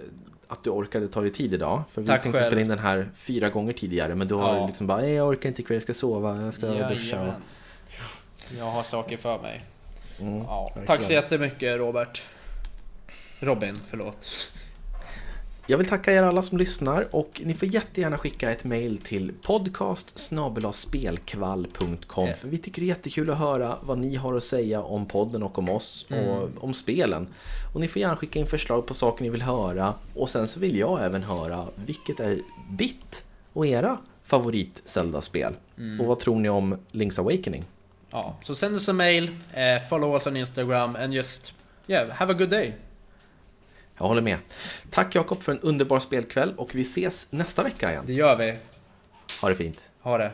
att 0.53 0.63
du 0.63 0.69
orkade 0.69 1.07
ta 1.07 1.21
dig 1.21 1.31
tid 1.31 1.53
idag. 1.53 1.83
För 1.91 2.01
vi 2.01 2.07
Tack 2.07 2.23
tänkte 2.23 2.39
själv. 2.41 2.49
spela 2.51 2.61
in 2.61 2.67
den 2.67 2.79
här 2.79 3.09
fyra 3.15 3.49
gånger 3.49 3.73
tidigare 3.73 4.15
men 4.15 4.27
du 4.27 4.35
har 4.35 4.55
Ja. 4.57 4.67
liksom 4.67 4.87
bara, 4.87 4.97
"Nej, 5.01 5.13
jag 5.13 5.27
orkar 5.27 5.49
inte 5.49 5.61
ikväll, 5.61 5.75
jag 5.75 5.83
ska 5.83 5.93
sova, 5.93 6.41
jag 6.41 6.53
ska 6.53 6.67
duscha. 6.67 6.93
Jajamän. 7.15 7.33
Jag 8.57 8.65
har 8.65 8.83
saker 8.83 9.17
för 9.17 9.39
mig. 9.41 9.63
Mm, 10.19 10.37
Ja, 10.37 10.73
tack 10.85 11.03
så 11.03 11.13
jättemycket 11.13 11.77
Robert. 11.79 12.21
Robin, 13.39 13.75
förlåt. 13.89 14.27
Jag 15.67 15.77
vill 15.77 15.87
tacka 15.87 16.13
er 16.13 16.23
alla 16.23 16.41
som 16.41 16.57
lyssnar 16.57 17.15
och 17.15 17.41
ni 17.45 17.53
får 17.53 17.67
jättegärna 17.67 18.17
skicka 18.17 18.51
ett 18.51 18.63
mail 18.63 18.97
till 18.97 19.33
podcast 19.41 20.31
spelkvall.com 20.73 22.29
för 22.33 22.47
vi 22.47 22.57
tycker 22.57 22.81
det 22.81 22.85
är 22.85 22.89
jättekul 22.89 23.29
att 23.29 23.37
höra 23.37 23.77
vad 23.81 23.97
ni 23.97 24.15
har 24.15 24.33
att 24.33 24.43
säga 24.43 24.81
om 24.81 25.05
podden 25.05 25.43
och 25.43 25.59
om 25.59 25.69
oss 25.69 26.07
och 26.09 26.63
om 26.63 26.73
spelen. 26.73 27.27
Och 27.73 27.81
ni 27.81 27.87
får 27.87 27.99
gärna 27.99 28.15
skicka 28.15 28.39
in 28.39 28.45
förslag 28.45 28.85
på 28.85 28.93
saker 28.93 29.23
ni 29.23 29.29
vill 29.29 29.41
höra 29.41 29.93
och 30.15 30.29
sen 30.29 30.47
så 30.47 30.59
vill 30.59 30.79
jag 30.79 31.05
även 31.05 31.23
höra 31.23 31.67
vilket 31.75 32.19
är 32.19 32.41
ditt 32.71 33.25
och 33.53 33.67
era 33.67 33.97
favorit 34.23 34.81
Zelda-spel? 34.85 35.53
Och 35.99 36.05
vad 36.05 36.19
tror 36.19 36.39
ni 36.39 36.49
om 36.49 36.77
Link's 36.91 37.19
Awakening? 37.19 37.63
Ja, 38.11 38.35
så 38.43 38.55
send 38.55 38.75
oss 38.75 38.89
en 38.89 38.95
mail, 38.95 39.37
eh, 39.53 39.87
follow 39.89 40.13
us 40.13 40.27
on 40.27 40.37
Instagram 40.37 40.95
and 40.95 41.13
just 41.13 41.53
yeah, 41.87 42.09
have 42.11 42.33
a 42.33 42.35
good 42.35 42.49
day. 42.49 42.73
Jag 44.03 44.07
håller 44.07 44.21
med. 44.21 44.37
Tack 44.89 45.15
Jakob 45.15 45.43
för 45.43 45.51
en 45.51 45.59
underbar 45.59 45.99
spelkväll 45.99 46.53
och 46.57 46.75
vi 46.75 46.81
ses 46.81 47.31
nästa 47.31 47.63
vecka 47.63 47.91
igen. 47.91 48.03
Det 48.07 48.13
gör 48.13 48.35
vi. 48.35 48.57
Ha 49.41 49.49
det 49.49 49.55
fint. 49.55 49.79
Ha 50.01 50.17
det. 50.17 50.31